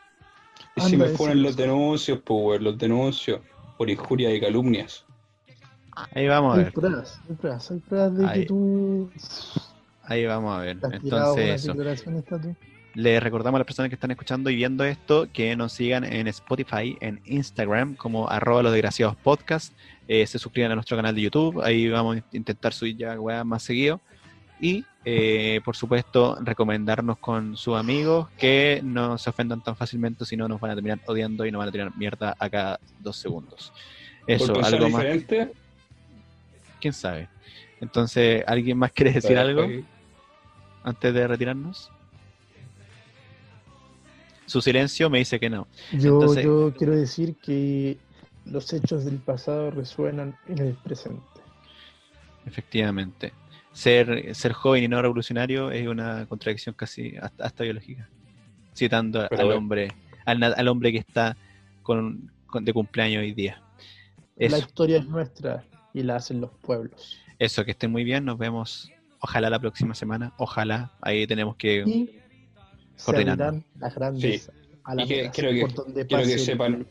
Y 0.75 0.81
si 0.81 0.97
me 0.97 1.05
ponen 1.09 1.41
los 1.41 1.55
denuncios, 1.55 2.19
pues, 2.23 2.61
los 2.61 2.77
denuncios 2.77 3.39
por 3.77 3.89
injuria 3.89 4.33
y 4.33 4.39
calumnias. 4.41 5.05
Ahí 6.13 6.27
vamos 6.27 6.53
a 6.55 6.57
hay 6.59 6.63
ver, 6.65 6.73
pruebas, 6.73 7.19
hay 7.29 7.35
pruebas, 7.35 7.71
hay 7.71 7.79
pruebas 7.79 8.17
de 8.17 8.27
Ahí. 8.27 8.39
que 8.41 8.45
tú 8.47 9.11
ahí 10.03 10.25
vamos 10.25 10.57
a 10.57 10.61
ver. 10.61 10.77
Entonces 10.91 11.65
eso. 11.65 11.75
Les 12.95 13.21
recordamos 13.21 13.57
a 13.57 13.59
las 13.59 13.65
personas 13.65 13.89
que 13.89 13.95
están 13.95 14.11
escuchando 14.11 14.49
y 14.49 14.55
viendo 14.55 14.83
esto 14.83 15.27
que 15.31 15.55
nos 15.55 15.73
sigan 15.73 16.03
en 16.03 16.27
Spotify, 16.27 16.97
en 17.01 17.21
Instagram, 17.25 17.95
como 17.95 18.29
arroba 18.29 18.63
los 18.63 18.71
desgraciados 18.71 19.15
podcast. 19.17 19.73
Eh, 20.11 20.25
se 20.25 20.39
suscriban 20.39 20.71
a 20.71 20.75
nuestro 20.75 20.97
canal 20.97 21.13
de 21.13 21.21
YouTube, 21.21 21.61
ahí 21.61 21.87
vamos 21.87 22.17
a 22.17 22.23
intentar 22.35 22.73
subir 22.73 22.97
ya 22.97 23.19
weas 23.19 23.45
más 23.45 23.61
seguido. 23.61 24.01
Y 24.59 24.83
eh, 25.05 25.61
por 25.63 25.75
supuesto, 25.75 26.35
recomendarnos 26.41 27.19
con 27.19 27.55
sus 27.55 27.77
amigos 27.77 28.27
que 28.35 28.81
no 28.83 29.19
se 29.19 29.29
ofendan 29.29 29.63
tan 29.63 29.75
fácilmente, 29.75 30.25
si 30.25 30.35
no 30.35 30.47
nos 30.47 30.59
van 30.59 30.71
a 30.71 30.73
terminar 30.73 30.99
odiando 31.05 31.45
y 31.45 31.51
nos 31.51 31.59
van 31.59 31.69
a 31.69 31.71
tirar 31.71 31.95
mierda 31.95 32.35
a 32.39 32.49
cada 32.49 32.79
dos 32.99 33.17
segundos. 33.17 33.71
Eso, 34.25 34.51
por 34.51 34.65
algo 34.65 34.89
más, 34.89 35.03
diferente. 35.03 35.51
quién 36.81 36.93
sabe. 36.93 37.29
Entonces, 37.79 38.43
¿alguien 38.47 38.79
más 38.79 38.91
quiere 38.91 39.11
decir 39.13 39.37
algo 39.37 39.67
antes 40.81 41.13
de 41.13 41.27
retirarnos? 41.27 41.91
Su 44.47 44.59
silencio 44.59 45.07
me 45.11 45.19
dice 45.19 45.39
que 45.39 45.51
no. 45.51 45.67
Yo, 45.91 46.15
Entonces- 46.19 46.43
yo 46.43 46.73
quiero 46.75 46.95
decir 46.95 47.35
que 47.35 47.99
los 48.51 48.71
hechos 48.73 49.05
del 49.05 49.17
pasado 49.17 49.71
resuenan 49.71 50.35
en 50.47 50.59
el 50.59 50.73
presente. 50.75 51.21
Efectivamente. 52.45 53.33
Ser, 53.71 54.33
ser 54.35 54.53
joven 54.53 54.83
y 54.83 54.87
no 54.87 55.01
revolucionario 55.01 55.71
es 55.71 55.87
una 55.87 56.25
contradicción 56.25 56.75
casi 56.75 57.15
hasta, 57.17 57.45
hasta 57.45 57.63
biológica. 57.63 58.09
Citando 58.75 59.25
Pero 59.29 59.41
al 59.41 59.45
bueno. 59.47 59.59
hombre, 59.59 59.87
al, 60.25 60.39
na- 60.39 60.47
al 60.47 60.67
hombre 60.67 60.91
que 60.91 60.97
está 60.97 61.37
con, 61.83 62.31
con- 62.47 62.65
de 62.65 62.73
cumpleaños 62.73 63.21
hoy 63.21 63.33
día. 63.33 63.61
La 64.37 64.57
historia 64.57 64.97
es 64.97 65.05
nuestra 65.05 65.65
y 65.93 66.01
la 66.03 66.15
hacen 66.15 66.39
los 66.41 66.51
pueblos. 66.61 67.19
eso, 67.37 67.63
que 67.65 67.71
estén 67.71 67.91
muy 67.91 68.03
bien. 68.03 68.25
Nos 68.25 68.37
vemos, 68.37 68.91
ojalá 69.19 69.49
la 69.49 69.59
próxima 69.59 69.93
semana. 69.93 70.33
Ojalá. 70.37 70.91
Ahí 71.01 71.27
tenemos 71.27 71.55
que. 71.57 71.83
Y 71.85 72.19
se 72.95 73.05
Coordinando. 73.05 73.43
abrirán 73.45 73.65
las 73.79 73.95
grandes 73.95 74.43
Sí. 74.43 74.51
alamedas 74.83 75.35
quiero 75.35 75.51
que- 75.51 75.61
por 75.61 75.73
donde 75.73 76.07
quiero 76.07 76.23
que 76.23 76.37
sepan- 76.39 76.87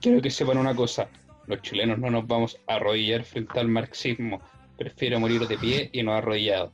Quiero 0.00 0.22
que 0.22 0.30
sepan 0.30 0.58
una 0.58 0.74
cosa. 0.74 1.08
Los 1.46 1.62
chilenos 1.62 1.98
no 1.98 2.10
nos 2.10 2.26
vamos 2.26 2.58
a 2.66 2.74
arrodillar 2.74 3.24
frente 3.24 3.58
al 3.60 3.68
marxismo. 3.68 4.40
Prefiero 4.78 5.20
morir 5.20 5.46
de 5.46 5.58
pie 5.58 5.90
y 5.92 6.02
no 6.02 6.14
arrodillado. 6.14 6.72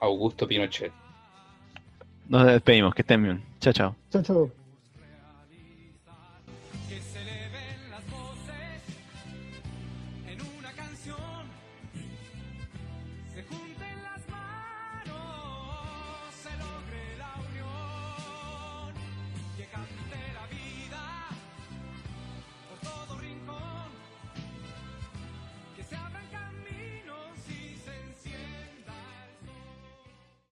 Augusto 0.00 0.48
Pinochet. 0.48 0.92
Nos 2.28 2.46
despedimos. 2.46 2.94
Que 2.94 3.02
estén 3.02 3.22
bien. 3.22 3.42
Chao, 3.60 3.72
chao. 3.72 3.96
Chao, 4.10 4.22
chao. 4.22 4.65